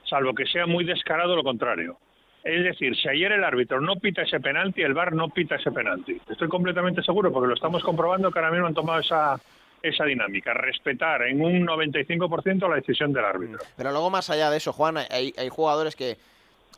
salvo 0.04 0.34
que 0.34 0.46
sea 0.46 0.66
muy 0.66 0.86
descarado 0.86 1.36
lo 1.36 1.44
contrario. 1.44 1.98
Es 2.44 2.64
decir, 2.64 2.96
si 2.96 3.10
ayer 3.10 3.34
el 3.34 3.44
árbitro 3.44 3.82
no 3.82 3.98
pita 3.98 4.22
ese 4.22 4.40
penalti, 4.40 4.82
el 4.82 4.94
bar 4.94 5.14
no 5.14 5.28
pita 5.30 5.56
ese 5.56 5.72
penalti. 5.72 6.20
Estoy 6.30 6.48
completamente 6.48 7.04
seguro 7.04 7.32
porque 7.34 7.50
lo 7.50 7.54
estamos 7.54 7.84
comprobando 7.84 8.32
que 8.32 8.40
ahora 8.40 8.52
mismo 8.52 8.68
han 8.68 8.74
tomado 8.74 9.02
esa, 9.02 9.40
esa 9.82 10.06
dinámica, 10.06 10.54
respetar 10.54 11.24
en 11.24 11.42
un 11.42 11.65
95% 11.65 12.70
la 12.70 12.76
decisión 12.76 13.13
del 13.13 13.26
árbitro. 13.26 13.60
Pero 13.78 13.92
luego 13.92 14.10
más 14.10 14.30
allá 14.30 14.50
de 14.50 14.58
eso, 14.58 14.74
Juan, 14.74 14.98
hay, 14.98 15.34
hay 15.38 15.50
jugadores 15.50 15.96
que 15.96 16.18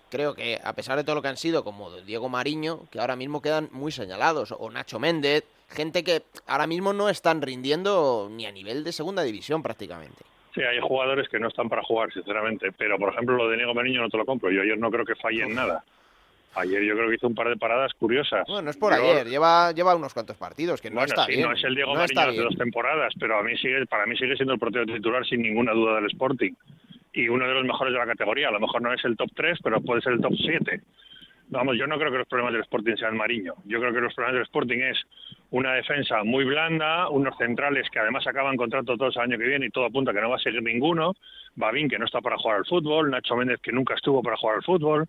creo 0.10 0.36
que 0.36 0.60
a 0.64 0.74
pesar 0.74 0.98
de 0.98 1.04
todo 1.04 1.16
lo 1.16 1.22
que 1.22 1.30
han 1.30 1.38
sido, 1.38 1.64
como 1.64 1.90
Diego 2.02 2.30
Mariño, 2.30 2.82
que 2.92 3.00
ahora 3.00 3.16
mismo 3.16 3.42
quedan 3.42 3.70
muy 3.72 3.92
señalados, 3.92 4.54
o 4.58 4.70
Nacho 4.70 5.00
Méndez, 5.00 5.46
gente 5.70 6.04
que 6.04 6.24
ahora 6.46 6.68
mismo 6.68 6.94
no 6.94 7.10
están 7.10 7.42
rindiendo 7.42 8.28
ni 8.30 8.46
a 8.46 8.52
nivel 8.52 8.84
de 8.84 8.92
segunda 8.92 9.24
división 9.24 9.64
prácticamente. 9.64 10.24
Sí, 10.54 10.62
hay 10.62 10.80
jugadores 10.82 11.30
que 11.30 11.40
no 11.40 11.48
están 11.48 11.70
para 11.70 11.82
jugar, 11.82 12.12
sinceramente. 12.12 12.72
Pero, 12.78 13.00
por 13.00 13.14
ejemplo, 13.14 13.38
lo 13.38 13.50
de 13.50 13.56
Diego 13.56 13.74
Meriño 13.74 14.02
no 14.02 14.10
te 14.10 14.18
lo 14.18 14.26
compro. 14.26 14.52
Yo 14.52 14.62
ayer 14.62 14.78
no 14.78 14.92
creo 14.92 15.06
que 15.06 15.16
falle 15.16 15.44
en 15.44 15.56
nada. 15.56 15.84
Ayer 16.56 16.84
yo 16.84 16.96
creo 16.96 17.10
que 17.10 17.16
hizo 17.16 17.28
un 17.28 17.36
par 17.36 17.48
de 17.48 17.56
paradas 17.56 17.94
curiosas. 17.94 18.44
Bueno, 18.48 18.64
no 18.64 18.70
es 18.72 18.78
por 18.78 18.94
ayer, 18.94 19.28
lleva, 19.28 19.72
lleva 19.72 19.96
unos 19.96 20.14
cuantos 20.14 20.36
partidos, 20.38 20.82
que 20.82 20.90
no 20.90 20.96
bueno, 20.96 21.08
está 21.08 21.26
sí, 21.26 21.34
bien. 21.34 21.48
no 21.48 21.54
es 21.54 21.64
el 21.64 21.76
Diego 21.76 21.94
no 21.94 22.00
Mariño 22.00 22.32
de 22.32 22.44
dos 22.44 22.58
temporadas, 22.58 23.14
pero 23.20 23.40
a 23.40 23.44
mí 23.44 23.56
sigue, 23.58 23.86
para 23.86 24.06
mí 24.06 24.18
sigue 24.18 24.36
siendo 24.36 24.54
el 24.54 24.60
portero 24.60 24.86
titular 24.86 25.26
sin 25.26 25.42
ninguna 25.42 25.72
duda 25.72 25.96
del 25.96 26.08
Sporting. 26.08 26.54
Y 27.14 27.28
uno 27.30 27.48
de 27.48 27.54
los 27.54 27.66
mejores 27.66 27.94
de 27.94 28.00
la 28.00 28.06
categoría. 28.06 28.50
A 28.50 28.52
lo 28.52 28.60
mejor 28.60 28.82
no 28.82 28.94
es 28.94 29.04
el 29.06 29.18
top 29.18 29.30
3, 29.36 29.60
pero 29.64 29.82
puede 29.82 30.02
ser 30.02 30.14
el 30.14 30.22
top 30.22 30.34
7. 30.38 30.82
Vamos, 31.50 31.78
yo 31.78 31.86
no 31.86 31.98
creo 31.98 32.12
que 32.12 32.20
los 32.20 32.28
problemas 32.28 32.54
del 32.54 32.62
Sporting 32.62 32.96
sean 32.96 33.18
Mariño. 33.18 33.56
Yo 33.66 33.80
creo 33.80 33.94
que 33.94 34.00
los 34.00 34.14
problemas 34.14 34.36
del 34.36 34.44
Sporting 34.44 34.80
es 34.80 34.98
una 35.50 35.74
defensa 35.74 36.24
muy 36.24 36.46
blanda, 36.46 37.10
unos 37.10 37.38
centrales 37.38 37.90
que 37.92 38.00
además 38.00 38.26
acaban 38.26 38.56
contrato 38.56 38.96
todos 38.96 39.18
el 39.18 39.24
año 39.24 39.38
que 39.38 39.48
viene 39.48 39.66
y 39.66 39.70
todo 39.70 39.86
apunta 39.86 40.14
que 40.14 40.22
no 40.22 40.30
va 40.30 40.38
a 40.38 40.40
seguir 40.40 40.64
ninguno, 40.64 41.14
Babín 41.56 41.90
que 41.90 42.00
no 42.00 42.06
está 42.06 42.22
para 42.22 42.38
jugar 42.38 42.60
al 42.60 42.66
fútbol, 42.66 43.12
Nacho 43.12 43.36
Méndez 43.36 43.60
que 43.62 43.74
nunca 43.74 43.96
estuvo 43.96 44.24
para 44.24 44.38
jugar 44.38 44.58
al 44.58 44.64
fútbol, 44.64 45.08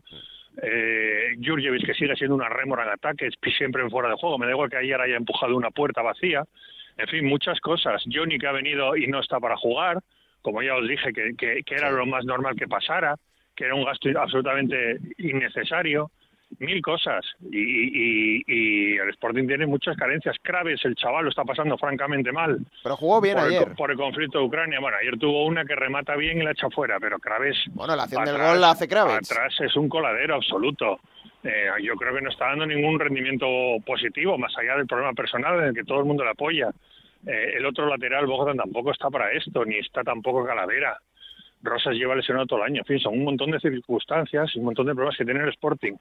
eh, 0.63 1.37
Jurjevic 1.43 1.87
que 1.87 1.95
sigue 1.95 2.17
siendo 2.17 2.35
una 2.35 2.49
rémora 2.49 2.83
en 2.85 2.91
ataque, 2.91 3.29
siempre 3.57 3.83
en 3.83 3.91
fuera 3.91 4.09
de 4.09 4.17
juego, 4.17 4.39
me 4.39 4.47
da 4.47 4.53
igual 4.53 4.69
que 4.71 4.77
ayer 4.77 5.01
haya 5.01 5.17
empujado 5.17 5.57
una 5.57 5.71
puerta 5.71 6.03
vacía, 6.03 6.45
en 6.99 7.07
fin, 7.09 7.25
muchas 7.27 7.61
cosas. 7.61 8.03
Johnny 8.13 8.39
que 8.39 8.47
ha 8.47 8.53
venido 8.53 8.97
y 8.97 9.07
no 9.07 9.21
está 9.21 9.41
para 9.41 9.57
jugar, 9.57 9.99
como 10.43 10.63
ya 10.63 10.77
os 10.77 10.87
dije, 10.89 11.13
que, 11.13 11.35
que- 11.37 11.63
que 11.65 11.75
era 11.75 11.91
lo 11.91 12.05
más 12.07 12.25
normal 12.25 12.55
que 12.57 12.67
pasara, 12.69 13.17
que 13.55 13.65
era 13.65 13.75
un 13.75 13.85
gasto 13.85 14.09
absolutamente 14.19 14.99
innecesario, 15.19 16.11
mil 16.59 16.81
cosas. 16.83 17.25
Y, 17.51 17.59
y- 17.59 18.45
y 18.47 18.97
el 18.99 19.09
Sporting 19.11 19.47
tiene 19.47 19.67
muchas 19.67 19.97
carencias. 19.97 20.37
Craves, 20.43 20.85
el 20.85 20.95
chaval, 20.95 21.25
lo 21.25 21.31
está 21.31 21.45
pasando 21.45 21.77
francamente 21.79 22.33
mal. 22.33 22.59
Pero 22.83 22.97
jugó 22.97 23.21
bien 23.21 23.37
por 23.37 23.47
el, 23.47 23.51
ayer. 23.57 23.75
por 23.77 23.91
el 23.91 23.97
conflicto 23.97 24.39
de 24.39 24.45
Ucrania. 24.45 24.81
Bueno, 24.81 24.97
ayer 25.01 25.19
tuvo 25.19 25.47
una 25.47 25.65
que 25.65 25.75
remata 25.75 26.17
bien 26.17 26.39
y 26.39 26.45
la 26.45 26.53
echa 26.53 26.69
fuera, 26.71 26.99
pero 27.01 27.19
Craves. 27.19 27.57
Bueno, 27.73 27.97
la 27.97 28.05
acción 28.05 28.25
del 28.25 28.35
atrás- 28.35 28.51
gol 28.53 28.61
la 28.61 28.71
hace 28.71 28.89
Craves. 28.89 29.31
Atrás 29.31 29.55
es 29.61 29.77
un 29.77 29.89
coladero 29.89 30.35
absoluto. 30.37 31.01
Eh, 31.45 31.67
yo 31.83 31.95
creo 31.97 32.15
que 32.15 32.21
no 32.21 32.31
está 32.31 32.47
dando 32.47 32.67
ningún 32.67 33.01
rendimiento 33.01 33.47
positivo, 33.85 34.39
más 34.39 34.57
allá 34.57 34.77
del 34.77 34.87
problema 34.87 35.13
personal 35.13 35.59
en 35.61 35.65
el 35.69 35.75
que 35.75 35.83
todo 35.85 35.99
el 35.99 36.05
mundo 36.05 36.23
le 36.25 36.31
apoya. 36.31 36.71
Eh, 37.27 37.55
el 37.57 37.67
otro 37.67 37.87
lateral, 37.87 38.27
Bogdan, 38.27 38.57
tampoco 38.57 38.93
está 38.93 39.09
para 39.11 39.33
esto, 39.33 39.65
ni 39.65 39.77
está 39.79 40.03
tampoco 40.05 40.45
Calavera. 40.45 40.97
Rosas 41.65 41.95
lleva 41.95 42.17
lesionado 42.17 42.47
todo 42.47 42.59
el 42.61 42.67
año. 42.73 42.81
En 42.81 42.85
fin, 42.85 42.99
son 42.99 43.15
un 43.15 43.25
montón 43.25 43.53
de 43.53 43.61
circunstancias 43.61 44.51
y 44.55 44.59
un 44.59 44.65
montón 44.65 44.87
de 44.87 44.95
problemas 44.95 45.17
que 45.17 45.25
tiene 45.25 45.41
el 45.43 45.49
Sporting. 45.51 45.93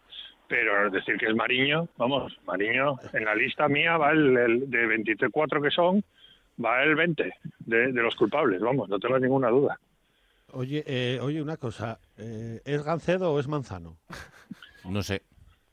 Pero 0.51 0.89
decir 0.89 1.15
que 1.17 1.27
es 1.27 1.33
Mariño, 1.33 1.87
vamos, 1.97 2.37
Mariño, 2.45 2.97
en 3.13 3.23
la 3.23 3.33
lista 3.33 3.69
mía 3.69 3.95
va 3.95 4.11
el, 4.11 4.35
el 4.37 4.69
de 4.69 4.85
24 4.85 5.61
que 5.61 5.71
son, 5.71 6.03
va 6.63 6.83
el 6.83 6.93
20 6.93 7.33
de, 7.59 7.93
de 7.93 8.01
los 8.03 8.13
culpables, 8.15 8.59
vamos, 8.59 8.89
no 8.89 8.99
tengo 8.99 9.17
ninguna 9.17 9.47
duda. 9.47 9.79
Oye, 10.51 10.83
eh, 10.85 11.19
oye, 11.21 11.41
una 11.41 11.55
cosa, 11.55 11.99
eh, 12.17 12.59
¿es 12.65 12.83
Gancedo 12.83 13.31
o 13.31 13.39
es 13.39 13.47
Manzano? 13.47 13.95
No 14.83 15.01
sé. 15.01 15.21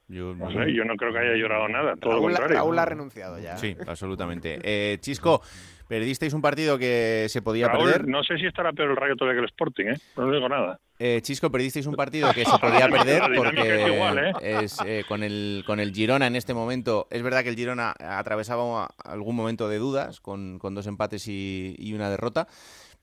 Yo 0.07 0.33
No 0.37 0.49
sé, 0.53 0.73
yo 0.73 0.85
no 0.85 0.95
creo 0.95 1.13
que 1.13 1.19
haya 1.19 1.35
llorado 1.35 1.69
nada, 1.69 1.97
todo 1.97 2.13
lo 2.13 2.19
Raúl, 2.21 2.33
contrario. 2.33 2.57
Raúl 2.59 2.79
ha 2.79 2.85
renunciado 2.85 3.39
ya. 3.41 3.57
Sí, 3.57 3.77
absolutamente. 3.85 4.61
Eh, 4.63 4.99
Chisco, 5.01 5.43
perdisteis 5.89 6.35
un 6.35 6.43
partido 6.43 6.79
que 6.79 7.27
se 7.29 7.43
podía 7.43 7.67
Raúl, 7.69 7.91
perder. 7.91 8.09
no 8.09 8.23
sé 8.23 8.37
si 8.37 8.47
estará 8.47 8.73
peor 8.73 8.91
el 8.91 8.97
Rayo 8.97 9.17
todavía 9.17 9.41
que 9.41 9.45
el 9.45 9.51
Sporting, 9.51 9.87
¿eh? 9.87 9.99
No 10.17 10.31
digo 10.31 10.49
nada. 10.49 10.79
Eh, 10.99 11.21
Chisco, 11.23 11.51
perdisteis 11.51 11.87
un 11.87 11.95
partido 11.95 12.33
que 12.33 12.45
se 12.45 12.59
podía 12.59 12.89
perder 12.91 13.23
porque 13.35 13.83
es 13.83 13.89
igual, 13.89 14.19
¿eh? 14.19 14.33
es, 14.43 14.79
eh, 14.85 15.05
con, 15.09 15.23
el, 15.23 15.65
con 15.67 15.81
el 15.81 15.93
Girona 15.93 16.27
en 16.27 16.37
este 16.37 16.55
momento. 16.55 17.09
Es 17.11 17.23
verdad 17.23 17.43
que 17.43 17.49
el 17.49 17.57
Girona 17.57 17.95
atravesaba 17.99 18.89
algún 19.05 19.35
momento 19.35 19.69
de 19.69 19.79
dudas 19.79 20.21
con, 20.21 20.59
con 20.59 20.75
dos 20.75 20.87
empates 20.87 21.27
y, 21.29 21.75
y 21.79 21.95
una 21.95 22.11
derrota, 22.11 22.47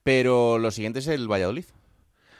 pero 0.03 0.59
lo 0.59 0.71
siguiente 0.71 0.99
es 0.99 1.07
el 1.07 1.29
Valladolid. 1.29 1.65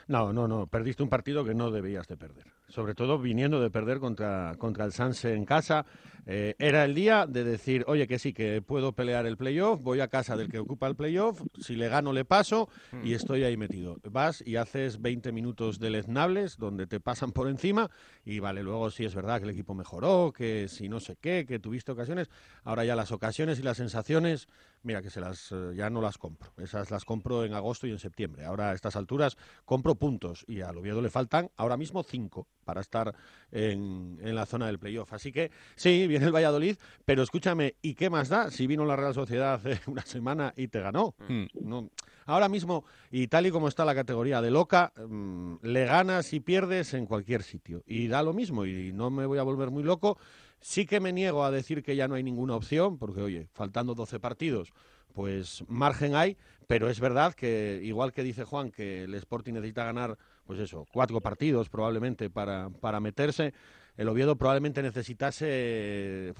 No, 0.08 0.32
no, 0.32 0.46
no, 0.46 0.66
perdiste 0.68 1.02
un 1.02 1.08
partido 1.08 1.44
que 1.44 1.54
no 1.54 1.70
debías 1.72 2.06
de 2.06 2.16
perder. 2.16 2.44
Sobre 2.68 2.94
todo 2.94 3.18
viniendo 3.18 3.60
de 3.60 3.70
perder 3.70 4.00
contra, 4.00 4.54
contra 4.58 4.84
el 4.84 4.92
Sanse 4.92 5.34
en 5.34 5.44
casa. 5.44 5.86
Eh, 6.28 6.56
era 6.58 6.84
el 6.84 6.92
día 6.92 7.24
de 7.24 7.44
decir, 7.44 7.84
oye, 7.86 8.08
que 8.08 8.18
sí, 8.18 8.32
que 8.32 8.60
puedo 8.60 8.92
pelear 8.92 9.26
el 9.26 9.36
playoff, 9.36 9.80
voy 9.80 10.00
a 10.00 10.08
casa 10.08 10.36
del 10.36 10.48
que 10.48 10.58
ocupa 10.58 10.88
el 10.88 10.96
playoff, 10.96 11.40
si 11.60 11.76
le 11.76 11.88
gano 11.88 12.12
le 12.12 12.24
paso 12.24 12.68
y 13.04 13.14
estoy 13.14 13.44
ahí 13.44 13.56
metido. 13.56 13.98
Vas 14.10 14.42
y 14.44 14.56
haces 14.56 15.00
20 15.00 15.30
minutos 15.30 15.78
deleznables 15.78 16.56
donde 16.58 16.88
te 16.88 16.98
pasan 16.98 17.30
por 17.30 17.48
encima 17.48 17.90
y 18.24 18.40
vale, 18.40 18.64
luego 18.64 18.90
sí 18.90 19.04
es 19.04 19.14
verdad 19.14 19.38
que 19.38 19.44
el 19.44 19.50
equipo 19.50 19.74
mejoró, 19.74 20.32
que 20.32 20.66
si 20.66 20.88
no 20.88 20.98
sé 20.98 21.16
qué, 21.20 21.46
que 21.46 21.60
tuviste 21.60 21.92
ocasiones. 21.92 22.28
Ahora 22.64 22.84
ya 22.84 22.96
las 22.96 23.12
ocasiones 23.12 23.60
y 23.60 23.62
las 23.62 23.76
sensaciones, 23.76 24.48
mira 24.86 25.02
que 25.02 25.10
se 25.10 25.20
las 25.20 25.50
eh, 25.52 25.72
ya 25.74 25.90
no 25.90 26.00
las 26.00 26.16
compro. 26.16 26.52
Esas 26.56 26.90
las 26.90 27.04
compro 27.04 27.44
en 27.44 27.52
agosto 27.52 27.86
y 27.86 27.90
en 27.90 27.98
septiembre. 27.98 28.44
Ahora 28.44 28.70
a 28.70 28.74
estas 28.74 28.94
alturas 28.94 29.36
compro 29.64 29.96
puntos 29.96 30.44
y 30.46 30.60
al 30.60 30.78
Oviedo 30.78 31.02
le 31.02 31.10
faltan 31.10 31.50
ahora 31.56 31.76
mismo 31.76 32.04
cinco 32.04 32.46
para 32.64 32.80
estar 32.80 33.14
en, 33.50 34.18
en 34.22 34.34
la 34.34 34.46
zona 34.46 34.66
del 34.66 34.78
playoff. 34.78 35.12
Así 35.12 35.32
que 35.32 35.50
sí, 35.74 36.06
viene 36.06 36.26
el 36.26 36.34
Valladolid, 36.34 36.76
pero 37.04 37.22
escúchame, 37.22 37.74
¿y 37.82 37.94
qué 37.94 38.10
más 38.10 38.28
da 38.28 38.50
si 38.50 38.66
vino 38.66 38.84
la 38.84 38.96
Real 38.96 39.14
Sociedad 39.14 39.54
hace 39.54 39.80
una 39.90 40.02
semana 40.02 40.54
y 40.56 40.68
te 40.68 40.80
ganó? 40.80 41.14
No, 41.60 41.90
ahora 42.26 42.48
mismo, 42.48 42.84
y 43.10 43.26
tal 43.26 43.46
y 43.46 43.50
como 43.50 43.68
está 43.68 43.84
la 43.84 43.94
categoría 43.94 44.40
de 44.40 44.50
loca, 44.50 44.92
mm, 44.96 45.56
le 45.62 45.84
ganas 45.84 46.32
y 46.32 46.40
pierdes 46.40 46.94
en 46.94 47.06
cualquier 47.06 47.42
sitio. 47.42 47.82
Y 47.86 48.08
da 48.08 48.22
lo 48.22 48.32
mismo, 48.32 48.66
y 48.66 48.92
no 48.92 49.10
me 49.10 49.26
voy 49.26 49.38
a 49.38 49.42
volver 49.42 49.70
muy 49.70 49.82
loco. 49.82 50.18
Sí 50.60 50.86
que 50.86 51.00
me 51.00 51.12
niego 51.12 51.44
a 51.44 51.50
decir 51.50 51.82
que 51.82 51.96
ya 51.96 52.08
no 52.08 52.14
hay 52.16 52.22
ninguna 52.22 52.56
opción, 52.56 52.98
porque 52.98 53.20
oye, 53.20 53.48
faltando 53.52 53.94
12 53.94 54.18
partidos, 54.20 54.72
pues 55.12 55.64
margen 55.68 56.14
hay, 56.14 56.36
pero 56.66 56.90
es 56.90 56.98
verdad 57.00 57.34
que, 57.34 57.80
igual 57.82 58.12
que 58.12 58.22
dice 58.22 58.44
Juan, 58.44 58.70
que 58.70 59.04
el 59.04 59.14
Sporting 59.14 59.54
necesita 59.54 59.84
ganar, 59.84 60.18
pues 60.44 60.58
eso, 60.58 60.84
cuatro 60.92 61.20
partidos 61.20 61.68
probablemente 61.68 62.28
para, 62.30 62.70
para 62.70 63.00
meterse, 63.00 63.54
el 63.96 64.08
Oviedo 64.08 64.36
probablemente 64.36 64.82
necesitase, 64.82 66.34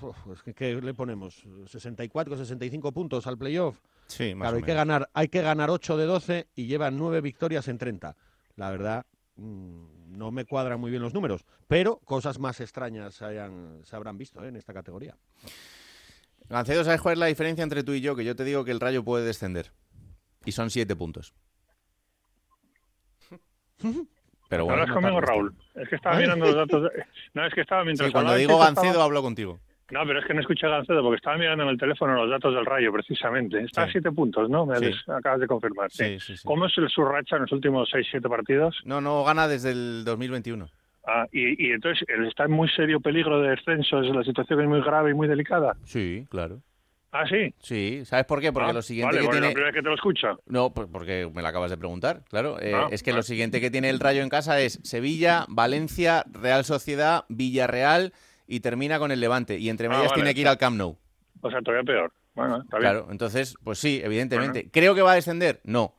que, 0.44 0.54
¿qué 0.54 0.74
le 0.80 0.92
ponemos? 0.94 1.42
64, 1.66 2.36
65 2.36 2.92
puntos 2.92 3.26
al 3.26 3.38
playoff. 3.38 3.78
Sí, 4.06 4.34
más 4.34 4.46
Claro, 4.46 4.56
o 4.56 4.58
hay 4.58 4.62
que, 4.62 4.72
menos. 4.72 4.86
ganar, 4.86 5.10
hay 5.14 5.28
que 5.28 5.42
ganar 5.42 5.70
8 5.70 5.96
de 5.96 6.04
12 6.04 6.48
y 6.54 6.66
llevan 6.66 6.96
9 6.98 7.20
victorias 7.22 7.68
en 7.68 7.78
30. 7.78 8.14
La 8.56 8.70
verdad, 8.70 9.06
mm, 9.36 9.95
no 10.16 10.30
me 10.30 10.44
cuadran 10.44 10.80
muy 10.80 10.90
bien 10.90 11.02
los 11.02 11.14
números, 11.14 11.44
pero 11.68 11.98
cosas 11.98 12.38
más 12.38 12.60
extrañas 12.60 13.14
se, 13.14 13.24
hayan- 13.24 13.80
se 13.84 13.94
habrán 13.94 14.18
visto 14.18 14.42
¿eh? 14.44 14.48
en 14.48 14.56
esta 14.56 14.72
categoría. 14.74 15.16
Gancedo, 16.48 16.84
¿sabes 16.84 17.00
cuál 17.00 17.14
es 17.14 17.18
la 17.18 17.26
diferencia 17.26 17.62
entre 17.62 17.82
tú 17.82 17.92
y 17.92 18.00
yo? 18.00 18.14
Que 18.16 18.24
yo 18.24 18.34
te 18.36 18.44
digo 18.44 18.64
que 18.64 18.70
el 18.70 18.80
Rayo 18.80 19.04
puede 19.04 19.24
descender. 19.24 19.72
Y 20.44 20.52
son 20.52 20.70
siete 20.70 20.94
puntos. 20.96 21.34
Pero 24.48 24.62
No 24.62 24.64
bueno. 24.66 24.82
hablas 24.82 24.94
conmigo, 24.94 25.20
Raúl. 25.20 25.54
Es 25.74 25.88
que 25.88 25.96
estaba 25.96 26.16
mirando 26.18 26.46
los 26.46 26.54
datos. 26.54 26.82
de- 26.84 27.04
No, 27.34 27.46
es 27.46 27.52
que 27.52 27.60
estaba 27.62 27.84
mientras 27.84 28.06
Sí, 28.08 28.12
cuando 28.12 28.34
digo 28.36 28.52
estaba- 28.52 28.72
Gancedo 28.82 29.02
hablo 29.02 29.22
contigo. 29.22 29.58
No, 29.90 30.00
pero 30.04 30.18
es 30.18 30.24
que 30.26 30.34
no 30.34 30.40
escuché 30.40 30.66
a 30.66 30.70
Gancedo 30.70 31.00
porque 31.02 31.16
estaba 31.16 31.36
mirando 31.38 31.62
en 31.64 31.70
el 31.70 31.78
teléfono 31.78 32.14
los 32.14 32.28
datos 32.30 32.52
del 32.54 32.66
Rayo, 32.66 32.92
precisamente. 32.92 33.60
Está 33.60 33.84
a 33.84 33.90
siete 33.90 34.10
puntos, 34.10 34.50
¿no? 34.50 34.66
Me 34.66 34.76
Sí. 34.78 34.90
acabas 35.06 35.40
de 35.40 35.46
confirmar. 35.46 35.90
Sí. 35.92 36.16
¿Cómo 36.44 36.66
es 36.66 36.76
el 36.78 36.88
su 36.88 37.04
racha 37.04 37.36
en 37.36 37.42
los 37.42 37.52
últimos 37.52 37.88
seis, 37.92 38.06
siete 38.10 38.28
partidos? 38.28 38.76
No, 38.84 39.00
no 39.00 39.22
gana 39.24 39.46
desde 39.46 39.70
el 39.70 40.02
2021. 40.04 40.68
Ah, 41.06 41.26
y, 41.30 41.68
y 41.68 41.70
entonces 41.70 42.04
está 42.26 42.44
en 42.46 42.50
muy 42.50 42.68
serio 42.70 42.98
peligro 43.00 43.40
de 43.40 43.50
descenso, 43.50 44.00
es 44.02 44.12
la 44.12 44.24
situación 44.24 44.60
es 44.62 44.66
muy 44.68 44.80
grave 44.82 45.12
y 45.12 45.14
muy 45.14 45.28
delicada. 45.28 45.76
Sí, 45.84 46.26
claro. 46.30 46.60
Ah, 47.12 47.24
sí. 47.28 47.54
Sí, 47.60 48.04
¿sabes 48.04 48.26
por 48.26 48.40
qué? 48.40 48.52
Porque 48.52 48.70
Ah, 48.70 48.74
lo 48.74 48.82
siguiente 48.82 49.14
vale, 49.16 49.20
que 49.20 49.26
bueno, 49.26 49.40
tiene... 49.40 49.46
la 49.46 49.52
primera 49.54 49.66
vez 49.70 49.74
que 49.76 49.82
te 49.82 49.88
lo 49.88 49.94
escucho. 49.94 50.40
No, 50.46 50.70
pues 50.74 50.88
porque 50.90 51.30
me 51.32 51.40
lo 51.42 51.48
acabas 51.48 51.70
de 51.70 51.76
preguntar, 51.78 52.22
claro. 52.28 52.60
Eh, 52.60 52.72
Ah, 52.74 52.88
es 52.90 53.04
que 53.04 53.12
vale. 53.12 53.20
lo 53.20 53.22
siguiente 53.22 53.60
que 53.60 53.70
tiene 53.70 53.88
el 53.88 54.00
Rayo 54.00 54.22
en 54.22 54.28
casa 54.28 54.60
es 54.60 54.80
Sevilla, 54.82 55.44
Valencia, 55.48 56.24
Real 56.30 56.64
Sociedad, 56.64 57.24
Villarreal 57.28 58.12
y 58.46 58.60
termina 58.60 58.98
con 58.98 59.10
el 59.12 59.20
Levante. 59.20 59.58
Y 59.58 59.68
entre 59.68 59.86
Ah, 59.86 59.90
medias 59.90 60.10
vale. 60.10 60.22
tiene 60.22 60.34
que 60.34 60.40
ir 60.40 60.48
al 60.48 60.58
Camp 60.58 60.76
Nou. 60.76 60.96
O 61.40 61.50
sea, 61.50 61.60
todavía 61.62 61.84
peor. 61.84 62.12
Bueno, 62.34 62.62
está 62.62 62.78
bien. 62.78 62.90
Claro, 62.92 63.08
entonces, 63.10 63.56
pues 63.64 63.78
sí, 63.78 64.00
evidentemente. 64.04 64.70
¿Creo 64.70 64.94
que 64.94 65.02
va 65.02 65.12
a 65.12 65.14
descender? 65.14 65.60
No. 65.64 65.94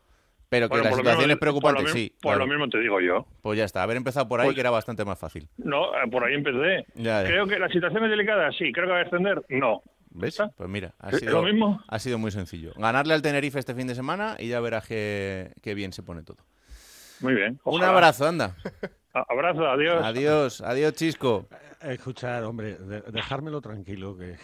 Pero 0.49 0.67
que 0.69 0.75
Bueno, 0.77 0.85
la 0.85 0.95
situación 0.95 1.17
mismo- 1.19 1.33
es 1.33 1.39
preocupante, 1.39 1.81
por 1.81 1.91
sí. 1.91 2.15
Por 2.21 2.31
claro. 2.33 2.45
lo 2.45 2.47
mismo 2.47 2.69
te 2.69 2.79
digo 2.79 3.01
yo. 3.01 3.25
Pues 3.41 3.57
ya 3.57 3.65
está, 3.65 3.83
haber 3.83 3.97
empezado 3.97 4.27
por 4.29 4.39
ahí 4.39 4.47
Pues- 4.47 4.55
que 4.55 4.61
era 4.61 4.69
bastante 4.69 5.03
más 5.03 5.19
fácil. 5.19 5.49
No, 5.57 5.87
eh, 5.93 6.07
por 6.09 6.23
ahí 6.23 6.35
empecé. 6.35 6.85
Ya, 6.95 7.21
ya. 7.23 7.27
Creo 7.27 7.47
que 7.47 7.59
la 7.59 7.67
situación 7.69 8.03
es 8.05 8.09
delicada, 8.11 8.49
sí. 8.53 8.71
Creo 8.71 8.85
que 8.85 8.91
va 8.93 8.99
a 8.99 9.03
descender, 9.03 9.43
no. 9.49 9.81
¿Ves? 10.09 10.41
Pues 10.55 10.69
mira, 10.69 10.93
ha 10.99 11.09
¿Es 11.09 11.19
sido, 11.19 11.33
lo 11.41 11.43
mismo? 11.43 11.81
ha 11.87 11.99
sido 11.99 12.17
muy 12.17 12.31
sencillo. 12.31 12.71
Ganarle 12.77 13.13
al 13.13 13.21
Tenerife 13.21 13.59
este 13.59 13.75
fin 13.75 13.87
de 13.87 13.93
semana 13.95 14.35
y 14.39 14.47
ya 14.47 14.59
verás 14.61 14.87
qué, 14.87 15.51
qué 15.61 15.73
bien 15.75 15.91
se 15.91 16.01
pone 16.01 16.23
todo. 16.23 16.37
Muy 17.19 17.33
bien. 17.35 17.59
Un 17.65 17.83
abrazo, 17.83 18.25
anda. 18.27 18.55
A- 19.19 19.25
Abrazo, 19.33 19.67
adiós. 19.67 20.03
Adiós, 20.05 20.61
adiós, 20.61 20.93
Chisco. 20.93 21.47
Eh, 21.81 21.93
Escuchar, 21.93 22.43
hombre, 22.43 22.75
de- 22.75 23.01
dejármelo 23.11 23.61
tranquilo, 23.61 24.17
que, 24.17 24.35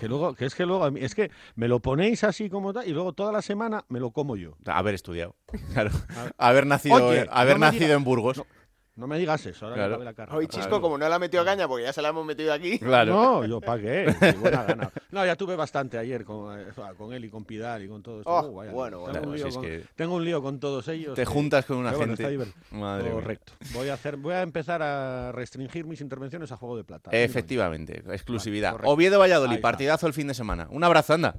que 0.00 0.08
luego, 0.08 0.34
que 0.34 0.46
es 0.46 0.54
que 0.54 0.64
luego, 0.66 0.84
a 0.84 0.90
mí- 0.90 1.00
es 1.00 1.14
que 1.14 1.30
me 1.54 1.68
lo 1.68 1.80
ponéis 1.80 2.24
así 2.24 2.48
como 2.48 2.72
tal 2.72 2.86
y 2.88 2.92
luego 2.92 3.12
toda 3.12 3.30
la 3.32 3.42
semana 3.42 3.84
me 3.88 4.00
lo 4.00 4.10
como 4.10 4.36
yo. 4.36 4.56
Haber 4.66 4.94
estudiado. 4.94 5.34
Claro. 5.72 5.90
Haber 6.38 6.66
nacido, 6.66 6.96
Oye, 7.08 7.26
haber 7.30 7.58
no 7.58 7.66
nacido 7.66 7.86
diga- 7.88 7.96
en 7.96 8.04
Burgos. 8.04 8.38
No 8.38 8.44
me 9.06 9.18
digas 9.18 9.44
eso, 9.46 9.66
ahora 9.66 9.76
Claro. 9.76 9.98
que 9.98 10.04
la 10.04 10.14
carrera. 10.14 10.36
Hoy 10.38 10.46
Chisco, 10.48 10.80
como 10.80 10.98
no 10.98 11.08
la 11.08 11.14
ha 11.14 11.18
metido 11.18 11.44
caña, 11.44 11.68
porque 11.68 11.84
ya 11.84 11.92
se 11.92 12.02
la 12.02 12.08
hemos 12.08 12.26
metido 12.26 12.52
aquí. 12.52 12.78
Claro. 12.78 13.12
No, 13.14 13.44
yo 13.46 13.60
pagué, 13.60 14.06
buena 14.40 14.64
gana. 14.64 14.90
No, 15.12 15.24
ya 15.24 15.36
tuve 15.36 15.54
bastante 15.56 15.98
ayer 15.98 16.24
con, 16.24 16.58
eh, 16.58 16.64
con 16.96 17.12
él 17.12 17.24
y 17.24 17.30
con 17.30 17.44
Pidal 17.44 17.82
y 17.84 17.88
con 17.88 18.02
todos. 18.02 18.22
Oh, 18.26 18.40
Uh, 18.48 18.54
vaya, 18.56 18.72
bueno, 18.72 18.98
tengo, 18.98 19.00
bueno. 19.00 19.00
un 19.00 19.10
Claro, 19.12 19.34
lío 19.34 19.42
si 19.44 19.48
es 19.48 19.54
con, 19.54 19.64
que 19.64 19.84
tengo 19.94 20.14
un 20.16 20.24
lío 20.24 20.42
con 20.42 20.58
todos 20.58 20.88
ellos. 20.88 21.14
te 21.14 21.24
juntas 21.24 21.64
con 21.64 21.76
una 21.76 21.92
bueno, 21.92 22.16
gente. 22.16 22.52
Madre 22.70 23.04
mía. 23.04 23.12
Correcto. 23.12 23.52
Voy 23.72 23.88
a, 23.88 23.94
hacer, 23.94 24.16
voy 24.16 24.34
a 24.34 24.42
empezar 24.42 24.82
a 24.82 25.30
restringir 25.32 25.84
mis 25.86 26.00
intervenciones 26.00 26.50
a 26.52 26.56
Juego 26.56 26.76
de 26.76 26.84
Plata. 26.84 27.10
Efectivamente, 27.12 28.02
exclusividad. 28.12 28.72
correcto. 28.72 28.90
Oviedo 28.92 29.18
Valladolid, 29.18 29.60
partidazo 29.60 30.06
el 30.06 30.12
fin 30.12 30.26
de 30.28 30.34
semana. 30.34 30.66
Un 30.70 30.82
abrazo, 30.84 31.14
anda. 31.14 31.36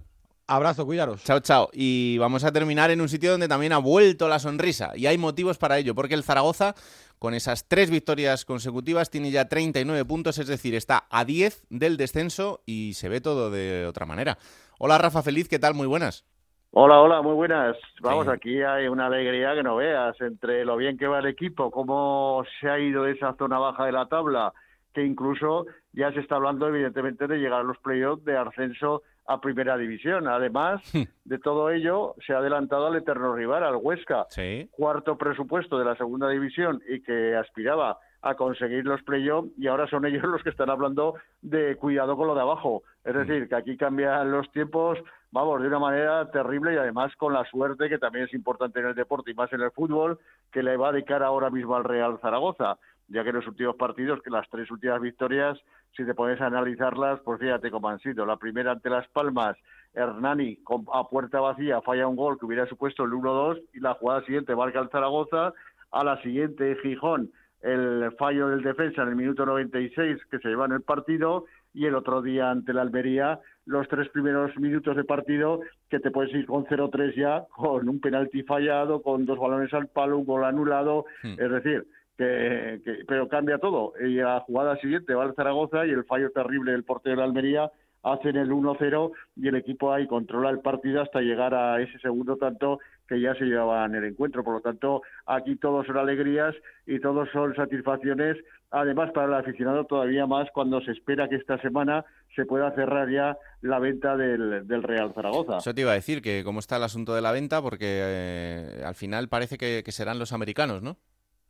Abrazo, 0.48 0.84
cuidaros. 0.84 1.24
Chao, 1.24 1.40
chao. 1.42 1.70
Y 1.74 2.18
vamos 2.18 2.44
a 2.44 2.52
terminar 2.52 2.90
en 2.90 3.02
un 3.02 3.08
sitio 3.08 3.30
donde 3.30 3.48
también 3.48 3.72
ha 3.72 3.78
vuelto 3.78 4.28
la 4.28 4.40
sonrisa. 4.40 4.94
Y 4.96 5.06
hay 5.06 5.16
motivos 5.20 5.60
para 5.60 5.78
ello, 5.78 5.94
porque 5.94 6.16
el 6.16 6.24
Zaragoza, 6.24 6.74
con 7.20 7.34
esas 7.34 7.68
tres 7.68 7.92
victorias 7.92 8.46
consecutivas, 8.46 9.10
tiene 9.10 9.30
ya 9.30 9.50
39 9.50 10.06
puntos, 10.06 10.38
es 10.40 10.48
decir, 10.48 10.74
está 10.74 11.06
a 11.12 11.26
10 11.26 11.66
del 11.70 11.98
descenso 11.98 12.62
y 12.66 12.94
se 12.94 13.10
ve 13.10 13.22
todo 13.22 13.52
de 13.52 13.86
otra 13.86 14.06
manera. 14.06 14.38
Hola, 14.80 14.98
Rafa 14.98 15.22
Feliz, 15.22 15.50
¿qué 15.50 15.60
tal? 15.60 15.74
Muy 15.74 15.86
buenas. 15.88 16.26
Hola, 16.72 17.02
hola, 17.02 17.22
muy 17.22 17.34
buenas. 17.34 17.76
Vamos, 18.02 18.26
Sí. 18.26 18.32
aquí 18.32 18.62
hay 18.62 18.88
una 18.88 19.08
alegría 19.08 19.54
que 19.56 19.64
no 19.64 19.76
veas 19.76 20.16
entre 20.22 20.64
lo 20.64 20.78
bien 20.78 20.98
que 20.98 21.08
va 21.08 21.20
el 21.20 21.26
equipo, 21.26 21.72
cómo 21.72 22.44
se 22.62 22.70
ha 22.70 22.80
ido 22.80 23.06
esa 23.08 23.34
zona 23.38 23.58
baja 23.60 23.86
de 23.86 23.92
la 23.92 24.06
tabla, 24.08 24.54
que 24.94 25.04
incluso 25.04 25.66
ya 25.94 26.12
se 26.14 26.20
está 26.20 26.36
hablando 26.36 26.68
evidentemente 26.68 27.28
de 27.28 27.38
llegar 27.38 27.62
a 27.62 27.64
los 27.64 27.78
playoffs 27.80 28.24
de 28.24 28.38
ascenso 28.38 29.02
a 29.30 29.40
primera 29.40 29.78
división. 29.78 30.28
Además 30.28 30.82
de 31.24 31.38
todo 31.40 31.70
ello, 31.70 32.16
se 32.26 32.34
ha 32.34 32.40
adelantado 32.40 32.88
al 32.88 32.96
eterno 32.96 33.36
rival, 33.36 33.64
al 33.64 33.76
Huesca, 33.76 34.26
Sí. 34.30 34.68
cuarto 34.72 35.18
presupuesto 35.18 35.78
de 35.78 35.86
la 35.86 35.96
segunda 35.96 36.28
división 36.30 36.82
y 36.90 37.02
que 37.02 37.36
aspiraba 37.36 38.00
a 38.22 38.36
conseguir 38.36 38.84
los 38.86 39.02
playoffs 39.04 39.50
y 39.58 39.68
ahora 39.68 39.88
son 39.88 40.04
ellos 40.06 40.24
los 40.24 40.42
que 40.44 40.50
están 40.50 40.70
hablando 40.70 41.14
de 41.42 41.76
cuidado 41.78 42.18
con 42.18 42.28
lo 42.28 42.36
de 42.36 42.42
abajo. 42.42 42.82
Es 43.06 43.14
decir, 43.14 43.48
que 43.48 43.56
aquí 43.56 43.78
cambian 43.78 44.32
los 44.32 44.52
tiempos, 44.52 44.98
vamos, 45.32 45.62
de 45.62 45.68
una 45.68 45.80
manera 45.80 46.30
terrible 46.32 46.74
y 46.74 46.78
además 46.78 47.16
con 47.16 47.32
la 47.34 47.46
suerte 47.46 47.88
que 47.88 47.98
también 48.00 48.26
es 48.26 48.34
importante 48.34 48.80
en 48.80 48.88
el 48.88 48.96
deporte 48.96 49.32
y 49.32 49.36
más 49.36 49.54
en 49.54 49.62
el 49.62 49.72
fútbol, 49.72 50.18
que 50.52 50.64
le 50.64 50.76
va 50.76 50.90
a 50.90 50.92
dedicar 50.92 51.22
ahora 51.24 51.50
mismo 51.52 51.76
al 51.76 51.84
Real 51.86 52.18
Zaragoza, 52.20 52.78
ya 53.08 53.24
que 53.24 53.30
en 53.30 53.38
los 53.38 53.48
últimos 53.48 53.76
partidos, 53.76 54.22
que 54.22 54.30
las 54.30 54.48
tres 54.50 54.70
últimas 54.70 55.00
victorias, 55.02 55.58
si 55.96 56.06
te 56.06 56.14
pones 56.14 56.40
a 56.42 56.46
analizarlas, 56.48 57.20
pues 57.22 57.40
fíjate 57.40 57.72
cómo 57.72 57.90
han 57.90 58.00
sido. 58.00 58.26
La 58.26 58.38
primera 58.38 58.72
ante 58.72 58.90
Las 58.90 59.08
Palmas, 59.10 59.58
Hernani 59.94 60.58
con- 60.58 60.86
a 60.94 61.08
puerta 61.08 61.40
vacía 61.40 61.82
falla 61.82 62.08
un 62.08 62.16
gol 62.16 62.38
que 62.40 62.46
hubiera 62.46 62.66
supuesto 62.68 63.04
el 63.04 63.14
1-2 63.14 63.60
y 63.74 63.80
la 63.80 63.96
jugada 63.96 64.24
siguiente 64.24 64.56
marca 64.56 64.80
el 64.80 64.90
Zaragoza. 64.90 65.54
A 65.92 66.04
la 66.04 66.22
siguiente, 66.22 66.78
Gijón, 66.84 67.32
el 67.62 68.12
fallo 68.18 68.48
del 68.50 68.62
defensa 68.62 69.02
en 69.02 69.10
el 69.10 69.16
minuto 69.16 69.46
96 69.46 70.18
que 70.30 70.38
se 70.40 70.48
lleva 70.50 70.66
en 70.66 70.74
el 70.74 70.82
partido 70.82 71.46
y 71.74 71.86
el 71.86 71.96
otro 71.96 72.22
día 72.22 72.52
ante 72.52 72.74
la 72.74 72.82
Almería 72.84 73.40
los 73.66 73.88
tres 73.88 74.08
primeros 74.10 74.56
minutos 74.58 74.96
de 74.96 75.04
partido 75.04 75.60
que 75.90 76.00
te 76.00 76.10
puedes 76.12 76.34
ir 76.34 76.46
con 76.46 76.66
0-3 76.66 77.16
ya, 77.16 77.44
con 77.56 77.88
un 77.90 78.00
penalti 78.00 78.44
fallado, 78.44 79.02
con 79.02 79.26
dos 79.26 79.38
balones 79.38 79.74
al 79.74 79.88
palo, 79.88 80.18
un 80.20 80.26
gol 80.26 80.44
anulado, 80.46 81.06
es 81.38 81.52
decir, 81.52 81.86
que, 82.20 82.82
que- 82.84 83.06
pero 83.08 83.30
cambia 83.30 83.58
todo. 83.60 83.94
Y 84.06 84.20
a 84.20 84.26
la 84.26 84.40
jugada 84.42 84.76
siguiente 84.78 85.14
va 85.16 85.24
el 85.26 85.34
Zaragoza 85.36 85.86
y 85.86 85.92
el 85.92 86.04
fallo 86.04 86.30
terrible 86.32 86.74
del 86.74 86.84
portero 86.84 87.16
de 87.16 87.20
la 87.22 87.24
Almería 87.24 87.72
hacen 88.04 88.36
el 88.38 88.50
1-0 88.52 89.12
y 89.38 89.48
el 89.50 89.56
equipo 89.56 89.92
ahí 89.94 90.06
controla 90.08 90.50
el 90.50 90.60
partido 90.60 91.02
hasta 91.02 91.20
llegar 91.22 91.54
a 91.54 91.82
ese 91.82 91.98
segundo 92.00 92.38
tanto 92.38 92.80
que 93.08 93.20
ya 93.20 93.34
se 93.36 93.44
llevaba 93.46 93.86
en 93.86 93.96
el 93.96 94.04
encuentro. 94.06 94.44
Por 94.44 94.54
lo 94.56 94.62
tanto, 94.62 95.02
aquí 95.26 95.56
todos 95.56 95.86
son 95.88 95.98
alegrías 95.98 96.54
y 96.86 97.00
todos 97.00 97.30
son 97.32 97.56
satisfacciones. 97.56 98.38
Además, 98.72 99.12
para 99.14 99.28
el 99.28 99.34
aficionado 99.34 99.86
todavía 99.86 100.28
más 100.28 100.48
cuando 100.54 100.80
se 100.82 100.92
espera 100.92 101.28
que 101.28 101.36
esta 101.38 101.58
semana 101.62 102.06
se 102.36 102.46
pueda 102.46 102.72
cerrar 102.76 103.10
ya 103.10 103.38
la 103.62 103.80
venta 103.80 104.16
del, 104.16 104.66
del 104.68 104.84
Real 104.84 105.12
Zaragoza. 105.14 105.58
Eso 105.58 105.74
te 105.74 105.82
iba 105.82 105.92
a 105.92 105.96
decir, 105.96 106.22
que 106.22 106.44
cómo 106.46 106.60
está 106.60 106.78
el 106.78 106.84
asunto 106.84 107.16
de 107.16 107.22
la 107.22 107.32
venta, 107.32 107.62
porque 107.62 107.86
eh, 108.02 108.84
al 108.86 108.96
final 108.96 109.28
parece 109.28 109.58
que, 109.58 109.82
que 109.84 109.92
serán 109.92 110.20
los 110.20 110.32
americanos, 110.32 110.82
¿no? 110.84 110.98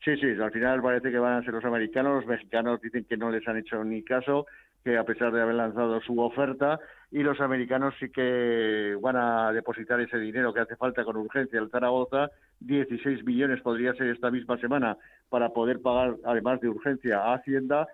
Sí, 0.03 0.15
sí, 0.15 0.27
al 0.41 0.51
final 0.51 0.81
parece 0.81 1.11
que 1.11 1.19
van 1.19 1.33
a 1.37 1.43
ser 1.43 1.53
los 1.53 1.65
americanos, 1.65 2.15
los 2.15 2.25
mexicanos 2.25 2.79
dicen 2.81 3.03
que 3.03 3.17
no 3.17 3.29
les 3.31 3.45
han 3.47 3.57
hecho 3.57 3.83
ni 3.83 4.01
caso, 4.01 4.45
que 4.83 4.97
a 4.97 5.03
pesar 5.03 5.33
de 5.33 5.41
haber 5.41 5.55
lanzado 5.55 5.99
su 6.01 6.17
oferta, 6.21 6.79
y 7.11 7.19
los 7.21 7.41
americanos 7.41 7.93
sí 7.99 8.09
que 8.09 8.97
van 9.01 9.17
a 9.17 9.51
depositar 9.51 9.99
ese 9.99 10.17
dinero 10.17 10.53
que 10.53 10.61
hace 10.61 10.77
falta 10.77 11.03
con 11.03 11.17
urgencia 11.17 11.59
al 11.59 11.69
Zaragoza, 11.69 12.29
16 12.61 13.25
millones 13.25 13.61
podría 13.61 13.93
ser 13.93 14.07
esta 14.07 14.31
misma 14.31 14.57
semana 14.57 14.95
para 15.27 15.49
poder 15.49 15.81
pagar, 15.81 16.15
además 16.23 16.61
de 16.61 16.69
urgencia, 16.69 17.19
a 17.19 17.33
Hacienda, 17.33 17.87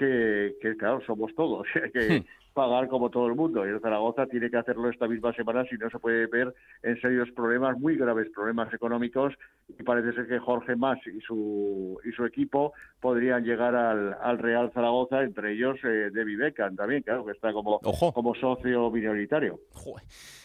que, 0.00 0.56
que 0.62 0.76
claro, 0.78 1.02
somos 1.06 1.34
todos, 1.34 1.66
hay 1.74 1.90
que 1.90 2.24
pagar 2.54 2.88
como 2.88 3.10
todo 3.10 3.26
el 3.26 3.34
mundo, 3.34 3.66
y 3.66 3.68
el 3.68 3.80
Zaragoza 3.80 4.26
tiene 4.26 4.50
que 4.50 4.56
hacerlo 4.56 4.88
esta 4.88 5.06
misma 5.06 5.32
semana, 5.34 5.64
si 5.66 5.76
no 5.76 5.90
se 5.90 5.98
puede 5.98 6.26
ver 6.26 6.54
en 6.82 6.98
serios 7.02 7.30
problemas, 7.32 7.78
muy 7.78 7.96
graves 7.96 8.28
problemas 8.34 8.72
económicos, 8.72 9.34
y 9.68 9.82
parece 9.82 10.14
ser 10.14 10.26
que 10.26 10.38
Jorge 10.38 10.74
Mas 10.74 10.98
y 11.06 11.20
su, 11.20 12.00
y 12.02 12.12
su 12.12 12.24
equipo 12.24 12.72
podrían 12.98 13.44
llegar 13.44 13.76
al, 13.76 14.16
al 14.22 14.38
Real 14.38 14.72
Zaragoza, 14.72 15.22
entre 15.22 15.52
ellos 15.52 15.76
eh, 15.84 16.10
Debbie 16.10 16.36
Beckham 16.36 16.76
también, 16.76 17.02
claro, 17.02 17.26
que 17.26 17.32
está 17.32 17.52
como, 17.52 17.78
como 17.78 18.34
socio 18.34 18.90
minoritario. 18.90 19.60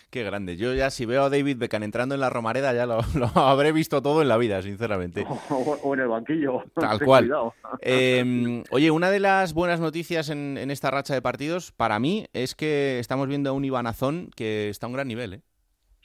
Qué 0.10 0.24
grande. 0.24 0.58
Yo 0.58 0.74
ya 0.74 0.89
si 0.89 1.06
veo 1.06 1.24
a 1.24 1.30
David 1.30 1.58
Beckham 1.58 1.84
entrando 1.84 2.16
en 2.16 2.22
la 2.22 2.30
Romareda 2.30 2.74
ya 2.74 2.86
lo, 2.86 2.99
lo 3.16 3.28
habré 3.36 3.72
visto 3.72 4.01
todo 4.01 4.22
en 4.22 4.28
la 4.28 4.38
vida, 4.38 4.62
sinceramente. 4.62 5.26
O, 5.28 5.78
o 5.84 5.93
en 5.93 5.99
el 6.01 6.08
banquillo. 6.08 6.64
Tal 6.74 6.99
Ten 6.99 7.06
cual. 7.06 7.32
Eh, 7.82 8.64
oye, 8.72 8.91
una 8.91 9.10
de 9.10 9.20
las 9.20 9.53
buenas 9.53 9.80
noticias 9.80 10.30
en, 10.30 10.58
en 10.58 10.72
esta 10.72 10.91
racha 10.91 11.14
de 11.14 11.22
partidos, 11.22 11.72
para 11.72 11.99
mí, 11.99 12.28
es 12.34 12.56
que 12.56 12.99
estamos 12.99 13.28
viendo 13.28 13.49
a 13.49 13.53
un 13.53 13.66
Ibanazón 13.66 14.30
que 14.36 14.70
está 14.70 14.86
a 14.86 14.89
un 14.89 14.93
gran 14.93 15.08
nivel, 15.08 15.34
¿eh? 15.34 15.41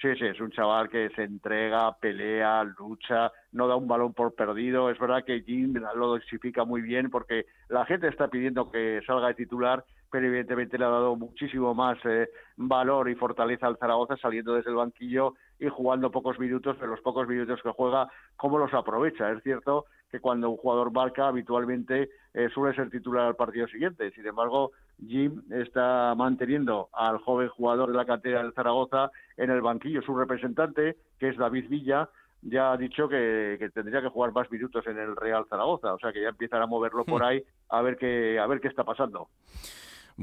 Sí, 0.00 0.08
sí, 0.18 0.24
es 0.24 0.40
un 0.40 0.50
chaval 0.50 0.88
que 0.88 1.10
se 1.10 1.24
entrega, 1.24 1.94
pelea, 1.98 2.64
lucha, 2.64 3.30
no 3.52 3.68
da 3.68 3.76
un 3.76 3.86
balón 3.86 4.14
por 4.14 4.34
perdido. 4.34 4.90
Es 4.90 4.98
verdad 4.98 5.24
que 5.26 5.42
Jim 5.42 5.74
lo 5.94 6.06
dosifica 6.06 6.64
muy 6.64 6.80
bien 6.80 7.10
porque 7.10 7.44
la 7.68 7.84
gente 7.84 8.08
está 8.08 8.28
pidiendo 8.28 8.70
que 8.70 9.02
salga 9.06 9.28
de 9.28 9.34
titular, 9.34 9.84
pero 10.10 10.26
evidentemente 10.26 10.78
le 10.78 10.84
ha 10.84 10.88
dado 10.88 11.16
muchísimo 11.16 11.74
más 11.74 11.98
eh, 12.04 12.28
valor 12.56 13.08
y 13.08 13.14
fortaleza 13.14 13.66
al 13.66 13.78
Zaragoza 13.78 14.16
saliendo 14.16 14.54
desde 14.54 14.70
el 14.70 14.76
banquillo 14.76 15.34
y 15.58 15.68
jugando 15.68 16.10
pocos 16.10 16.38
minutos, 16.38 16.76
pero 16.78 16.92
los 16.92 17.00
pocos 17.00 17.28
minutos 17.28 17.60
que 17.62 17.70
juega, 17.70 18.08
cómo 18.36 18.58
los 18.58 18.72
aprovecha. 18.74 19.30
Es 19.30 19.42
cierto 19.42 19.86
que 20.10 20.20
cuando 20.20 20.50
un 20.50 20.56
jugador 20.56 20.90
marca, 20.90 21.28
habitualmente 21.28 22.10
eh, 22.34 22.48
suele 22.52 22.74
ser 22.74 22.90
titular 22.90 23.26
al 23.26 23.36
partido 23.36 23.68
siguiente. 23.68 24.10
Sin 24.12 24.26
embargo, 24.26 24.72
Jim 25.06 25.42
está 25.50 26.14
manteniendo 26.16 26.88
al 26.92 27.18
joven 27.18 27.48
jugador 27.48 27.90
de 27.90 27.96
la 27.96 28.04
cantera 28.04 28.42
del 28.42 28.52
Zaragoza 28.52 29.10
en 29.36 29.50
el 29.50 29.60
banquillo. 29.60 30.02
Su 30.02 30.16
representante, 30.16 30.96
que 31.18 31.28
es 31.28 31.36
David 31.36 31.68
Villa, 31.68 32.08
ya 32.42 32.72
ha 32.72 32.76
dicho 32.76 33.08
que, 33.08 33.56
que 33.58 33.70
tendría 33.70 34.00
que 34.00 34.08
jugar 34.08 34.32
más 34.32 34.50
minutos 34.50 34.86
en 34.86 34.98
el 34.98 35.14
Real 35.14 35.46
Zaragoza. 35.48 35.94
O 35.94 35.98
sea 35.98 36.12
que 36.12 36.22
ya 36.22 36.30
empiezan 36.30 36.62
a 36.62 36.66
moverlo 36.66 37.04
por 37.04 37.22
ahí 37.22 37.42
a 37.68 37.82
ver 37.82 37.96
qué, 37.96 38.38
a 38.38 38.46
ver 38.46 38.60
qué 38.60 38.68
está 38.68 38.84
pasando. 38.84 39.28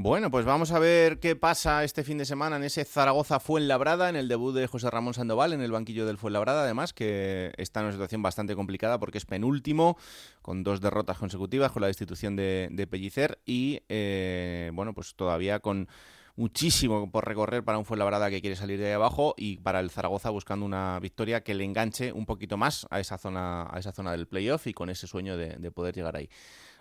Bueno, 0.00 0.30
pues 0.30 0.44
vamos 0.44 0.70
a 0.70 0.78
ver 0.78 1.18
qué 1.18 1.34
pasa 1.34 1.82
este 1.82 2.04
fin 2.04 2.18
de 2.18 2.24
semana 2.24 2.54
en 2.54 2.62
ese 2.62 2.84
Zaragoza 2.84 3.40
Fuenlabrada, 3.40 4.08
en 4.08 4.14
el 4.14 4.28
debut 4.28 4.54
de 4.54 4.68
José 4.68 4.88
Ramón 4.90 5.12
Sandoval 5.12 5.52
en 5.52 5.60
el 5.60 5.72
banquillo 5.72 6.06
del 6.06 6.18
Fuenlabrada, 6.18 6.62
además, 6.62 6.92
que 6.92 7.50
está 7.56 7.80
en 7.80 7.86
una 7.86 7.92
situación 7.94 8.22
bastante 8.22 8.54
complicada 8.54 9.00
porque 9.00 9.18
es 9.18 9.26
penúltimo, 9.26 9.96
con 10.40 10.62
dos 10.62 10.80
derrotas 10.80 11.18
consecutivas, 11.18 11.72
con 11.72 11.82
la 11.82 11.88
destitución 11.88 12.36
de, 12.36 12.86
Pellicer 12.88 13.40
y, 13.44 13.82
eh, 13.88 14.70
bueno, 14.72 14.94
pues 14.94 15.16
todavía 15.16 15.58
con 15.58 15.88
muchísimo 16.36 17.10
por 17.10 17.26
recorrer 17.26 17.64
para 17.64 17.78
un 17.78 17.84
Fuenlabrada 17.84 18.30
que 18.30 18.40
quiere 18.40 18.54
salir 18.54 18.78
de 18.78 18.86
ahí 18.86 18.92
abajo 18.92 19.34
y 19.36 19.56
para 19.56 19.80
el 19.80 19.90
Zaragoza 19.90 20.30
buscando 20.30 20.64
una 20.64 21.00
victoria 21.00 21.42
que 21.42 21.54
le 21.54 21.64
enganche 21.64 22.12
un 22.12 22.24
poquito 22.24 22.56
más 22.56 22.86
a 22.90 23.00
esa 23.00 23.18
zona, 23.18 23.66
a 23.68 23.80
esa 23.80 23.90
zona 23.90 24.12
del 24.12 24.28
playoff 24.28 24.68
y 24.68 24.74
con 24.74 24.90
ese 24.90 25.08
sueño 25.08 25.36
de, 25.36 25.56
de 25.56 25.70
poder 25.72 25.96
llegar 25.96 26.14
ahí. 26.14 26.28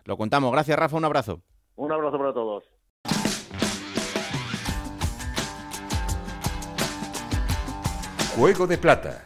Lo 0.04 0.18
contamos. 0.18 0.52
Gracias, 0.52 0.78
Rafa. 0.78 0.98
Un 0.98 1.06
abrazo. 1.06 1.42
Un 1.78 1.92
abrazo 1.92 2.20
para 2.20 2.32
todos. 2.32 2.77
Juego 8.36 8.68
de 8.68 8.78
Plata. 8.78 9.24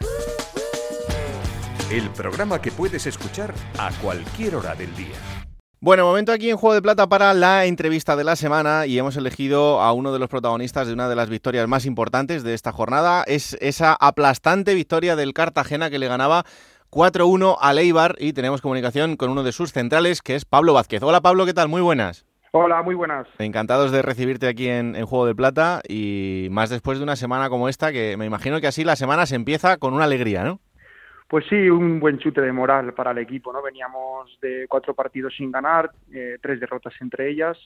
el 1.90 2.08
programa 2.08 2.62
que 2.62 2.72
puedes 2.72 3.06
escuchar 3.06 3.52
a 3.76 3.90
cualquier 4.00 4.56
hora 4.56 4.74
del 4.74 4.94
día. 4.96 5.14
Bueno, 5.78 6.06
momento 6.06 6.32
aquí 6.32 6.48
en 6.48 6.56
Juego 6.56 6.72
de 6.72 6.80
Plata 6.80 7.06
para 7.06 7.34
la 7.34 7.66
entrevista 7.66 8.16
de 8.16 8.24
la 8.24 8.36
semana 8.36 8.86
y 8.86 8.98
hemos 8.98 9.16
elegido 9.16 9.82
a 9.82 9.92
uno 9.92 10.12
de 10.14 10.18
los 10.18 10.30
protagonistas 10.30 10.86
de 10.86 10.94
una 10.94 11.10
de 11.10 11.16
las 11.16 11.28
victorias 11.28 11.68
más 11.68 11.84
importantes 11.84 12.42
de 12.42 12.54
esta 12.54 12.72
jornada. 12.72 13.24
Es 13.26 13.58
esa 13.60 13.94
aplastante 14.00 14.74
victoria 14.74 15.14
del 15.14 15.34
Cartagena 15.34 15.90
que 15.90 15.98
le 15.98 16.08
ganaba 16.08 16.46
4-1 16.90 17.58
al 17.60 17.78
Eibar 17.78 18.16
y 18.18 18.32
tenemos 18.32 18.62
comunicación 18.62 19.16
con 19.16 19.28
uno 19.28 19.42
de 19.42 19.52
sus 19.52 19.72
centrales 19.72 20.22
que 20.22 20.36
es 20.36 20.46
Pablo 20.46 20.72
Vázquez. 20.72 21.02
Hola 21.02 21.20
Pablo, 21.20 21.44
¿qué 21.44 21.52
tal? 21.52 21.68
Muy 21.68 21.82
buenas. 21.82 22.24
Hola, 22.54 22.82
muy 22.82 22.94
buenas. 22.94 23.26
Encantados 23.38 23.92
de 23.92 24.02
recibirte 24.02 24.46
aquí 24.46 24.68
en, 24.68 24.94
en, 24.94 25.06
Juego 25.06 25.24
de 25.24 25.34
Plata 25.34 25.80
y 25.88 26.48
más 26.50 26.68
después 26.68 26.98
de 26.98 27.04
una 27.04 27.16
semana 27.16 27.48
como 27.48 27.66
esta 27.66 27.92
que 27.92 28.18
me 28.18 28.26
imagino 28.26 28.60
que 28.60 28.66
así 28.66 28.84
la 28.84 28.94
semana 28.94 29.24
se 29.24 29.36
empieza 29.36 29.78
con 29.78 29.94
una 29.94 30.04
alegría, 30.04 30.44
¿no? 30.44 30.60
Pues 31.28 31.46
sí, 31.48 31.70
un 31.70 31.98
buen 31.98 32.18
chute 32.18 32.42
de 32.42 32.52
moral 32.52 32.92
para 32.92 33.12
el 33.12 33.18
equipo, 33.18 33.54
¿no? 33.54 33.62
Veníamos 33.62 34.38
de 34.42 34.66
cuatro 34.68 34.92
partidos 34.92 35.34
sin 35.34 35.50
ganar, 35.50 35.92
eh, 36.12 36.36
tres 36.42 36.60
derrotas 36.60 36.92
entre 37.00 37.30
ellas, 37.30 37.56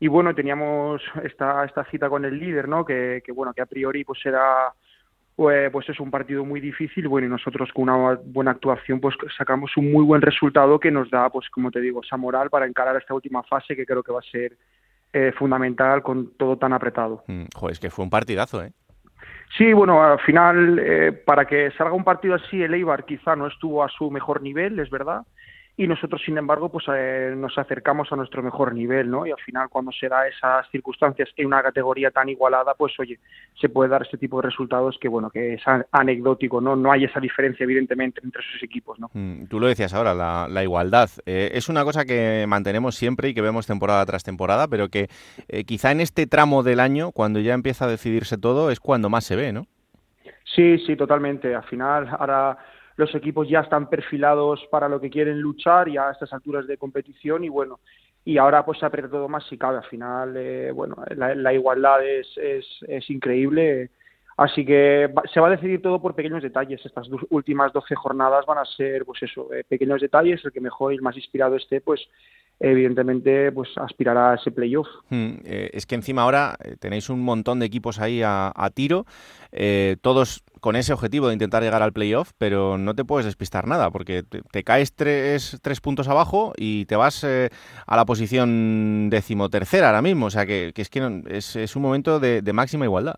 y 0.00 0.08
bueno, 0.08 0.34
teníamos 0.34 1.00
esta, 1.22 1.64
esta 1.64 1.84
cita 1.84 2.08
con 2.08 2.24
el 2.24 2.36
líder, 2.36 2.66
¿no? 2.66 2.84
Que, 2.84 3.22
que 3.24 3.30
bueno, 3.30 3.54
que 3.54 3.62
a 3.62 3.66
priori 3.66 4.02
pues 4.02 4.26
era 4.26 4.72
pues, 5.36 5.70
pues 5.70 5.88
es 5.90 6.00
un 6.00 6.10
partido 6.10 6.44
muy 6.44 6.60
difícil, 6.60 7.08
bueno, 7.08 7.26
y 7.26 7.30
nosotros 7.30 7.70
con 7.72 7.90
una 7.90 8.18
buena 8.24 8.52
actuación 8.52 9.00
pues 9.00 9.14
sacamos 9.36 9.76
un 9.76 9.92
muy 9.92 10.02
buen 10.02 10.22
resultado 10.22 10.80
que 10.80 10.90
nos 10.90 11.10
da, 11.10 11.28
pues 11.28 11.48
como 11.50 11.70
te 11.70 11.80
digo, 11.80 12.00
esa 12.02 12.16
moral 12.16 12.48
para 12.48 12.66
encarar 12.66 12.96
esta 12.96 13.12
última 13.12 13.42
fase 13.42 13.76
que 13.76 13.84
creo 13.84 14.02
que 14.02 14.12
va 14.12 14.20
a 14.20 14.30
ser 14.30 14.56
eh, 15.12 15.32
fundamental 15.38 16.02
con 16.02 16.32
todo 16.38 16.56
tan 16.56 16.72
apretado. 16.72 17.22
Mm, 17.28 17.44
joder, 17.54 17.72
es 17.72 17.80
que 17.80 17.90
fue 17.90 18.04
un 18.04 18.10
partidazo, 18.10 18.64
¿eh? 18.64 18.72
Sí, 19.56 19.72
bueno, 19.72 20.02
al 20.02 20.18
final, 20.20 20.78
eh, 20.78 21.12
para 21.12 21.44
que 21.44 21.70
salga 21.72 21.92
un 21.92 22.04
partido 22.04 22.34
así, 22.34 22.62
el 22.62 22.74
Eibar 22.74 23.04
quizá 23.04 23.36
no 23.36 23.46
estuvo 23.46 23.84
a 23.84 23.88
su 23.88 24.10
mejor 24.10 24.42
nivel, 24.42 24.78
es 24.78 24.90
verdad, 24.90 25.22
y 25.78 25.86
nosotros, 25.86 26.22
sin 26.24 26.38
embargo, 26.38 26.70
pues 26.70 26.86
eh, 26.88 27.34
nos 27.36 27.58
acercamos 27.58 28.10
a 28.10 28.16
nuestro 28.16 28.42
mejor 28.42 28.74
nivel, 28.74 29.10
¿no? 29.10 29.26
Y 29.26 29.30
al 29.30 29.40
final, 29.40 29.68
cuando 29.68 29.92
se 29.92 30.08
da 30.08 30.26
esas 30.26 30.66
circunstancias 30.70 31.28
en 31.36 31.48
una 31.48 31.62
categoría 31.62 32.10
tan 32.10 32.30
igualada, 32.30 32.72
pues 32.74 32.98
oye, 32.98 33.18
se 33.60 33.68
puede 33.68 33.90
dar 33.90 34.02
este 34.02 34.16
tipo 34.16 34.40
de 34.40 34.48
resultados 34.48 34.96
que, 34.98 35.08
bueno, 35.08 35.28
que 35.28 35.54
es 35.54 35.62
anecdótico, 35.92 36.62
¿no? 36.62 36.76
No 36.76 36.90
hay 36.90 37.04
esa 37.04 37.20
diferencia, 37.20 37.64
evidentemente, 37.64 38.22
entre 38.24 38.40
esos 38.40 38.62
equipos, 38.62 38.98
¿no? 38.98 39.10
Mm, 39.12 39.48
tú 39.48 39.60
lo 39.60 39.66
decías 39.66 39.92
ahora, 39.92 40.14
la, 40.14 40.64
igualdad. 40.64 41.10
Eh, 41.26 41.50
es 41.52 41.68
una 41.68 41.84
cosa 41.84 42.06
que 42.06 42.46
mantenemos 42.48 42.94
siempre 42.94 43.28
y 43.28 43.34
que 43.34 43.42
vemos 43.42 43.66
temporada 43.66 44.06
tras 44.06 44.24
temporada, 44.24 44.68
pero 44.68 44.88
que 44.88 45.08
eh, 45.48 45.64
quizá 45.64 45.92
en 45.92 46.00
este 46.00 46.26
tramo 46.26 46.62
del 46.62 46.80
año, 46.80 47.12
cuando 47.12 47.38
ya 47.40 47.52
empieza 47.52 47.84
a 47.84 47.88
decidirse 47.88 48.38
todo, 48.38 48.70
es 48.70 48.80
cuando 48.80 49.10
más 49.10 49.24
se 49.24 49.36
ve, 49.36 49.52
¿no? 49.52 49.66
Sí, 50.54 50.78
sí, 50.86 50.96
totalmente. 50.96 51.54
Al 51.54 51.64
final, 51.64 52.08
ahora 52.18 52.56
los 52.96 53.14
equipos 53.14 53.48
ya 53.48 53.60
están 53.60 53.88
perfilados 53.88 54.66
para 54.70 54.88
lo 54.88 55.00
que 55.00 55.10
quieren 55.10 55.40
luchar 55.40 55.90
ya 55.90 56.08
a 56.08 56.12
estas 56.12 56.32
alturas 56.32 56.66
de 56.66 56.78
competición 56.78 57.44
y 57.44 57.48
bueno, 57.48 57.80
y 58.24 58.38
ahora 58.38 58.64
pues 58.64 58.78
se 58.78 58.86
aprieta 58.86 59.08
todo 59.08 59.28
más 59.28 59.46
si 59.46 59.56
cabe. 59.56 59.78
Al 59.78 59.84
final, 59.84 60.36
eh, 60.36 60.72
bueno, 60.72 60.96
la, 61.14 61.54
igualdad 61.54 62.04
es, 62.04 62.26
es, 62.36 62.66
es, 62.88 63.08
increíble. 63.08 63.90
Así 64.36 64.66
que 64.66 65.08
se 65.32 65.40
va 65.40 65.46
a 65.46 65.50
decidir 65.50 65.80
todo 65.80 66.02
por 66.02 66.16
pequeños 66.16 66.42
detalles. 66.42 66.84
Estas 66.84 67.08
últimas 67.30 67.72
12 67.72 67.94
jornadas 67.94 68.44
van 68.44 68.58
a 68.58 68.64
ser, 68.64 69.04
pues 69.04 69.22
eso, 69.22 69.52
eh, 69.54 69.62
pequeños 69.62 70.00
detalles. 70.00 70.44
El 70.44 70.50
que 70.50 70.60
mejor 70.60 70.92
y 70.92 70.96
el 70.96 71.02
más 71.02 71.16
inspirado 71.16 71.54
esté, 71.54 71.80
pues 71.80 72.00
evidentemente 72.60 73.52
pues 73.52 73.70
aspirará 73.76 74.32
a 74.32 74.34
ese 74.36 74.50
playoff. 74.50 74.88
Eh, 75.10 75.70
es 75.72 75.86
que 75.86 75.94
encima 75.94 76.22
ahora 76.22 76.56
tenéis 76.80 77.08
un 77.10 77.22
montón 77.22 77.58
de 77.58 77.66
equipos 77.66 78.00
ahí 78.00 78.22
a, 78.24 78.52
tiro, 78.74 79.06
todos 80.00 80.42
con 80.66 80.74
ese 80.74 80.92
objetivo 80.92 81.28
de 81.28 81.32
intentar 81.32 81.62
llegar 81.62 81.82
al 81.82 81.92
playoff, 81.92 82.32
pero 82.38 82.76
no 82.76 82.94
te 82.96 83.04
puedes 83.04 83.24
despistar 83.24 83.68
nada, 83.68 83.92
porque 83.92 84.24
te, 84.24 84.64
caes 84.64 84.94
tres, 84.94 85.58
tres, 85.62 85.80
puntos 85.80 86.08
abajo 86.08 86.54
y 86.56 86.86
te 86.86 86.96
vas 86.96 87.22
eh, 87.22 87.50
a 87.86 87.94
la 87.94 88.04
posición 88.04 89.08
decimotercera 89.08 89.86
ahora 89.86 90.02
mismo. 90.02 90.26
O 90.26 90.30
sea, 90.30 90.44
que, 90.44 90.72
es 90.74 90.88
que 90.88 91.22
es, 91.28 91.76
un 91.76 91.82
momento 91.82 92.18
de, 92.18 92.42
máxima 92.52 92.84
igualdad. 92.84 93.14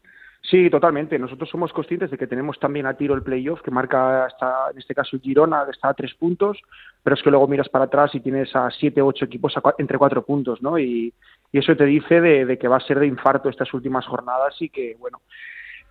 Sí, 0.51 0.71
totalmente. 0.71 1.19
Nosotros 1.19 1.51
somos 1.51 1.73
conscientes 1.73 2.11
de 2.11 2.17
que 2.17 2.27
tenemos 2.27 2.59
también 2.59 2.87
a 2.87 2.95
tiro 2.95 3.15
el 3.15 3.23
playoff, 3.23 3.61
que 3.61 3.71
marca 3.71 4.25
hasta, 4.25 4.71
en 4.73 4.79
este 4.79 4.95
caso 4.95 5.19
Girona, 5.21 5.65
que 5.65 5.73
está 5.73 5.89
a 5.89 5.95
tres 5.95 6.15
puntos, 6.15 6.59
pero 7.03 7.15
es 7.15 7.23
que 7.23 7.31
luego 7.31 7.47
miras 7.47 7.69
para 7.69 7.85
atrás 7.85 8.15
y 8.15 8.21
tienes 8.21 8.55
a 8.57 8.71
siete, 8.71 9.03
ocho 9.03 9.27
equipos 9.27 9.53
entre 9.77 9.99
cuatro 9.99 10.25
puntos, 10.25 10.63
¿no? 10.63 10.79
Y, 10.79 11.13
eso 11.51 11.75
te 11.75 11.87
dice 11.87 12.21
de, 12.21 12.45
de, 12.45 12.59
que 12.59 12.69
va 12.69 12.77
a 12.77 12.81
ser 12.81 12.99
de 12.99 13.07
infarto 13.07 13.49
estas 13.49 13.73
últimas 13.73 14.07
jornadas 14.07 14.55
y 14.61 14.69
que, 14.69 14.97
bueno, 14.99 15.23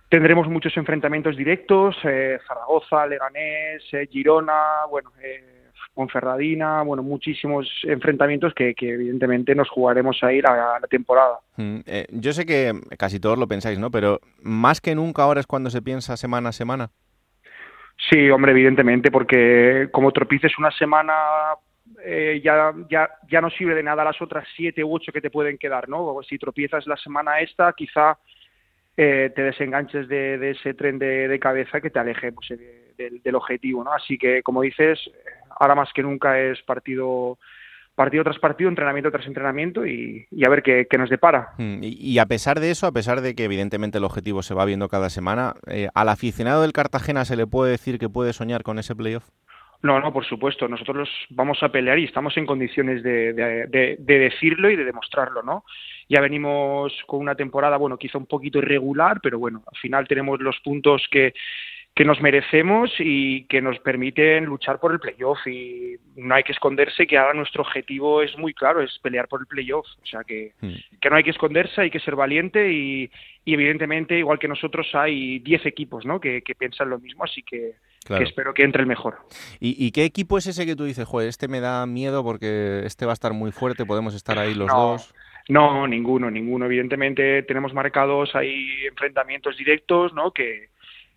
Tendremos 0.08 0.48
muchos 0.48 0.74
enfrentamientos 0.78 1.36
directos, 1.36 1.94
eh, 2.04 2.38
Zaragoza, 2.46 3.06
Leganés, 3.06 3.82
eh, 3.92 4.08
Girona, 4.10 4.86
bueno, 4.88 5.12
eh, 5.22 5.57
Ponferradina, 5.98 6.82
bueno, 6.82 7.02
muchísimos 7.02 7.68
enfrentamientos 7.82 8.54
que, 8.54 8.74
evidentemente 8.78 9.54
nos 9.54 9.68
jugaremos 9.68 10.22
a 10.22 10.32
ir 10.32 10.46
a, 10.46 10.78
la 10.78 10.86
temporada. 10.86 11.40
Mm, 11.56 11.80
eh, 11.86 12.06
yo 12.10 12.32
sé 12.32 12.46
que 12.46 12.72
casi 12.96 13.18
todos 13.18 13.36
lo 13.36 13.48
pensáis, 13.48 13.80
¿no? 13.80 13.90
Pero 13.90 14.20
más 14.40 14.80
que 14.80 14.94
nunca 14.94 15.24
ahora 15.24 15.40
es 15.40 15.46
cuando 15.48 15.70
se 15.70 15.82
piensa 15.82 16.16
semana 16.16 16.50
a 16.50 16.52
semana. 16.52 16.90
Sí, 18.08 18.30
hombre, 18.30 18.52
evidentemente, 18.52 19.10
porque 19.10 19.88
como 19.90 20.12
tropices 20.12 20.56
una 20.56 20.70
semana 20.70 21.14
ya, 22.44 22.72
ya, 22.88 23.10
ya 23.28 23.40
no 23.40 23.50
sirve 23.50 23.74
de 23.74 23.82
nada 23.82 24.04
las 24.04 24.22
otras 24.22 24.46
siete 24.54 24.84
u 24.84 24.94
ocho 24.94 25.10
que 25.10 25.20
te 25.20 25.30
pueden 25.30 25.58
quedar, 25.58 25.88
¿no? 25.88 26.16
Si 26.22 26.38
tropiezas 26.38 26.86
la 26.86 26.96
semana 26.96 27.40
esta, 27.40 27.72
quizá 27.72 28.16
eh, 29.00 29.30
te 29.32 29.42
desenganches 29.42 30.08
de, 30.08 30.50
ese 30.50 30.74
tren 30.74 30.98
de, 30.98 31.38
cabeza 31.40 31.80
que 31.80 31.88
te 31.88 32.00
aleje 32.00 32.32
pues, 32.32 32.52
del 32.98 33.34
objetivo, 33.34 33.82
¿no? 33.84 33.92
Así 33.92 34.18
que, 34.18 34.42
como 34.42 34.62
dices, 34.62 34.98
ahora 35.58 35.74
más 35.74 35.92
que 35.94 36.02
nunca 36.02 36.38
es 36.38 36.60
partido 36.62 37.38
partido 37.98 38.22
tras 38.22 38.38
partido, 38.38 38.70
entrenamiento 38.70 39.10
tras 39.10 39.26
entrenamiento 39.26 39.84
y, 39.84 40.24
a 40.46 40.48
ver 40.48 40.62
qué, 40.62 40.86
nos 40.96 41.10
depara. 41.10 41.48
Mm, 41.58 41.80
y, 41.82 42.18
a 42.20 42.26
pesar 42.26 42.60
de 42.60 42.70
eso, 42.70 42.86
a 42.86 42.92
pesar 42.92 43.20
de 43.22 43.34
que 43.34 43.44
evidentemente 43.44 43.98
el 43.98 44.04
objetivo 44.04 44.42
se 44.42 44.54
va 44.54 44.64
viendo 44.64 44.88
cada 44.88 45.10
semana, 45.10 45.54
eh, 45.66 45.88
¿al 45.94 46.08
aficionado 46.08 46.62
del 46.62 46.72
Cartagena 46.72 47.24
se 47.24 47.36
le 47.36 47.48
puede 47.48 47.72
decir 47.72 47.98
que 47.98 48.08
puede 48.08 48.32
soñar 48.32 48.62
con 48.62 48.78
ese 48.78 48.94
playoff? 48.94 49.28
No, 49.82 49.98
no, 50.00 50.12
por 50.12 50.24
supuesto. 50.24 50.68
Nosotros 50.68 51.08
vamos 51.30 51.60
a 51.62 51.70
pelear 51.70 51.98
y 51.98 52.04
estamos 52.04 52.36
en 52.36 52.46
condiciones 52.46 53.02
de, 53.02 53.32
de, 53.32 53.96
decirlo 53.98 54.70
y 54.70 54.76
de 54.76 54.84
demostrarlo, 54.84 55.42
¿no? 55.42 55.64
Ya 56.08 56.20
venimos 56.20 56.92
con 57.06 57.20
una 57.20 57.34
temporada, 57.34 57.76
bueno, 57.76 57.98
quizá 57.98 58.18
un 58.18 58.26
poquito 58.26 58.58
irregular, 58.58 59.20
pero 59.20 59.40
bueno, 59.40 59.62
al 59.66 59.78
final 59.78 60.06
tenemos 60.06 60.40
los 60.40 60.58
puntos 60.60 61.06
que, 61.10 61.32
que 61.98 62.04
nos 62.04 62.20
merecemos 62.20 62.92
y 63.00 63.42
que 63.46 63.60
nos 63.60 63.76
permiten 63.80 64.44
luchar 64.44 64.78
por 64.78 64.92
el 64.92 65.00
playoff 65.00 65.44
y 65.48 65.96
no 66.14 66.32
hay 66.32 66.44
que 66.44 66.52
esconderse 66.52 67.08
que 67.08 67.18
ahora 67.18 67.34
nuestro 67.34 67.62
objetivo 67.62 68.22
es 68.22 68.38
muy 68.38 68.54
claro, 68.54 68.80
es 68.80 68.96
pelear 69.00 69.26
por 69.26 69.40
el 69.40 69.48
playoff, 69.48 69.84
o 70.00 70.06
sea 70.06 70.22
que, 70.22 70.52
hmm. 70.60 71.00
que 71.00 71.10
no 71.10 71.16
hay 71.16 71.24
que 71.24 71.32
esconderse, 71.32 71.80
hay 71.80 71.90
que 71.90 71.98
ser 71.98 72.14
valiente 72.14 72.72
y, 72.72 73.10
evidentemente 73.44 74.16
igual 74.16 74.38
que 74.38 74.46
nosotros 74.46 74.86
hay 74.92 75.40
10 75.40 75.66
equipos 75.66 76.06
¿no? 76.06 76.20
que, 76.20 76.40
que 76.42 76.54
piensan 76.54 76.88
lo 76.88 77.00
mismo, 77.00 77.24
así 77.24 77.42
que 77.42 77.72
que 78.06 78.22
espero 78.22 78.54
que 78.54 78.62
entre 78.62 78.82
el 78.82 78.88
mejor. 78.88 79.16
¿Y, 79.58 79.90
qué 79.90 80.04
equipo 80.04 80.38
es 80.38 80.46
ese 80.46 80.64
que 80.64 80.76
tú 80.76 80.84
dices, 80.84 81.04
joder, 81.04 81.28
este 81.28 81.48
me 81.48 81.58
da 81.58 81.84
miedo 81.84 82.22
porque 82.22 82.82
este 82.84 83.06
va 83.06 83.12
a 83.12 83.14
estar 83.14 83.32
muy 83.32 83.50
fuerte, 83.50 83.84
podemos 83.84 84.14
estar 84.14 84.38
ahí 84.38 84.54
los 84.54 84.68
dos? 84.68 85.12
No, 85.48 85.86
ninguno, 85.88 86.30
ninguno. 86.30 86.66
Evidentemente 86.66 87.42
tenemos 87.42 87.74
marcados 87.74 88.34
ahí 88.34 88.86
enfrentamientos 88.86 89.58
directos, 89.58 90.14
¿no? 90.14 90.30
Que, 90.30 90.68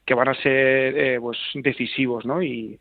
que 0.05 0.13
van 0.13 0.29
a 0.29 0.33
ser 0.35 0.97
eh, 0.97 1.19
pues 1.19 1.37
decisivos, 1.55 2.25
¿no? 2.25 2.41
Y, 2.41 2.77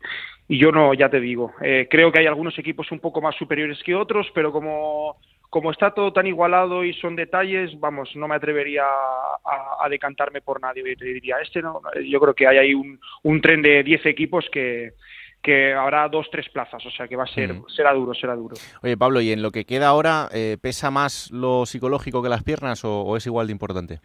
y 0.47 0.57
yo 0.57 0.71
no, 0.71 0.93
ya 0.93 1.09
te 1.09 1.19
digo, 1.19 1.53
eh, 1.61 1.87
creo 1.89 2.11
que 2.11 2.19
hay 2.19 2.25
algunos 2.25 2.57
equipos 2.57 2.91
un 2.91 2.99
poco 2.99 3.21
más 3.21 3.35
superiores 3.35 3.81
que 3.83 3.95
otros, 3.95 4.27
pero 4.33 4.51
como 4.51 5.17
como 5.51 5.69
está 5.69 5.93
todo 5.93 6.13
tan 6.13 6.25
igualado 6.27 6.85
y 6.85 6.93
son 6.93 7.17
detalles, 7.17 7.77
vamos, 7.77 8.15
no 8.15 8.25
me 8.25 8.35
atrevería 8.35 8.85
a, 8.85 9.89
decantarme 9.89 10.39
por 10.39 10.61
nadie. 10.61 10.81
Yo 10.81 10.95
te 10.95 11.05
diría, 11.05 11.41
este 11.41 11.61
no, 11.61 11.81
yo 12.09 12.21
creo 12.21 12.33
que 12.33 12.47
hay 12.47 12.57
ahí 12.57 12.73
un, 12.73 12.97
un 13.23 13.41
tren 13.41 13.61
de 13.61 13.83
10 13.83 14.05
equipos 14.05 14.45
que, 14.49 14.93
que 15.41 15.73
habrá 15.73 16.07
dos, 16.07 16.27
tres 16.31 16.47
plazas, 16.49 16.85
o 16.85 16.91
sea 16.91 17.07
que 17.07 17.15
va 17.15 17.23
a 17.23 17.27
ser, 17.27 17.53
será 17.75 17.93
duro, 17.93 18.13
será 18.13 18.35
duro. 18.35 18.55
Oye, 18.83 18.95
Pablo, 18.95 19.21
¿y 19.21 19.31
en 19.31 19.41
lo 19.41 19.51
que 19.51 19.65
queda 19.65 19.87
ahora, 19.87 20.29
eh, 20.31 20.57
pesa 20.61 20.91
más 20.91 21.31
lo 21.31 21.65
psicológico 21.65 22.21
que 22.21 22.29
las 22.29 22.43
piernas 22.43 22.85
o, 22.85 23.17
es 23.17 23.25
igual 23.25 23.47
de 23.47 23.53
importante? 23.53 23.99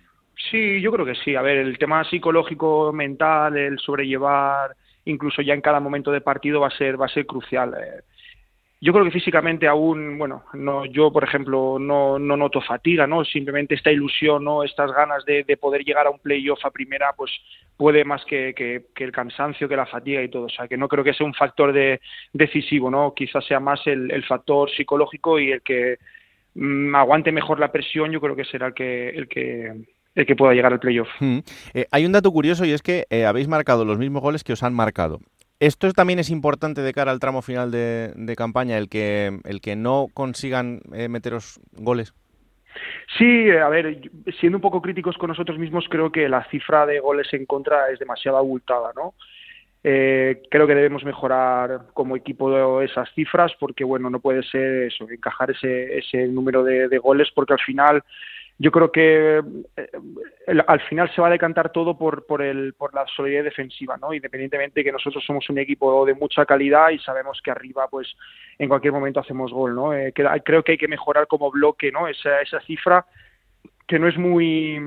Sí, 0.51 0.81
yo 0.81 0.93
creo 0.93 1.07
que 1.07 1.15
sí. 1.17 1.35
A 1.35 1.43
ver, 1.43 1.59
el 1.59 1.79
tema 1.79 2.05
psicológico, 2.05 2.93
mental, 2.93 3.57
el 3.57 3.79
sobrellevar, 3.79 4.77
incluso 5.05 5.43
ya 5.43 5.55
en 5.55 5.61
cada 5.61 5.81
momento 5.81 6.13
de 6.13 6.21
partido 6.21 6.61
va 6.61 6.69
a 6.69 6.77
ser, 6.77 7.01
va 7.01 7.07
a 7.07 7.11
ser 7.11 7.27
crucial. 7.27 7.75
Eh 7.75 8.03
yo 8.81 8.93
creo 8.93 9.05
que 9.07 9.11
físicamente 9.11 9.67
aún, 9.67 10.19
bueno, 10.19 10.45
no, 10.53 10.85
yo 10.85 11.11
por 11.11 11.25
ejemplo 11.25 11.79
no, 11.79 12.19
no 12.19 12.37
noto 12.37 12.61
fatiga, 12.61 13.07
¿no? 13.07 13.25
Simplemente 13.25 13.75
esta 13.75 13.91
ilusión, 13.91 14.45
¿no? 14.45 14.63
Estas 14.63 14.93
ganas 14.93 15.25
de, 15.25 15.45
poder 15.57 15.83
llegar 15.83 16.07
a 16.07 16.11
un 16.11 16.19
playoff 16.19 16.63
a 16.65 16.71
primera, 16.71 17.13
pues 17.17 17.31
puede 17.77 18.05
más 18.05 18.25
que, 18.27 18.85
el 18.95 19.13
cansancio, 19.13 19.69
que 19.69 19.77
la 19.77 19.87
fatiga 19.87 20.23
y 20.23 20.29
todo. 20.29 20.45
O 20.45 20.51
sea, 20.51 20.69
que 20.69 20.77
no 20.77 20.89
creo 20.89 21.03
que 21.03 21.15
sea 21.15 21.27
un 21.27 21.35
factor 21.35 21.73
de, 21.73 22.01
decisivo, 22.35 22.91
¿no? 22.91 23.15
Quizás 23.15 23.47
sea 23.47 23.61
más 23.61 23.81
el, 23.87 24.23
factor 24.25 24.71
psicológico 24.71 25.41
y 25.41 25.53
el 25.53 25.63
que 25.63 25.97
mm, 26.55 26.95
aguante 26.95 27.33
mejor 27.33 27.59
la 27.59 27.73
presión, 27.73 28.13
yo 28.13 28.21
creo 28.21 28.37
que 28.37 28.45
será 28.45 28.67
el 28.69 28.75
que, 28.75 29.09
el 29.09 29.27
que, 29.27 29.73
el 30.17 30.27
que 30.27 30.35
pueda 30.35 30.55
llegar 30.55 30.73
al 30.73 30.81
playoff. 30.81 31.09
Mm. 31.21 31.39
Eh, 31.75 31.87
hay 31.93 32.05
un 32.05 32.13
dato 32.13 32.33
curioso 32.33 32.65
y 32.65 32.73
es 32.73 32.83
que 32.83 33.07
eh, 33.11 33.25
habéis 33.25 33.47
marcado 33.47 33.85
los 33.85 33.99
mismos 33.99 34.23
goles 34.23 34.43
que 34.43 34.55
os 34.55 34.63
han 34.63 34.75
marcado. 34.75 35.21
¿Esto 35.61 35.91
también 35.93 36.19
es 36.19 36.31
importante 36.31 36.83
de 36.83 36.93
cara 36.93 37.13
al 37.13 37.21
tramo 37.21 37.41
final 37.41 37.71
de, 37.71 38.13
de 38.15 38.37
campaña, 38.37 38.77
el 38.77 38.89
que, 38.89 39.39
el 39.45 39.61
que 39.61 39.77
no 39.77 40.09
consigan 40.13 40.81
eh, 40.93 41.09
meteros 41.09 41.61
goles? 41.73 42.13
Sí, 43.17 43.51
a 43.51 43.69
ver, 43.71 44.01
siendo 44.39 44.59
un 44.59 44.63
poco 44.63 44.83
críticos 44.83 45.17
con 45.17 45.29
nosotros 45.29 45.59
mismos, 45.59 45.87
creo 45.89 46.13
que 46.13 46.29
la 46.29 46.45
cifra 46.51 46.85
de 46.85 47.01
goles 47.01 47.33
en 47.33 47.47
contra 47.47 47.91
es 47.91 47.99
demasiado 47.99 48.37
abultada, 48.37 48.93
¿no? 48.95 49.15
Eh, 49.83 50.43
creo 50.51 50.67
que 50.67 50.75
debemos 50.75 51.05
mejorar 51.05 51.87
como 51.95 52.17
equipo 52.17 52.83
esas 52.83 53.09
cifras 53.15 53.53
porque, 53.59 53.85
bueno, 53.85 54.11
no 54.11 54.21
puede 54.21 54.43
ser 54.43 54.83
eso, 54.83 55.09
encajar 55.09 55.53
ese, 55.53 55.97
ese 55.97 56.27
número 56.27 56.65
de, 56.65 56.89
de 56.89 56.99
goles 56.99 57.29
porque 57.35 57.55
al 57.55 57.61
final 57.61 58.03
yo 58.59 58.71
creo 58.71 58.91
que 58.91 59.43
eh, 59.77 60.63
al 60.67 60.81
final 60.83 61.13
se 61.15 61.21
va 61.21 61.29
a 61.29 61.31
decantar 61.31 61.73
todo 61.73 61.99
por, 61.99 62.25
por, 62.27 62.43
el, 62.43 62.73
por 62.75 62.95
la 62.95 63.05
solidez 63.15 63.45
defensiva, 63.45 63.97
¿no? 63.99 64.15
Independientemente 64.15 64.81
de 64.81 64.85
que 64.85 64.93
nosotros 64.93 65.23
somos 65.27 65.49
un 65.51 65.59
equipo 65.59 66.07
de 66.07 66.15
mucha 66.15 66.47
calidad 66.47 66.91
y 66.91 66.99
sabemos 66.99 67.41
que 67.43 67.51
arriba, 67.51 67.87
pues, 67.89 68.09
en 68.59 68.69
cualquier 68.69 68.93
momento 68.93 69.21
hacemos 69.21 69.53
gol, 69.53 69.75
¿no? 69.75 69.93
Eh, 69.93 70.13
creo 70.15 70.63
que 70.63 70.73
hay 70.73 70.79
que 70.79 70.89
mejorar 70.89 71.27
como 71.27 71.51
bloque, 71.51 71.93
¿no? 71.93 72.09
Esa, 72.09 72.41
esa 72.41 72.61
cifra 72.61 73.05
que 73.87 73.99
no 73.99 74.09
es 74.09 74.17
muy 74.17 74.81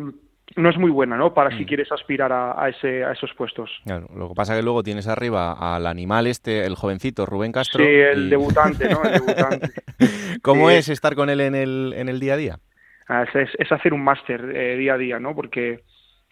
no 0.55 0.69
es 0.69 0.77
muy 0.77 0.89
buena, 0.89 1.15
¿no? 1.15 1.33
Para 1.33 1.55
si 1.55 1.63
mm. 1.63 1.67
quieres 1.67 1.91
aspirar 1.91 2.31
a, 2.31 2.61
a, 2.61 2.69
ese, 2.69 3.03
a 3.03 3.11
esos 3.11 3.31
puestos. 3.35 3.69
lo 3.85 4.29
que 4.29 4.35
pasa 4.35 4.53
es 4.53 4.59
que 4.59 4.63
luego 4.63 4.81
tienes 4.81 5.07
arriba 5.07 5.53
al 5.53 5.85
animal 5.85 6.25
este, 6.25 6.65
el 6.65 6.75
jovencito 6.75 7.27
Rubén 7.27 7.51
Castro. 7.51 7.83
Sí, 7.83 7.89
el 7.89 8.31
debutante, 8.31 8.89
¿no? 8.89 9.03
El 9.03 9.13
debutante. 9.13 9.69
¿Cómo 10.41 10.71
es 10.71 10.89
estar 10.89 11.15
con 11.15 11.29
él 11.29 11.41
en 11.41 11.53
el, 11.53 11.93
en 11.95 12.09
el 12.09 12.19
día 12.19 12.33
a 12.33 12.37
día? 12.37 12.59
Ah, 13.09 13.25
es, 13.33 13.71
hacer 13.71 13.91
un 13.91 14.03
máster 14.03 14.55
eh, 14.55 14.77
día 14.77 14.93
a 14.93 14.97
día, 14.97 15.19
¿no? 15.19 15.33
Porque 15.33 15.81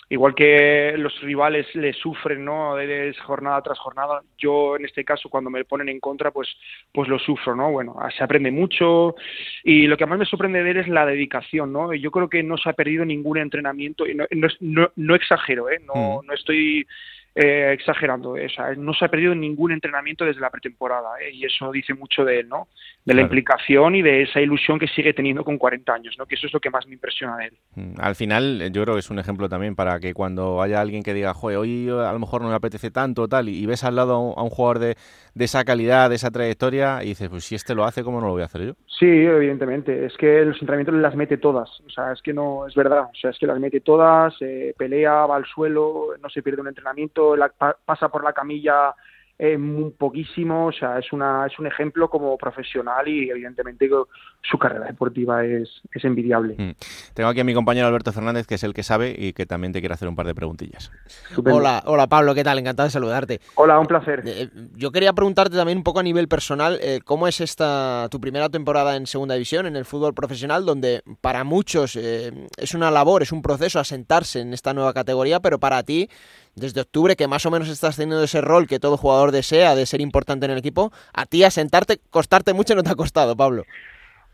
igual 0.09 0.35
que 0.35 0.93
los 0.95 1.19
rivales 1.21 1.65
le 1.73 1.91
sufren, 1.91 2.45
¿no? 2.45 2.75
De, 2.75 3.15
jornada 3.25 3.63
tras 3.63 3.79
jornada, 3.79 4.21
yo 4.37 4.75
en 4.75 4.85
este 4.85 5.03
caso 5.03 5.27
cuando 5.27 5.49
me 5.49 5.65
ponen 5.65 5.89
en 5.89 5.99
contra, 5.99 6.29
pues, 6.29 6.47
pues 6.93 7.09
lo 7.09 7.17
sufro, 7.17 7.55
¿no? 7.55 7.71
Bueno, 7.71 7.97
se 8.15 8.23
aprende 8.23 8.51
mucho 8.51 9.15
y 9.63 9.87
lo 9.87 9.97
que 9.97 10.05
más 10.05 10.19
me 10.19 10.25
sorprende 10.25 10.61
ver 10.61 10.77
es 10.77 10.87
la 10.87 11.07
dedicación, 11.07 11.73
¿no? 11.73 11.91
Yo 11.95 12.11
creo 12.11 12.29
que 12.29 12.43
no 12.43 12.57
se 12.57 12.69
ha 12.69 12.73
perdido 12.73 13.03
ningún 13.05 13.39
entrenamiento 13.39 14.05
y 14.05 14.13
no, 14.13 14.25
no, 14.59 14.91
no 14.95 15.15
exagero, 15.15 15.71
¿eh? 15.71 15.79
No, 15.83 16.21
mm. 16.21 16.27
no 16.27 16.33
estoy 16.33 16.85
eh, 17.39 17.71
exagerando. 17.71 18.31
O 18.31 18.49
sea, 18.49 18.73
no 18.75 18.93
se 18.95 19.05
ha 19.05 19.09
perdido 19.09 19.35
ningún 19.35 19.71
entrenamiento 19.71 20.25
desde 20.25 20.41
la 20.41 20.49
pretemporada 20.49 21.21
¿eh? 21.21 21.29
y 21.31 21.45
eso 21.45 21.71
dice 21.71 21.93
mucho 21.93 22.25
de 22.25 22.39
él, 22.39 22.49
¿no? 22.49 22.67
De 23.05 23.13
la 23.13 23.21
implicación 23.21 23.93
y 23.93 24.01
de 24.01 24.23
esa 24.23 24.41
ilusión 24.41 24.79
que 24.79 24.87
sigue 24.87 25.13
teniendo 25.13 25.43
con 25.43 25.59
40 25.59 25.93
años, 25.93 26.15
¿no? 26.17 26.25
Que 26.25 26.33
eso 26.33 26.47
es 26.47 26.53
lo 26.53 26.59
que 26.59 26.71
más 26.71 26.87
me 26.87 26.95
impresiona 26.95 27.37
de 27.37 27.45
él. 27.45 27.53
Mm, 27.75 27.93
al 27.99 28.15
final, 28.15 28.71
yo 28.71 28.83
creo 28.83 28.95
que 28.95 29.01
es 29.01 29.09
un 29.11 29.19
ejemplo 29.19 29.47
también 29.47 29.75
para 29.75 29.99
que 29.99 30.15
cuando 30.15 30.63
haya 30.63 30.81
alguien 30.81 31.03
que 31.03 31.13
diga, 31.13 31.35
joder, 31.35 31.59
hoy 31.59 31.87
a 31.89 32.11
lo 32.11 32.19
mejor 32.19 32.41
no 32.41 32.49
me 32.49 32.55
apetece 32.55 32.89
tanto, 32.89 33.27
tal, 33.27 33.49
y, 33.49 33.65
ves 33.67 33.83
al 33.83 33.95
lado 33.95 34.13
a 34.35 34.43
un, 34.43 34.49
jugador 34.49 34.79
de, 34.79 34.95
de, 35.35 35.45
esa 35.45 35.63
calidad, 35.63 36.09
de 36.09 36.15
esa 36.15 36.31
trayectoria, 36.31 37.03
y 37.03 37.09
dices, 37.09 37.29
pues 37.29 37.43
si 37.43 37.53
este 37.53 37.75
lo 37.75 37.85
hace, 37.85 38.03
¿cómo 38.03 38.19
no 38.19 38.27
lo 38.27 38.33
voy 38.33 38.41
a 38.41 38.45
hacer 38.45 38.65
yo? 38.65 38.73
Sí, 38.99 39.05
evidentemente. 39.05 40.05
Es 40.05 40.17
que 40.17 40.43
los 40.43 40.59
entrenamientos 40.59 40.95
las 40.95 41.15
mete 41.15 41.37
todas. 41.37 41.69
O 41.85 41.89
sea, 41.89 42.11
es 42.11 42.21
que 42.23 42.33
no, 42.33 42.65
es 42.65 42.73
verdad. 42.73 43.09
O 43.13 43.15
sea, 43.15 43.29
es 43.29 43.37
que 43.37 43.45
las 43.45 43.59
mete 43.59 43.79
todas, 43.79 44.33
eh, 44.41 44.73
pelea, 44.75 45.27
va 45.27 45.35
al 45.35 45.45
suelo, 45.45 46.15
no 46.21 46.29
se 46.29 46.41
pierde 46.41 46.61
un 46.61 46.67
entrenamiento, 46.67 47.26
la, 47.35 47.49
pasa 47.49 48.09
por 48.09 48.23
la 48.23 48.33
camilla 48.33 48.95
eh, 49.39 49.55
muy 49.55 49.91
poquísimo, 49.91 50.65
o 50.65 50.71
sea, 50.71 50.97
es, 50.97 51.13
una, 51.13 51.45
es 51.45 51.59
un 51.59 51.67
ejemplo 51.67 52.09
como 52.09 52.35
profesional 52.39 53.07
y 53.07 53.29
evidentemente 53.29 53.87
su 54.41 54.57
carrera 54.57 54.87
deportiva 54.87 55.45
es, 55.45 55.69
es 55.91 56.05
envidiable. 56.05 56.55
Mm. 56.57 56.71
Tengo 57.13 57.29
aquí 57.29 57.41
a 57.41 57.43
mi 57.43 57.53
compañero 57.53 57.85
Alberto 57.85 58.11
Fernández, 58.11 58.47
que 58.47 58.55
es 58.55 58.63
el 58.63 58.73
que 58.73 58.81
sabe 58.81 59.13
y 59.15 59.33
que 59.33 59.45
también 59.45 59.73
te 59.73 59.79
quiere 59.79 59.93
hacer 59.93 60.07
un 60.07 60.15
par 60.15 60.25
de 60.25 60.33
preguntillas. 60.33 60.91
Hola, 61.45 61.83
hola 61.85 62.07
Pablo, 62.07 62.33
¿qué 62.33 62.43
tal? 62.43 62.57
Encantado 62.57 62.87
de 62.87 62.91
saludarte. 62.91 63.39
Hola, 63.53 63.77
un 63.77 63.85
placer. 63.85 64.23
Eh, 64.25 64.49
yo 64.75 64.91
quería 64.91 65.13
preguntarte 65.13 65.55
también 65.55 65.77
un 65.77 65.83
poco 65.83 65.99
a 65.99 66.03
nivel 66.03 66.27
personal, 66.27 66.79
eh, 66.81 67.01
¿cómo 67.05 67.27
es 67.27 67.39
esta 67.39 68.07
tu 68.09 68.19
primera 68.19 68.49
temporada 68.49 68.95
en 68.95 69.05
segunda 69.05 69.35
división, 69.35 69.67
en 69.67 69.75
el 69.75 69.85
fútbol 69.85 70.15
profesional, 70.15 70.65
donde 70.65 71.03
para 71.21 71.43
muchos 71.43 71.95
es 71.95 72.73
una 72.73 72.89
labor, 72.89 73.21
es 73.21 73.31
un 73.31 73.43
proceso 73.43 73.79
asentarse 73.79 74.39
en 74.39 74.51
esta 74.55 74.73
nueva 74.73 74.95
categoría, 74.95 75.41
pero 75.41 75.59
para 75.59 75.83
ti 75.83 76.09
desde 76.57 76.81
octubre, 76.81 77.15
que 77.15 77.27
más 77.27 77.45
o 77.45 77.51
menos 77.51 77.69
estás 77.69 77.95
teniendo 77.95 78.23
ese 78.23 78.41
rol 78.41 78.67
que 78.67 78.79
todo 78.79 78.97
jugador 78.97 79.31
desea 79.31 79.75
de 79.75 79.85
ser 79.85 80.01
importante 80.01 80.45
en 80.45 80.51
el 80.51 80.57
equipo, 80.57 80.91
a 81.13 81.25
ti 81.25 81.43
asentarte, 81.43 81.99
costarte 82.09 82.53
mucho 82.53 82.75
no 82.75 82.83
te 82.83 82.89
ha 82.89 82.95
costado, 82.95 83.35
Pablo. 83.35 83.63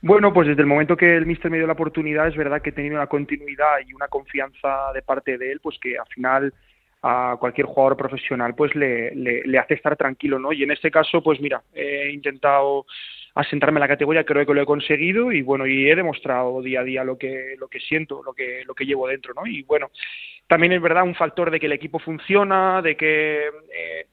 Bueno, 0.01 0.33
pues 0.33 0.47
desde 0.47 0.61
el 0.61 0.67
momento 0.67 0.97
que 0.97 1.15
el 1.15 1.25
míster 1.25 1.49
me 1.49 1.57
dio 1.57 1.67
la 1.67 1.73
oportunidad, 1.73 2.27
es 2.27 2.35
verdad 2.35 2.61
que 2.61 2.71
he 2.71 2.73
tenido 2.73 2.95
una 2.95 3.07
continuidad 3.07 3.75
y 3.87 3.93
una 3.93 4.07
confianza 4.09 4.91
de 4.93 5.01
parte 5.01 5.37
de 5.37 5.51
él, 5.51 5.59
pues 5.61 5.77
que 5.79 5.97
al 5.97 6.07
final 6.07 6.53
a 7.01 7.35
cualquier 7.39 7.67
jugador 7.67 7.97
profesional 7.97 8.55
pues 8.55 8.73
le, 8.75 9.13
le, 9.13 9.59
hace 9.59 9.73
estar 9.73 9.95
tranquilo, 9.97 10.39
¿no? 10.39 10.53
Y 10.53 10.63
en 10.63 10.71
este 10.71 10.89
caso, 10.89 11.21
pues 11.21 11.39
mira, 11.41 11.61
he 11.73 12.11
intentado 12.11 12.85
asentarme 13.35 13.77
en 13.77 13.81
la 13.81 13.87
categoría, 13.87 14.23
creo 14.23 14.45
que 14.45 14.53
lo 14.53 14.61
he 14.61 14.65
conseguido 14.65 15.31
y 15.31 15.41
bueno, 15.41 15.65
y 15.65 15.89
he 15.89 15.95
demostrado 15.95 16.61
día 16.61 16.81
a 16.81 16.83
día 16.83 17.03
lo 17.03 17.17
que, 17.17 17.55
lo 17.57 17.67
que 17.67 17.79
siento, 17.79 18.21
lo 18.23 18.33
que, 18.33 18.63
lo 18.65 18.75
que 18.75 18.85
llevo 18.85 19.07
dentro, 19.07 19.33
¿no? 19.33 19.45
Y 19.47 19.63
bueno, 19.63 19.89
también 20.47 20.73
es 20.73 20.81
verdad 20.81 21.03
un 21.03 21.15
factor 21.15 21.49
de 21.49 21.59
que 21.59 21.65
el 21.65 21.71
equipo 21.71 21.99
funciona, 21.99 22.81
de 22.81 22.95
que 22.95 23.47
eh, 23.47 24.07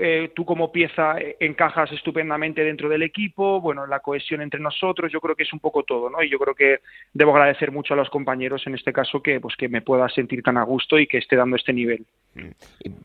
eh, 0.00 0.32
tú, 0.34 0.44
como 0.44 0.72
pieza 0.72 1.16
eh, 1.18 1.36
encajas 1.38 1.92
estupendamente 1.92 2.64
dentro 2.64 2.88
del 2.88 3.02
equipo, 3.02 3.60
bueno, 3.60 3.86
la 3.86 4.00
cohesión 4.00 4.40
entre 4.40 4.58
nosotros, 4.58 5.12
yo 5.12 5.20
creo 5.20 5.36
que 5.36 5.44
es 5.44 5.52
un 5.52 5.60
poco 5.60 5.84
todo, 5.84 6.10
¿no? 6.10 6.22
Y 6.24 6.30
yo 6.30 6.40
creo 6.40 6.54
que 6.54 6.80
debo 7.12 7.30
agradecer 7.30 7.70
mucho 7.70 7.94
a 7.94 7.96
los 7.96 8.10
compañeros 8.10 8.66
en 8.66 8.74
este 8.74 8.92
caso 8.92 9.22
que, 9.22 9.38
pues, 9.38 9.54
que 9.56 9.68
me 9.68 9.82
pueda 9.82 10.08
sentir 10.08 10.42
tan 10.42 10.56
a 10.56 10.64
gusto 10.64 10.98
y 10.98 11.06
que 11.06 11.18
esté 11.18 11.36
dando 11.36 11.54
este 11.54 11.72
nivel. 11.72 12.04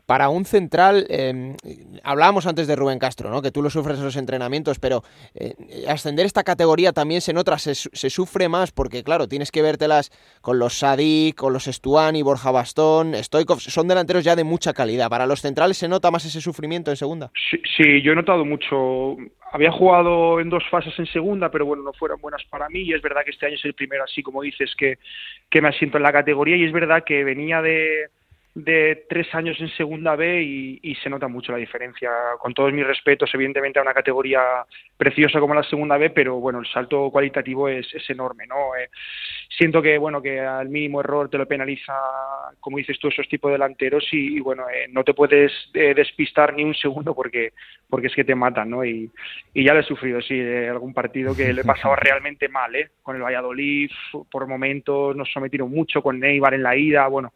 Para 0.06 0.28
un 0.28 0.44
central, 0.44 1.06
eh, 1.08 1.56
hablábamos 2.02 2.46
antes 2.46 2.66
de 2.66 2.76
Rubén 2.76 2.98
Castro, 2.98 3.30
¿no? 3.30 3.40
que 3.42 3.52
tú 3.52 3.62
lo 3.62 3.70
sufres 3.70 3.98
en 3.98 4.04
los 4.04 4.16
entrenamientos, 4.16 4.78
pero 4.78 5.04
eh, 5.34 5.54
ascender 5.88 6.26
esta 6.26 6.42
categoría 6.42 6.92
también 6.92 7.20
se 7.20 7.32
nota, 7.32 7.56
se, 7.58 7.74
se, 7.74 8.10
sufre 8.10 8.48
más 8.48 8.72
porque, 8.72 9.04
claro, 9.04 9.28
tienes 9.28 9.50
que 9.50 9.62
vértelas 9.62 10.10
con 10.40 10.58
los 10.58 10.78
Sadik, 10.78 11.36
con 11.36 11.52
los 11.52 11.68
Estuani, 11.68 12.22
Borja 12.22 12.50
Bastón, 12.50 13.14
Stoikov, 13.14 13.60
son 13.60 13.88
delanteros 13.88 14.24
ya 14.24 14.36
de 14.36 14.44
mucha 14.44 14.74
calidad. 14.74 15.08
Para 15.08 15.26
los 15.26 15.40
centrales 15.40 15.78
se 15.78 15.88
nota 15.88 16.10
más 16.10 16.24
ese 16.24 16.40
sufrimiento 16.40 16.71
en 16.74 16.96
segunda. 16.96 17.30
Sí, 17.50 17.60
sí 17.76 18.02
yo 18.02 18.12
he 18.12 18.16
notado 18.16 18.44
mucho. 18.44 19.16
Había 19.52 19.70
jugado 19.70 20.40
en 20.40 20.48
dos 20.48 20.64
fases 20.70 20.98
en 20.98 21.06
segunda, 21.06 21.50
pero 21.50 21.66
bueno, 21.66 21.82
no 21.82 21.92
fueron 21.92 22.20
buenas 22.20 22.42
para 22.44 22.68
mí 22.68 22.80
y 22.80 22.94
es 22.94 23.02
verdad 23.02 23.22
que 23.24 23.32
este 23.32 23.46
año 23.46 23.56
es 23.56 23.64
el 23.64 23.74
primero, 23.74 24.04
así 24.04 24.22
como 24.22 24.42
dices, 24.42 24.74
que, 24.76 24.98
que 25.50 25.60
me 25.60 25.68
asiento 25.68 25.98
en 25.98 26.02
la 26.02 26.12
categoría 26.12 26.56
y 26.56 26.64
es 26.64 26.72
verdad 26.72 27.04
que 27.04 27.22
venía 27.22 27.60
de 27.60 28.08
de 28.54 29.06
tres 29.08 29.34
años 29.34 29.58
en 29.60 29.68
segunda 29.70 30.14
B 30.14 30.42
y, 30.42 30.94
se 31.02 31.08
nota 31.08 31.26
mucho 31.26 31.52
la 31.52 31.58
diferencia. 31.58 32.10
Con 32.38 32.52
todos 32.52 32.72
mis 32.72 32.86
respetos, 32.86 33.30
evidentemente, 33.34 33.78
a 33.78 33.82
una 33.82 33.94
categoría 33.94 34.40
preciosa 34.96 35.40
como 35.40 35.54
la 35.54 35.62
segunda 35.62 35.96
B, 35.96 36.10
pero 36.10 36.38
bueno, 36.38 36.60
el 36.60 36.66
salto 36.66 37.10
cualitativo 37.10 37.68
es, 37.68 37.88
enorme, 38.08 38.46
¿no? 38.46 38.76
Eh, 38.76 38.90
siento 39.48 39.80
que, 39.80 39.96
bueno, 39.96 40.20
que 40.20 40.38
al 40.40 40.68
mínimo 40.68 41.00
error 41.00 41.30
te 41.30 41.38
lo 41.38 41.46
penaliza, 41.46 41.94
como 42.60 42.76
dices 42.76 42.98
tú, 42.98 43.08
esos 43.08 43.26
tipos 43.28 43.48
de 43.48 43.54
delanteros 43.54 44.06
y, 44.12 44.38
bueno, 44.40 44.68
eh, 44.68 44.86
no 44.90 45.02
te 45.02 45.14
puedes 45.14 45.50
eh, 45.72 45.94
despistar 45.94 46.54
ni 46.54 46.62
un 46.62 46.74
segundo 46.74 47.14
porque, 47.14 47.52
porque 47.88 48.08
es 48.08 48.14
que 48.14 48.24
te 48.24 48.34
matan, 48.34 48.70
¿no? 48.70 48.84
Y, 48.84 49.10
y 49.54 49.64
ya 49.64 49.72
lo 49.72 49.80
he 49.80 49.84
sufrido, 49.84 50.20
sí, 50.20 50.36
de 50.36 50.68
algún 50.68 50.92
partido 50.92 51.34
que 51.34 51.52
le 51.52 51.62
he 51.62 51.64
pasado 51.64 51.96
realmente 51.96 52.48
mal, 52.48 52.74
¿eh? 52.76 52.90
Con 53.02 53.16
el 53.16 53.22
Valladolid, 53.22 53.90
por 54.30 54.46
momentos 54.46 55.16
nos 55.16 55.32
sometieron 55.32 55.70
mucho, 55.70 56.02
con 56.02 56.20
Neibar 56.20 56.52
en 56.52 56.62
la 56.62 56.76
ida, 56.76 57.06
bueno, 57.08 57.32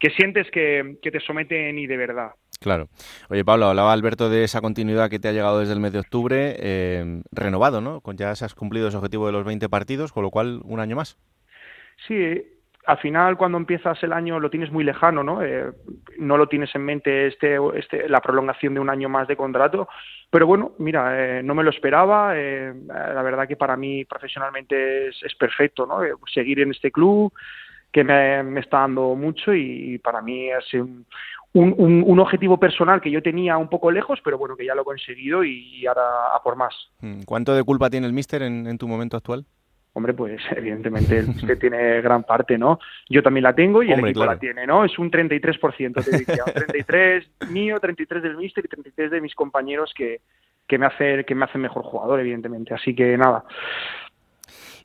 que 0.00 0.10
sientes 0.10 0.50
que, 0.50 0.98
te 1.02 1.20
someten 1.20 1.78
y 1.78 1.86
de 1.86 1.96
verdad. 1.96 2.30
Claro. 2.58 2.88
Oye, 3.28 3.44
Pablo, 3.44 3.66
hablaba 3.66 3.92
Alberto 3.92 4.28
de 4.28 4.44
esa 4.44 4.60
continuidad 4.60 5.08
que 5.10 5.18
te 5.18 5.28
ha 5.28 5.32
llegado 5.32 5.60
desde 5.60 5.74
el 5.74 5.80
mes 5.80 5.92
de 5.92 6.00
octubre, 6.00 6.56
eh, 6.58 7.22
renovado, 7.30 7.80
¿no? 7.80 8.02
Ya 8.14 8.34
se 8.34 8.44
has 8.44 8.54
cumplido 8.54 8.88
ese 8.88 8.96
objetivo 8.96 9.26
de 9.26 9.32
los 9.32 9.44
20 9.44 9.68
partidos, 9.68 10.12
con 10.12 10.22
lo 10.22 10.30
cual 10.30 10.60
un 10.64 10.80
año 10.80 10.96
más. 10.96 11.18
Sí, 12.08 12.42
al 12.86 12.98
final 12.98 13.36
cuando 13.36 13.58
empiezas 13.58 14.02
el 14.02 14.12
año 14.12 14.40
lo 14.40 14.50
tienes 14.50 14.72
muy 14.72 14.84
lejano, 14.84 15.22
¿no? 15.22 15.42
Eh, 15.42 15.70
no 16.18 16.38
lo 16.38 16.48
tienes 16.48 16.74
en 16.74 16.84
mente 16.84 17.26
este, 17.26 17.58
este, 17.74 18.08
la 18.08 18.20
prolongación 18.20 18.74
de 18.74 18.80
un 18.80 18.88
año 18.88 19.08
más 19.10 19.28
de 19.28 19.36
contrato, 19.36 19.88
pero 20.30 20.46
bueno, 20.46 20.72
mira, 20.78 21.38
eh, 21.38 21.42
no 21.42 21.54
me 21.54 21.62
lo 21.62 21.70
esperaba, 21.70 22.34
la 22.34 23.22
verdad 23.22 23.46
que 23.46 23.56
para 23.56 23.76
mí 23.76 24.04
profesionalmente 24.06 25.08
es, 25.08 25.22
es 25.22 25.34
perfecto, 25.34 25.84
¿no? 25.86 26.00
seguir 26.32 26.60
en 26.60 26.70
este 26.70 26.90
club, 26.90 27.32
que 27.92 28.04
me, 28.04 28.60
está 28.60 28.80
dando 28.80 29.14
mucho 29.14 29.54
y, 29.54 29.98
para 29.98 30.22
mí 30.22 30.48
es 30.48 30.74
un, 30.74 31.06
un, 31.52 32.04
un, 32.06 32.20
objetivo 32.20 32.58
personal 32.58 33.00
que 33.00 33.10
yo 33.10 33.22
tenía 33.22 33.56
un 33.56 33.68
poco 33.68 33.90
lejos, 33.90 34.20
pero 34.22 34.38
bueno, 34.38 34.56
que 34.56 34.64
ya 34.64 34.74
lo 34.74 34.82
he 34.82 34.84
conseguido 34.84 35.44
y, 35.44 35.84
ahora 35.86 36.34
a 36.34 36.42
por 36.42 36.56
más. 36.56 36.74
Mm, 37.00 37.22
¿Cuánto 37.22 37.54
de 37.54 37.64
culpa 37.64 37.90
tiene 37.90 38.06
el 38.06 38.12
míster 38.12 38.42
en, 38.42 38.78
tu 38.78 38.86
momento 38.86 39.16
actual? 39.16 39.44
Hombre, 39.92 40.14
pues 40.14 40.40
evidentemente 40.56 41.18
el 41.18 41.28
míster 41.28 41.58
tiene 41.58 42.00
gran 42.00 42.22
parte, 42.22 42.56
¿no? 42.56 42.78
Yo 43.08 43.24
también 43.24 43.42
la 43.42 43.54
tengo 43.54 43.82
y 43.82 43.90
el 43.90 43.98
equipo 43.98 44.24
la 44.24 44.38
tiene, 44.38 44.64
¿no? 44.64 44.84
Es 44.84 44.96
un 45.00 45.10
33%, 45.10 46.04
te 46.04 46.18
diría. 46.18 46.44
Un 46.46 46.52
33 46.52 47.30
mío, 47.50 47.80
33 47.80 48.22
del 48.22 48.36
míster 48.36 48.64
y 48.64 48.68
33 48.68 49.10
de 49.10 49.20
mis 49.20 49.34
compañeros 49.34 49.92
que, 49.96 50.20
que 50.68 50.78
me 50.78 50.86
hace 50.86 51.24
que 51.24 51.34
me 51.34 51.46
hace 51.46 51.58
mejor 51.58 51.82
jugador, 51.82 52.20
evidentemente. 52.20 52.72
Así 52.72 52.94
que 52.94 53.18
nada, 53.18 53.44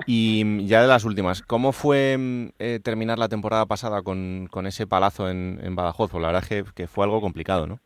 y 0.05 0.43
mm, 0.45 0.59
ya 0.61 0.81
de 0.81 0.87
las 0.87 1.05
últimas, 1.05 1.41
¿cómo 1.41 1.71
fue 1.71 2.17
mm, 2.17 2.47
eh, 2.59 2.79
terminar 2.83 3.17
la 3.17 3.29
temporada 3.29 3.65
pasada 3.65 4.01
con, 4.01 4.49
ese 4.65 4.87
palazo 4.87 5.29
en, 5.29 5.59
en 5.61 5.75
Badajoz? 5.75 6.11
Pues 6.11 6.21
la 6.21 6.27
verdad 6.27 6.43
es 6.49 6.73
que, 6.73 6.87
fue 6.87 7.05
algo 7.05 7.21
complicado, 7.21 7.67
¿no? 7.67 7.79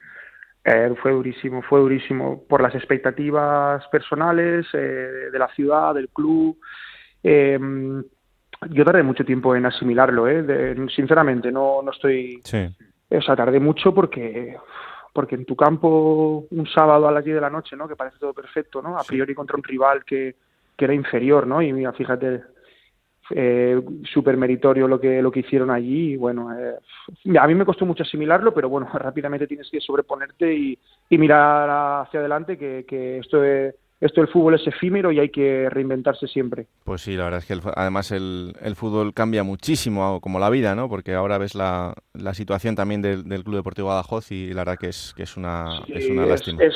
Eh, 0.63 0.93
fue 1.01 1.11
durísimo, 1.11 1.61
fue 1.61 1.79
durísimo 1.79 2.43
por 2.47 2.61
las 2.61 2.75
expectativas 2.75 3.87
personales 3.87 4.67
eh, 4.73 5.29
de 5.31 5.39
la 5.39 5.47
ciudad, 5.55 5.93
del 5.93 6.09
club. 6.09 6.57
Eh, 7.23 7.57
yo 8.69 8.85
tardé 8.85 9.03
mucho 9.03 9.23
tiempo 9.23 9.55
en 9.55 9.65
asimilarlo, 9.65 10.27
¿eh? 10.27 10.43
De- 10.43 10.87
sinceramente, 10.93 11.51
no, 11.51 11.81
no 11.81 11.91
estoy... 11.91 12.41
Sí. 12.43 12.67
O 13.11 13.21
sea, 13.21 13.35
tardé 13.35 13.59
mucho 13.59 13.93
porque 13.93 14.55
porque 15.13 15.35
en 15.35 15.45
tu 15.45 15.55
campo 15.55 16.45
un 16.51 16.67
sábado 16.67 17.07
a 17.07 17.11
las 17.11 17.25
10 17.25 17.35
de 17.35 17.41
la 17.41 17.49
noche, 17.49 17.75
¿no? 17.75 17.87
Que 17.87 17.95
parece 17.95 18.19
todo 18.19 18.33
perfecto, 18.33 18.81
¿no? 18.81 18.97
A 18.97 19.03
priori 19.03 19.33
contra 19.33 19.57
un 19.57 19.63
rival 19.63 20.05
que, 20.05 20.35
que 20.79 20.85
era 20.85 20.95
inferior, 20.95 21.45
¿no? 21.45 21.61
Y 21.61 21.73
mira, 21.73 21.93
fíjate, 21.93 22.41
eh, 23.31 23.79
súper 24.11 24.37
meritorio 24.37 24.87
lo 24.87 24.99
que, 24.99 25.21
lo 25.21 25.31
que 25.31 25.41
hicieron 25.41 25.69
allí 25.69 26.13
y 26.13 26.17
bueno, 26.17 26.49
eh, 26.57 26.75
a 27.39 27.47
mí 27.47 27.53
me 27.55 27.65
costó 27.65 27.85
mucho 27.85 28.03
asimilarlo, 28.03 28.53
pero 28.53 28.69
bueno, 28.69 28.87
rápidamente 28.93 29.47
tienes 29.47 29.69
que 29.71 29.79
sobreponerte 29.81 30.53
y, 30.53 30.79
y 31.09 31.17
mirar 31.17 31.69
hacia 32.05 32.19
adelante 32.21 32.57
que, 32.57 32.85
que 32.87 33.19
esto, 33.19 33.41
de- 33.41 33.75
esto 34.01 34.21
del 34.21 34.29
fútbol 34.31 34.55
es 34.55 34.65
efímero 34.65 35.11
y 35.11 35.19
hay 35.19 35.29
que 35.29 35.69
reinventarse 35.69 36.27
siempre. 36.27 36.67
Pues 36.85 37.01
sí, 37.01 37.15
la 37.15 37.25
verdad 37.25 37.39
es 37.39 37.45
que 37.45 37.53
el 37.53 37.61
además 37.75 38.11
el, 38.11 38.55
el 38.61 38.75
fútbol 38.75 39.13
cambia 39.13 39.43
muchísimo, 39.43 40.19
como 40.21 40.39
la 40.39 40.49
vida, 40.49 40.73
¿no? 40.73 40.89
Porque 40.89 41.13
ahora 41.13 41.37
ves 41.37 41.53
la, 41.53 41.93
la 42.13 42.33
situación 42.33 42.75
también 42.75 43.01
del, 43.01 43.25
del 43.25 43.43
Club 43.43 43.57
Deportivo 43.57 43.89
Badajoz 43.89 44.31
y 44.31 44.53
la 44.53 44.61
verdad 44.61 44.77
que 44.79 44.87
es, 44.87 45.13
que 45.15 45.23
es 45.23 45.37
una, 45.37 45.85
es 45.91 46.09
una 46.09 46.23
Sí, 46.23 46.29
lástima. 46.29 46.63
Es, 46.63 46.75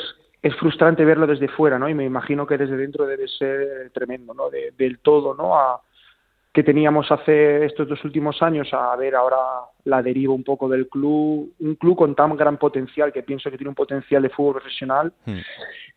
frustrante 0.56 1.04
verlo 1.04 1.26
desde 1.26 1.48
fuera, 1.48 1.78
¿no? 1.78 1.88
Y 1.88 1.94
me 1.94 2.04
imagino 2.04 2.46
que 2.46 2.58
desde 2.58 2.76
dentro 2.76 3.06
debe 3.06 3.26
ser 3.28 3.90
tremendo, 3.94 4.34
¿no? 4.34 4.50
De- 4.50 4.72
del 4.76 4.98
todo, 4.98 5.34
¿no? 5.34 5.54
Que 6.52 6.62
teníamos 6.62 7.10
hace 7.10 7.64
estos 7.64 7.88
dos 7.88 8.04
últimos 8.04 8.40
años 8.42 8.68
a 8.72 8.94
ver 8.96 9.14
ahora 9.14 9.38
la 9.84 10.02
deriva 10.02 10.34
un 10.34 10.44
poco 10.44 10.68
del 10.68 10.88
club, 10.88 11.52
un 11.58 11.74
club 11.76 11.96
con 11.96 12.14
tan 12.14 12.36
gran 12.36 12.58
potencial 12.58 13.12
que 13.12 13.22
pienso 13.22 13.50
que 13.50 13.56
tiene 13.56 13.70
un 13.70 13.74
potencial 13.74 14.22
de 14.22 14.28
fútbol 14.28 14.54
profesional. 14.54 15.12
Hmm. 15.24 15.38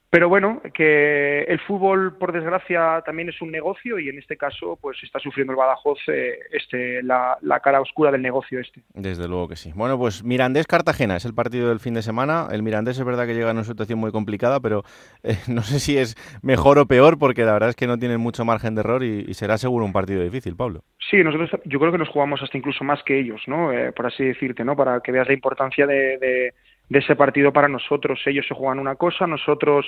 Pero 0.09 0.29
bueno, 0.29 0.61
que 0.73 1.41
el 1.43 1.59
fútbol, 1.59 2.17
por 2.17 2.31
desgracia, 2.31 3.01
también 3.05 3.27
es 3.27 3.41
un 3.41 3.51
negocio 3.51 3.99
y 3.99 4.07
en 4.07 4.17
este 4.17 4.37
caso, 4.37 4.77
pues 4.81 4.97
está 5.03 5.19
sufriendo 5.19 5.51
el 5.51 5.57
Badajoz 5.57 5.99
eh, 6.07 6.39
este, 6.51 7.03
la, 7.03 7.37
la 7.41 7.59
cara 7.59 7.81
oscura 7.81 8.09
del 8.09 8.21
negocio 8.21 8.59
este. 8.61 8.81
Desde 8.93 9.27
luego 9.27 9.49
que 9.49 9.57
sí. 9.57 9.73
Bueno, 9.75 9.97
pues 9.97 10.23
Mirandés-Cartagena 10.23 11.17
es 11.17 11.25
el 11.25 11.33
partido 11.33 11.67
del 11.67 11.81
fin 11.81 11.93
de 11.93 12.01
semana. 12.01 12.47
El 12.51 12.63
Mirandés 12.63 12.97
es 12.97 13.03
verdad 13.05 13.27
que 13.27 13.33
llega 13.33 13.51
en 13.51 13.57
una 13.57 13.65
situación 13.65 13.99
muy 13.99 14.11
complicada, 14.13 14.61
pero 14.61 14.83
eh, 15.23 15.35
no 15.49 15.61
sé 15.61 15.79
si 15.79 15.97
es 15.97 16.15
mejor 16.41 16.79
o 16.79 16.85
peor 16.85 17.19
porque 17.19 17.43
la 17.43 17.51
verdad 17.51 17.69
es 17.69 17.75
que 17.75 17.87
no 17.87 17.99
tienen 17.99 18.21
mucho 18.21 18.45
margen 18.45 18.75
de 18.75 18.81
error 18.81 19.03
y, 19.03 19.25
y 19.27 19.33
será 19.33 19.57
seguro 19.57 19.83
un 19.83 19.91
partido 19.93 20.23
difícil, 20.23 20.55
Pablo. 20.55 20.83
Sí, 21.09 21.17
nosotros 21.21 21.49
yo 21.65 21.79
creo 21.79 21.91
que 21.91 21.97
nos 21.97 22.09
jugamos 22.09 22.41
hasta 22.41 22.57
incluso 22.57 22.83
más 22.85 23.03
que 23.03 23.19
ellos, 23.19 23.41
¿no? 23.47 23.73
Eh, 23.73 23.91
por 23.91 24.05
así 24.07 24.23
decirte, 24.23 24.63
¿no? 24.63 24.75
Para 24.77 25.01
que 25.01 25.11
veas 25.11 25.27
la 25.27 25.33
importancia 25.33 25.85
de, 25.85 26.17
de- 26.17 26.53
de 26.89 26.99
ese 26.99 27.15
partido 27.15 27.51
para 27.53 27.67
nosotros. 27.67 28.19
Ellos 28.25 28.45
se 28.47 28.55
juegan 28.55 28.79
una 28.79 28.95
cosa, 28.95 29.27
nosotros 29.27 29.85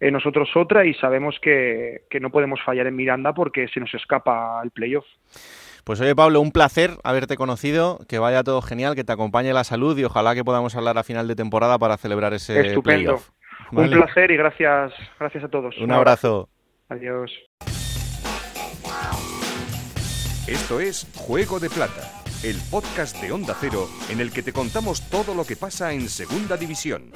eh, 0.00 0.10
nosotros 0.10 0.48
otra 0.56 0.86
y 0.86 0.94
sabemos 0.94 1.36
que, 1.42 2.02
que 2.08 2.20
no 2.20 2.30
podemos 2.30 2.60
fallar 2.64 2.86
en 2.86 2.96
Miranda 2.96 3.34
porque 3.34 3.68
se 3.68 3.80
nos 3.80 3.92
escapa 3.92 4.60
el 4.64 4.70
playoff. 4.70 5.04
Pues 5.84 6.00
oye, 6.00 6.14
Pablo, 6.14 6.40
un 6.40 6.52
placer 6.52 6.92
haberte 7.04 7.36
conocido, 7.36 7.98
que 8.08 8.18
vaya 8.18 8.42
todo 8.42 8.62
genial, 8.62 8.94
que 8.94 9.04
te 9.04 9.12
acompañe 9.12 9.52
la 9.52 9.64
salud 9.64 9.96
y 9.98 10.04
ojalá 10.04 10.34
que 10.34 10.44
podamos 10.44 10.74
hablar 10.76 10.96
a 10.98 11.02
final 11.02 11.28
de 11.28 11.36
temporada 11.36 11.78
para 11.78 11.96
celebrar 11.96 12.32
ese 12.32 12.60
Estupendo. 12.60 12.82
playoff. 12.82 13.30
Un 13.72 13.90
placer 13.90 14.30
y 14.30 14.36
gracias, 14.36 14.92
gracias 15.18 15.44
a 15.44 15.48
todos. 15.48 15.76
Un 15.78 15.92
abrazo. 15.92 16.48
Adiós. 16.88 17.30
Esto 20.46 20.80
es 20.80 21.06
Juego 21.14 21.60
de 21.60 21.70
Plata, 21.70 22.19
el 22.42 22.56
podcast 22.70 23.20
de 23.20 23.32
Onda 23.32 23.54
Cero 23.60 23.86
en 24.08 24.18
el 24.18 24.32
que 24.32 24.42
te 24.42 24.52
contamos 24.52 25.02
todo 25.10 25.34
lo 25.34 25.44
que 25.44 25.56
pasa 25.56 25.92
en 25.92 26.08
Segunda 26.08 26.56
División. 26.56 27.12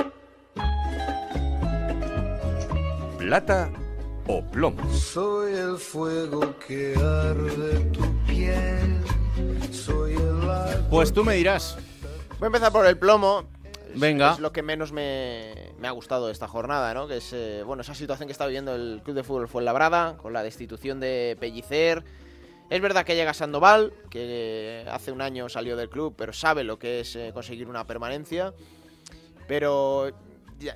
Plata 3.19 3.71
o 4.27 4.45
plomo. 4.45 4.93
Soy 4.93 5.55
el 5.55 5.79
fuego 5.79 6.55
que 6.59 6.95
arde 6.97 7.81
tu 7.91 8.03
piel. 8.27 9.01
Soy 9.73 10.13
el 10.13 10.85
Pues 10.91 11.11
tú 11.11 11.25
me 11.25 11.37
dirás. 11.37 11.79
Voy 12.39 12.45
a 12.45 12.47
empezar 12.49 12.71
por 12.71 12.85
el 12.85 12.99
plomo. 12.99 13.45
Venga. 13.95 14.35
Es 14.35 14.41
lo 14.41 14.53
que 14.53 14.63
menos 14.63 14.93
me, 14.93 15.73
me 15.79 15.89
ha 15.89 15.93
gustado 15.93 16.27
de 16.27 16.33
esta 16.33 16.49
jornada, 16.49 16.93
¿no? 16.93 17.09
Que 17.09 17.19
es, 17.19 17.33
eh, 17.33 17.63
bueno, 17.65 17.81
esa 17.81 17.95
situación 17.95 18.27
que 18.27 18.33
está 18.33 18.45
viviendo 18.45 18.75
el 18.75 19.01
Club 19.03 19.17
de 19.17 19.23
Fútbol 19.23 19.49
Fuenlabrada, 19.49 20.19
con 20.19 20.35
la 20.35 20.43
destitución 20.43 21.01
de 21.01 21.39
Pellicer. 21.41 22.05
Es 22.71 22.81
verdad 22.81 23.05
que 23.05 23.15
llega 23.15 23.35
Sandoval, 23.35 23.93
que 24.11 24.87
hace 24.91 25.13
un 25.13 25.21
año 25.21 25.49
salió 25.49 25.77
del 25.77 25.91
club, 25.91 26.15
pero 26.17 26.33
sabe 26.33 26.65
lo 26.65 26.79
que 26.79 27.01
es 27.01 27.15
eh, 27.15 27.31
conseguir 27.35 27.69
una 27.69 27.87
permanencia. 27.87 28.55
Pero 29.47 30.11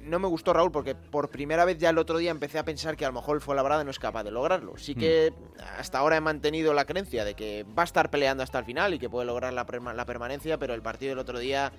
no 0.03 0.19
me 0.19 0.29
gustó 0.29 0.53
Raúl 0.53 0.71
porque 0.71 0.95
por 0.95 1.31
primera 1.31 1.65
vez 1.65 1.79
ya 1.79 1.91
el 1.91 1.99
otro 1.99 2.19
día 2.19 2.31
empecé 2.31 2.59
a 2.59 2.65
pensar 2.65 2.97
que 2.97 3.05
a 3.05 3.09
lo 3.09 3.15
mejor 3.15 3.37
el 3.37 3.41
Fuenlabrada 3.41 3.85
no 3.85 3.91
es 3.91 3.99
capaz 3.99 4.25
de 4.25 4.31
lograrlo. 4.31 4.77
Sí 4.77 4.95
que 4.95 5.33
hasta 5.79 5.99
ahora 5.99 6.17
he 6.17 6.21
mantenido 6.21 6.75
la 6.75 6.85
creencia 6.85 7.25
de 7.25 7.35
que 7.35 7.65
va 7.77 7.83
a 7.83 7.85
estar 7.85 8.11
peleando 8.11 8.43
hasta 8.43 8.59
el 8.59 8.65
final 8.67 8.93
y 8.95 8.99
que 8.99 9.09
puede 9.09 9.27
lograr 9.27 9.53
la 9.53 9.65
permanencia, 10.07 10.59
pero 10.59 10.75
el 10.75 10.83
partido 10.83 11.11
del 11.11 11.19
otro 11.19 11.39
día 11.39 11.73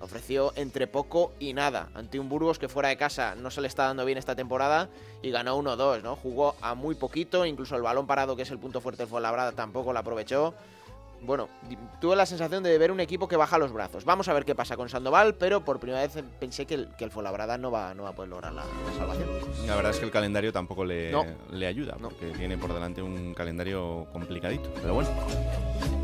ofreció 0.00 0.52
entre 0.56 0.86
poco 0.86 1.32
y 1.38 1.52
nada 1.52 1.88
ante 1.94 2.18
un 2.18 2.28
Burgos 2.28 2.58
que 2.58 2.68
fuera 2.68 2.88
de 2.88 2.96
casa 2.96 3.34
no 3.34 3.50
se 3.50 3.60
le 3.60 3.68
está 3.68 3.84
dando 3.84 4.04
bien 4.04 4.18
esta 4.18 4.34
temporada 4.34 4.88
y 5.22 5.30
ganó 5.30 5.58
1-2, 5.58 6.02
¿no? 6.02 6.16
Jugó 6.16 6.56
a 6.60 6.74
muy 6.74 6.94
poquito, 6.94 7.46
incluso 7.46 7.76
el 7.76 7.82
balón 7.82 8.06
parado 8.06 8.36
que 8.36 8.42
es 8.42 8.50
el 8.50 8.58
punto 8.58 8.80
fuerte 8.80 9.02
del 9.02 9.08
Fuenlabrada 9.08 9.52
tampoco 9.52 9.92
lo 9.92 9.98
aprovechó. 9.98 10.54
Bueno, 11.22 11.48
tuve 12.00 12.16
la 12.16 12.24
sensación 12.24 12.62
de 12.62 12.78
ver 12.78 12.90
un 12.90 12.98
equipo 13.00 13.28
que 13.28 13.36
baja 13.36 13.58
los 13.58 13.72
brazos. 13.72 14.04
Vamos 14.04 14.28
a 14.28 14.32
ver 14.32 14.44
qué 14.44 14.54
pasa 14.54 14.76
con 14.76 14.88
Sandoval, 14.88 15.34
pero 15.34 15.64
por 15.64 15.78
primera 15.78 16.00
vez 16.00 16.12
pensé 16.38 16.66
que 16.66 16.74
el, 16.74 16.88
que 16.96 17.04
el 17.04 17.10
Fuenlabrada 17.10 17.58
no 17.58 17.70
va, 17.70 17.92
no 17.94 18.04
va 18.04 18.10
a 18.10 18.12
poder 18.14 18.30
lograr 18.30 18.52
la, 18.52 18.64
la 18.64 18.92
salvación. 18.98 19.28
La 19.66 19.76
verdad 19.76 19.92
es 19.92 19.98
que 19.98 20.06
el 20.06 20.10
calendario 20.10 20.52
tampoco 20.52 20.84
le, 20.84 21.12
No. 21.12 21.24
le 21.50 21.66
ayuda, 21.66 21.96
porque 22.00 22.30
tiene 22.38 22.56
por 22.56 22.72
delante 22.72 23.02
un 23.02 23.34
calendario 23.34 24.06
complicadito. 24.12 24.70
Pero 24.80 24.94
bueno, 24.94 25.10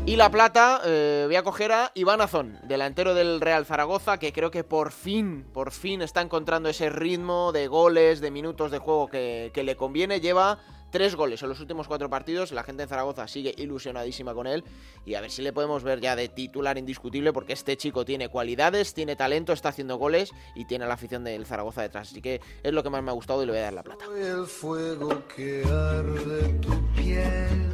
Y 0.05 0.15
la 0.15 0.29
plata, 0.29 0.81
eh, 0.85 1.23
voy 1.25 1.35
a 1.35 1.43
coger 1.43 1.71
a 1.71 1.91
Iván 1.95 2.21
Azón, 2.21 2.59
delantero 2.63 3.13
del 3.15 3.41
Real 3.41 3.65
Zaragoza, 3.65 4.19
que 4.19 4.31
creo 4.31 4.51
que 4.51 4.63
por 4.63 4.91
fin, 4.91 5.45
por 5.51 5.71
fin 5.71 6.01
está 6.03 6.21
encontrando 6.21 6.69
ese 6.69 6.89
ritmo 6.89 7.51
de 7.51 7.67
goles, 7.67 8.21
de 8.21 8.29
minutos 8.31 8.69
de 8.71 8.77
juego 8.77 9.07
que, 9.07 9.51
que 9.53 9.63
le 9.63 9.75
conviene. 9.75 10.21
Lleva 10.21 10.59
tres 10.97 11.15
goles 11.15 11.43
en 11.43 11.49
los 11.49 11.59
últimos 11.59 11.87
cuatro 11.87 12.09
partidos. 12.09 12.51
La 12.51 12.63
gente 12.63 12.81
en 12.81 12.89
Zaragoza 12.89 13.27
sigue 13.27 13.53
ilusionadísima 13.55 14.33
con 14.33 14.47
él. 14.47 14.63
Y 15.05 15.13
a 15.13 15.21
ver 15.21 15.29
si 15.29 15.43
le 15.43 15.53
podemos 15.53 15.83
ver 15.83 16.01
ya 16.01 16.15
de 16.15 16.27
titular 16.27 16.75
indiscutible, 16.79 17.31
porque 17.33 17.53
este 17.53 17.77
chico 17.77 18.03
tiene 18.03 18.29
cualidades, 18.29 18.95
tiene 18.95 19.15
talento, 19.15 19.53
está 19.53 19.69
haciendo 19.69 19.97
goles 19.97 20.31
y 20.55 20.65
tiene 20.65 20.87
la 20.87 20.95
afición 20.95 21.23
del 21.23 21.45
Zaragoza 21.45 21.83
detrás. 21.83 22.09
Así 22.09 22.19
que 22.19 22.41
es 22.63 22.73
lo 22.73 22.81
que 22.81 22.89
más 22.89 23.03
me 23.03 23.11
ha 23.11 23.13
gustado 23.13 23.43
y 23.43 23.45
le 23.45 23.51
voy 23.51 23.59
a 23.59 23.65
dar 23.65 23.73
la 23.73 23.83
plata. 23.83 24.05
Soy 24.05 24.23
el 24.23 24.45
fuego 24.47 25.21
que 25.35 25.63
arde 25.65 26.53
tu 26.61 26.93
piel. 26.95 27.71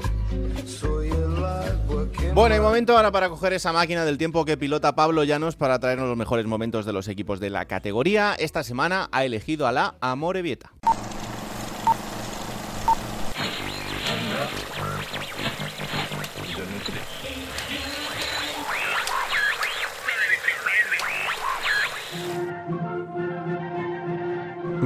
Soy 0.66 1.08
el 1.08 1.46
agua 1.46 2.12
que 2.12 2.34
Bueno, 2.34 2.56
hay 2.56 2.60
momento 2.60 2.98
ahora 2.98 3.14
para 3.14 3.30
coger 3.30 3.54
esa 3.54 3.72
máquina 3.72 4.04
del 4.04 4.18
tiempo 4.18 4.44
que 4.44 4.58
pilota 4.58 4.96
Pablo 4.96 5.24
Llanos 5.24 5.56
para 5.56 5.80
traernos 5.80 6.10
los 6.10 6.18
mejores 6.18 6.46
momentos 6.46 6.86
de 6.86 6.92
los 6.92 7.08
equipos 7.08 7.40
de 7.40 7.52
la 7.52 7.68
categoría. 7.68 8.36
Esta 8.38 8.64
semana 8.64 9.08
ha 9.14 9.24
elegido 9.24 9.66
a 9.66 9.72
la 9.72 9.96
Amorebieta. 10.02 10.74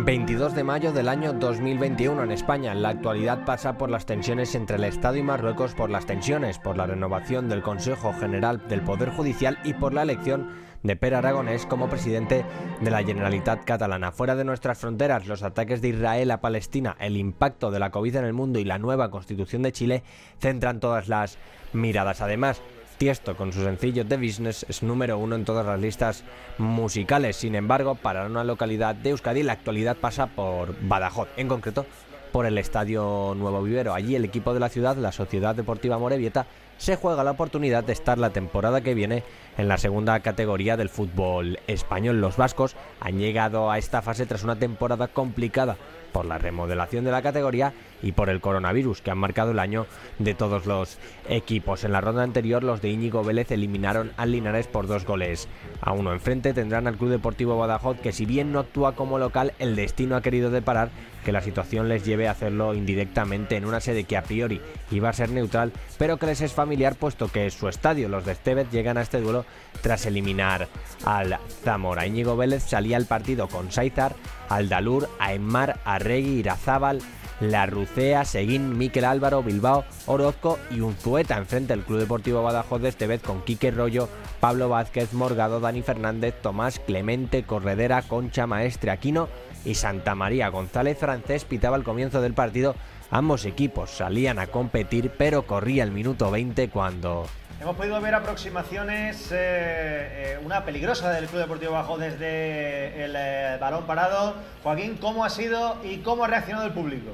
22 0.07 0.55
de 0.55 0.63
mayo 0.63 0.93
del 0.93 1.09
año 1.09 1.33
2021 1.33 2.23
en 2.23 2.31
España. 2.31 2.73
La 2.73 2.87
actualidad 2.87 3.43
pasa 3.43 3.77
por 3.77 3.89
las 3.89 4.05
tensiones 4.05 4.55
entre 4.55 4.77
el 4.77 4.85
Estado 4.85 5.17
y 5.17 5.21
Marruecos, 5.21 5.73
por 5.73 5.89
las 5.89 6.05
tensiones, 6.05 6.59
por 6.59 6.77
la 6.77 6.87
renovación 6.87 7.49
del 7.49 7.61
Consejo 7.61 8.13
General 8.13 8.65
del 8.69 8.83
Poder 8.83 9.09
Judicial 9.09 9.59
y 9.65 9.73
por 9.73 9.93
la 9.93 10.03
elección 10.03 10.49
de 10.81 10.95
Per 10.95 11.13
Aragonés 11.13 11.65
como 11.65 11.89
presidente 11.89 12.45
de 12.79 12.89
la 12.89 13.03
Generalitat 13.03 13.65
catalana. 13.65 14.13
Fuera 14.13 14.37
de 14.37 14.45
nuestras 14.45 14.77
fronteras, 14.77 15.27
los 15.27 15.43
ataques 15.43 15.81
de 15.81 15.89
Israel 15.89 16.31
a 16.31 16.39
Palestina, 16.39 16.95
el 17.01 17.17
impacto 17.17 17.69
de 17.69 17.79
la 17.79 17.91
COVID 17.91 18.15
en 18.15 18.23
el 18.23 18.33
mundo 18.33 18.59
y 18.59 18.63
la 18.63 18.79
nueva 18.79 19.11
constitución 19.11 19.61
de 19.61 19.73
Chile 19.73 20.03
centran 20.39 20.79
todas 20.79 21.09
las 21.09 21.37
miradas. 21.73 22.21
Además, 22.21 22.61
Tiesto, 22.97 23.37
con 23.37 23.53
su 23.53 23.63
sencillo 23.63 24.07
The 24.07 24.17
Business, 24.17 24.65
es 24.67 24.81
número 24.81 25.19
uno 25.19 25.35
en 25.35 25.45
todas 25.45 25.63
las 25.63 25.79
listas 25.79 26.23
musicales. 26.57 27.35
Sin 27.35 27.53
embargo, 27.53 27.93
para 27.93 28.25
una 28.25 28.43
localidad 28.43 28.95
de 28.95 29.11
Euskadi, 29.11 29.43
la 29.43 29.53
actualidad 29.53 29.97
pasa 29.97 30.25
por 30.25 30.75
Badajoz, 30.81 31.27
en 31.37 31.47
concreto 31.47 31.85
por 32.31 32.47
el 32.47 32.57
Estadio 32.57 33.35
Nuevo 33.37 33.61
Vivero. 33.61 33.93
Allí 33.93 34.15
el 34.15 34.25
equipo 34.25 34.53
de 34.55 34.59
la 34.59 34.69
ciudad, 34.69 34.97
la 34.97 35.11
Sociedad 35.11 35.53
Deportiva 35.53 35.99
Morevieta, 35.99 36.47
se 36.77 36.95
juega 36.95 37.23
la 37.23 37.31
oportunidad 37.31 37.83
de 37.83 37.93
estar 37.93 38.17
la 38.17 38.31
temporada 38.31 38.81
que 38.81 38.95
viene 38.95 39.23
en 39.57 39.67
la 39.67 39.77
segunda 39.77 40.19
categoría 40.21 40.75
del 40.75 40.89
fútbol 40.89 41.59
español. 41.67 42.19
Los 42.19 42.35
vascos 42.37 42.75
han 42.99 43.19
llegado 43.19 43.69
a 43.69 43.77
esta 43.77 44.01
fase 44.01 44.25
tras 44.25 44.43
una 44.43 44.57
temporada 44.57 45.07
complicada 45.07 45.77
por 46.17 46.25
la 46.25 46.39
remodelación 46.39 47.05
de 47.05 47.11
la 47.11 47.21
categoría 47.21 47.73
y 48.01 48.13
por 48.13 48.29
el 48.29 48.41
coronavirus 48.41 49.03
que 49.03 49.11
han 49.11 49.19
marcado 49.19 49.51
el 49.51 49.59
año 49.59 49.85
de 50.17 50.33
todos 50.33 50.65
los 50.65 50.97
equipos. 51.29 51.83
En 51.83 51.91
la 51.91 52.01
ronda 52.01 52.23
anterior 52.23 52.63
los 52.63 52.81
de 52.81 52.89
Íñigo 52.89 53.23
Vélez 53.23 53.51
eliminaron 53.51 54.11
al 54.17 54.31
Linares 54.31 54.65
por 54.65 54.87
dos 54.87 55.05
goles 55.05 55.47
a 55.79 55.91
uno. 55.91 56.13
Enfrente 56.13 56.55
tendrán 56.55 56.87
al 56.87 56.97
Club 56.97 57.11
Deportivo 57.11 57.55
Badajoz 57.55 57.99
que 57.99 58.13
si 58.13 58.25
bien 58.25 58.51
no 58.51 58.57
actúa 58.57 58.95
como 58.95 59.19
local, 59.19 59.53
el 59.59 59.75
destino 59.75 60.15
ha 60.15 60.23
querido 60.23 60.49
deparar 60.49 60.89
que 61.23 61.31
la 61.31 61.41
situación 61.41 61.87
les 61.87 62.03
lleve 62.03 62.27
a 62.27 62.31
hacerlo 62.31 62.73
indirectamente 62.73 63.57
en 63.57 63.65
una 63.65 63.79
sede 63.79 64.05
que 64.05 64.17
a 64.17 64.23
priori 64.23 64.59
iba 64.89 65.09
a 65.09 65.13
ser 65.13 65.29
neutral, 65.29 65.71
pero 65.99 66.17
que 66.17 66.25
les 66.25 66.41
es 66.41 66.53
familiar 66.53 66.95
puesto 66.95 67.27
que 67.27 67.51
su 67.51 67.67
estadio. 67.67 68.09
Los 68.09 68.25
de 68.25 68.31
Estevez 68.31 68.71
llegan 68.71 68.97
a 68.97 69.01
este 69.01 69.21
duelo 69.21 69.45
tras 69.81 70.07
eliminar 70.07 70.67
al 71.05 71.37
Zamora. 71.63 72.07
Íñigo 72.07 72.37
Vélez 72.37 72.63
salía 72.63 72.97
al 72.97 73.05
partido 73.05 73.49
con 73.49 73.71
Saizar, 73.71 74.15
Aldalur, 74.49 75.09
Aymar, 75.19 75.79
Arregui, 75.85 76.39
Irazábal, 76.39 77.01
La 77.39 77.65
Rucea, 77.65 78.25
Seguín, 78.25 78.77
Miquel 78.77 79.05
Álvaro, 79.05 79.43
Bilbao, 79.43 79.85
Orozco 80.05 80.57
y 80.71 80.81
Unzueta 80.81 81.37
enfrente 81.37 81.73
del 81.73 81.83
Club 81.83 81.99
Deportivo 81.99 82.43
Badajoz 82.43 82.81
de 82.81 82.89
Estevez 82.89 83.21
con 83.21 83.43
Quique 83.43 83.71
Rollo, 83.71 84.09
Pablo 84.39 84.69
Vázquez, 84.69 85.13
Morgado, 85.13 85.59
Dani 85.59 85.81
Fernández, 85.81 86.33
Tomás, 86.41 86.79
Clemente, 86.79 87.43
Corredera, 87.43 88.01
Concha, 88.01 88.47
Maestre, 88.47 88.91
Aquino 88.91 89.29
y 89.65 89.75
Santa 89.75 90.15
María. 90.15 90.49
González 90.49 90.97
Francés 90.97 91.45
pitaba 91.45 91.75
al 91.75 91.83
comienzo 91.83 92.21
del 92.21 92.33
partido. 92.33 92.75
Ambos 93.11 93.45
equipos 93.45 93.91
salían 93.91 94.39
a 94.39 94.47
competir, 94.47 95.11
pero 95.17 95.43
corría 95.45 95.83
el 95.83 95.91
minuto 95.91 96.31
20 96.31 96.69
cuando 96.69 97.25
Hemos 97.59 97.75
podido 97.75 97.99
ver 97.99 98.13
aproximaciones, 98.13 99.31
eh, 99.31 99.35
eh, 99.35 100.39
una 100.45 100.63
peligrosa 100.63 101.11
del 101.11 101.25
Club 101.25 101.41
Deportivo 101.41 101.71
Bajo 101.71 101.97
desde 101.97 103.03
el 103.03 103.15
eh, 103.17 103.57
balón 103.59 103.87
parado. 103.87 104.35
Joaquín, 104.61 104.95
¿cómo 105.01 105.25
ha 105.25 105.29
sido 105.31 105.77
y 105.83 105.97
cómo 105.97 106.23
ha 106.23 106.27
reaccionado 106.27 106.67
el 106.67 106.73
público? 106.73 107.13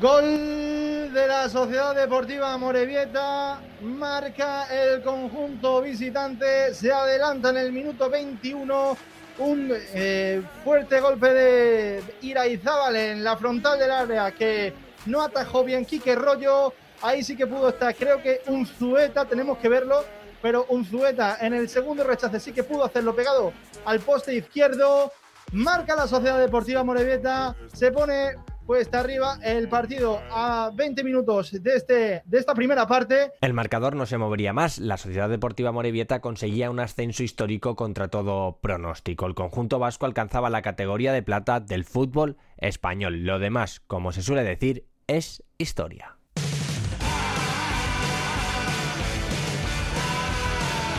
Gol 0.00 1.12
de 1.12 1.26
la 1.28 1.48
Sociedad 1.48 1.94
Deportiva 1.94 2.56
Morevieta, 2.58 3.60
marca 3.82 4.66
el 4.72 5.00
conjunto 5.02 5.80
visitante, 5.80 6.74
se 6.74 6.92
adelanta 6.92 7.50
en 7.50 7.56
el 7.56 7.72
minuto 7.72 8.10
21, 8.10 8.96
un 9.38 9.72
eh, 9.94 10.42
fuerte 10.64 11.00
golpe 11.00 11.32
de 11.32 12.02
Iraizábal 12.22 12.96
en 12.96 13.22
la 13.22 13.36
frontal 13.36 13.78
del 13.78 13.90
área 13.90 14.32
que 14.32 14.72
no 15.06 15.22
atajó 15.22 15.64
bien 15.64 15.84
Quique 15.84 16.14
Rollo, 16.14 16.72
ahí 17.02 17.22
sí 17.22 17.36
que 17.36 17.46
pudo 17.46 17.68
estar, 17.70 17.94
creo 17.94 18.22
que 18.22 18.40
un 18.46 18.66
Zueta, 18.66 19.24
tenemos 19.24 19.58
que 19.58 19.68
verlo, 19.68 20.04
pero 20.42 20.66
un 20.68 20.84
Zueta 20.84 21.38
en 21.40 21.54
el 21.54 21.68
segundo 21.68 22.04
rechace 22.04 22.40
sí 22.40 22.52
que 22.52 22.62
pudo 22.62 22.84
hacerlo 22.84 23.14
pegado 23.14 23.52
al 23.84 24.00
poste 24.00 24.34
izquierdo, 24.34 25.12
marca 25.52 25.96
la 25.96 26.06
Sociedad 26.06 26.38
Deportiva 26.38 26.84
Morevieta, 26.84 27.56
se 27.72 27.90
pone 27.90 28.34
cuesta 28.70 29.00
arriba 29.00 29.36
el 29.42 29.68
partido 29.68 30.20
a 30.30 30.70
20 30.72 31.02
minutos 31.02 31.50
de, 31.60 31.74
este, 31.74 32.22
de 32.24 32.38
esta 32.38 32.54
primera 32.54 32.86
parte. 32.86 33.32
El 33.40 33.52
marcador 33.52 33.96
no 33.96 34.06
se 34.06 34.16
movería 34.16 34.52
más. 34.52 34.78
La 34.78 34.96
Sociedad 34.96 35.28
Deportiva 35.28 35.72
Morevieta 35.72 36.20
conseguía 36.20 36.70
un 36.70 36.78
ascenso 36.78 37.24
histórico 37.24 37.74
contra 37.74 38.06
todo 38.06 38.60
pronóstico. 38.60 39.26
El 39.26 39.34
conjunto 39.34 39.80
vasco 39.80 40.06
alcanzaba 40.06 40.50
la 40.50 40.62
categoría 40.62 41.12
de 41.12 41.24
plata 41.24 41.58
del 41.58 41.84
fútbol 41.84 42.36
español. 42.58 43.24
Lo 43.24 43.40
demás, 43.40 43.80
como 43.88 44.12
se 44.12 44.22
suele 44.22 44.44
decir, 44.44 44.86
es 45.08 45.42
historia. 45.58 46.19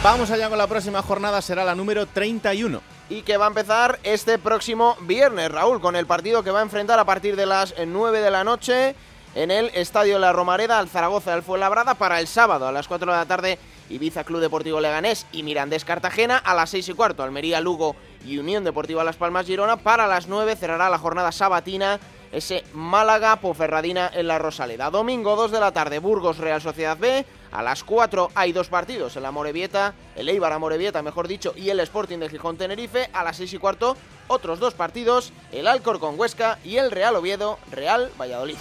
Vamos 0.03 0.31
allá 0.31 0.49
con 0.49 0.57
la 0.57 0.65
próxima 0.65 1.03
jornada, 1.03 1.43
será 1.43 1.63
la 1.63 1.75
número 1.75 2.07
31 2.07 2.81
y 3.07 3.21
que 3.21 3.37
va 3.37 3.45
a 3.45 3.49
empezar 3.49 3.99
este 4.01 4.39
próximo 4.39 4.97
viernes, 5.01 5.51
Raúl, 5.51 5.79
con 5.79 5.95
el 5.95 6.07
partido 6.07 6.41
que 6.41 6.49
va 6.49 6.57
a 6.57 6.63
enfrentar 6.63 6.97
a 6.97 7.05
partir 7.05 7.35
de 7.35 7.45
las 7.45 7.75
9 7.77 8.19
de 8.19 8.31
la 8.31 8.43
noche 8.43 8.95
en 9.35 9.51
el 9.51 9.67
Estadio 9.75 10.17
La 10.17 10.33
Romareda 10.33 10.79
al 10.79 10.89
Zaragoza 10.89 11.33
del 11.33 11.43
Fuenlabrada 11.43 11.93
para 11.93 12.19
el 12.19 12.25
sábado 12.25 12.67
a 12.67 12.71
las 12.71 12.87
4 12.87 13.11
de 13.11 13.17
la 13.17 13.27
tarde 13.27 13.59
Ibiza 13.91 14.23
Club 14.23 14.41
Deportivo 14.41 14.81
Leganés 14.81 15.27
y 15.31 15.43
Mirandés 15.43 15.85
Cartagena. 15.85 16.37
A 16.37 16.55
las 16.55 16.71
6 16.71 16.89
y 16.89 16.93
cuarto 16.93 17.21
Almería 17.21 17.61
Lugo 17.61 17.95
y 18.25 18.39
Unión 18.39 18.63
Deportiva 18.63 19.03
Las 19.03 19.17
Palmas 19.17 19.45
Girona. 19.45 19.77
Para 19.77 20.07
las 20.07 20.27
9 20.27 20.55
cerrará 20.55 20.89
la 20.89 20.97
jornada 20.97 21.31
sabatina 21.31 21.99
ese 22.31 22.63
Málaga 22.73 23.35
Poferradina 23.35 24.09
en 24.11 24.27
la 24.27 24.39
Rosaleda. 24.39 24.89
Domingo 24.89 25.35
2 25.35 25.51
de 25.51 25.59
la 25.59 25.73
tarde 25.73 25.99
Burgos 25.99 26.39
Real 26.39 26.61
Sociedad 26.61 26.97
B 26.97 27.23
a 27.51 27.61
las 27.61 27.83
4 27.83 28.31
hay 28.35 28.53
dos 28.53 28.69
partidos, 28.69 29.15
el 29.15 29.25
Amorebieta, 29.25 29.93
el 30.15 30.29
Eibar 30.29 30.53
Amorebieta, 30.53 31.01
mejor 31.01 31.27
dicho, 31.27 31.53
y 31.55 31.69
el 31.69 31.79
Sporting 31.81 32.19
de 32.19 32.29
Gijón 32.29 32.57
Tenerife. 32.57 33.09
A 33.13 33.23
las 33.23 33.37
6 33.37 33.53
y 33.53 33.57
cuarto, 33.57 33.97
otros 34.27 34.59
dos 34.59 34.73
partidos, 34.73 35.33
el 35.51 35.67
Alcorcón 35.67 36.19
Huesca 36.19 36.59
y 36.63 36.77
el 36.77 36.91
Real 36.91 37.15
Oviedo 37.15 37.59
Real 37.71 38.09
Valladolid. 38.19 38.55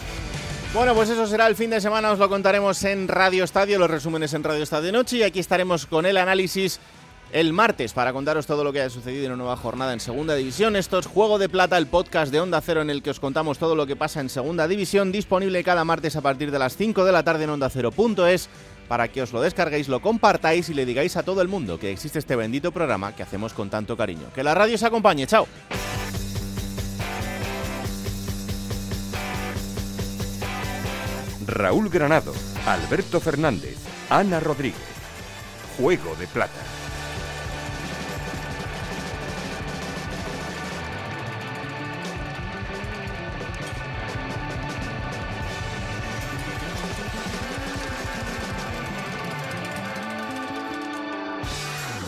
Bueno, 0.73 0.95
pues 0.95 1.11
eso 1.11 1.27
será 1.27 1.49
el 1.49 1.57
fin 1.57 1.71
de 1.71 1.81
semana, 1.81 2.13
os 2.13 2.19
lo 2.19 2.29
contaremos 2.29 2.83
en 2.85 3.09
Radio 3.09 3.43
Estadio, 3.43 3.79
los 3.79 3.91
resúmenes 3.91 4.35
en 4.35 4.45
Radio 4.45 4.63
Estadio 4.63 4.93
Noche 4.93 5.17
y 5.17 5.23
aquí 5.25 5.41
estaremos 5.41 5.87
con 5.87 6.07
el 6.07 6.17
análisis 6.17 6.79
el 7.33 7.53
martes 7.53 7.93
para 7.93 8.13
contaros 8.13 8.47
todo 8.47 8.65
lo 8.65 8.73
que 8.73 8.81
ha 8.81 8.91
sucedido 8.91 9.27
en 9.27 9.33
una 9.33 9.45
nueva 9.45 9.57
jornada 9.57 9.93
en 9.93 10.01
Segunda 10.01 10.35
División. 10.35 10.77
Esto 10.77 10.99
es 10.99 11.07
Juego 11.07 11.39
de 11.39 11.49
Plata, 11.49 11.79
el 11.79 11.87
podcast 11.87 12.33
de 12.33 12.41
Onda 12.41 12.61
Cero 12.61 12.83
en 12.83 12.91
el 12.91 13.03
que 13.03 13.11
os 13.11 13.21
contamos 13.21 13.59
todo 13.59 13.75
lo 13.75 13.87
que 13.87 13.97
pasa 13.97 14.21
en 14.21 14.29
Segunda 14.29 14.67
División, 14.69 15.13
disponible 15.13 15.65
cada 15.65 15.85
martes 15.85 16.17
a 16.17 16.21
partir 16.21 16.51
de 16.51 16.59
las 16.59 16.77
5 16.77 17.05
de 17.05 17.13
la 17.13 17.23
tarde 17.23 17.45
en 17.45 17.51
Onda 17.51 17.71
Cero.es 17.71 18.49
para 18.91 19.07
que 19.07 19.23
os 19.23 19.33
lo 19.33 19.41
descarguéis, 19.41 19.87
lo 19.87 20.03
compartáis 20.03 20.69
y 20.69 20.75
le 20.75 20.85
digáis 20.85 21.17
a 21.17 21.23
todo 21.23 21.43
el 21.43 21.47
mundo 21.47 21.79
que 21.79 21.93
existe 21.93 22.19
este 22.19 22.35
bendito 22.35 22.73
programa 22.73 23.15
que 23.15 23.23
hacemos 23.23 23.53
con 23.53 23.71
tanto 23.71 23.97
cariño. 23.97 24.33
Que 24.35 24.43
la 24.43 24.53
radio 24.53 24.75
os 24.75 24.83
acompañe, 24.83 25.29
chao. 25.29 25.47
Raúl 31.47 31.89
Granado, 31.89 32.35
Alberto 32.67 33.21
Fernández, 33.21 33.77
Ana 34.09 34.41
Rodríguez. 34.41 34.83
Juego 35.79 36.17
de 36.17 36.27
Plata. 36.27 36.80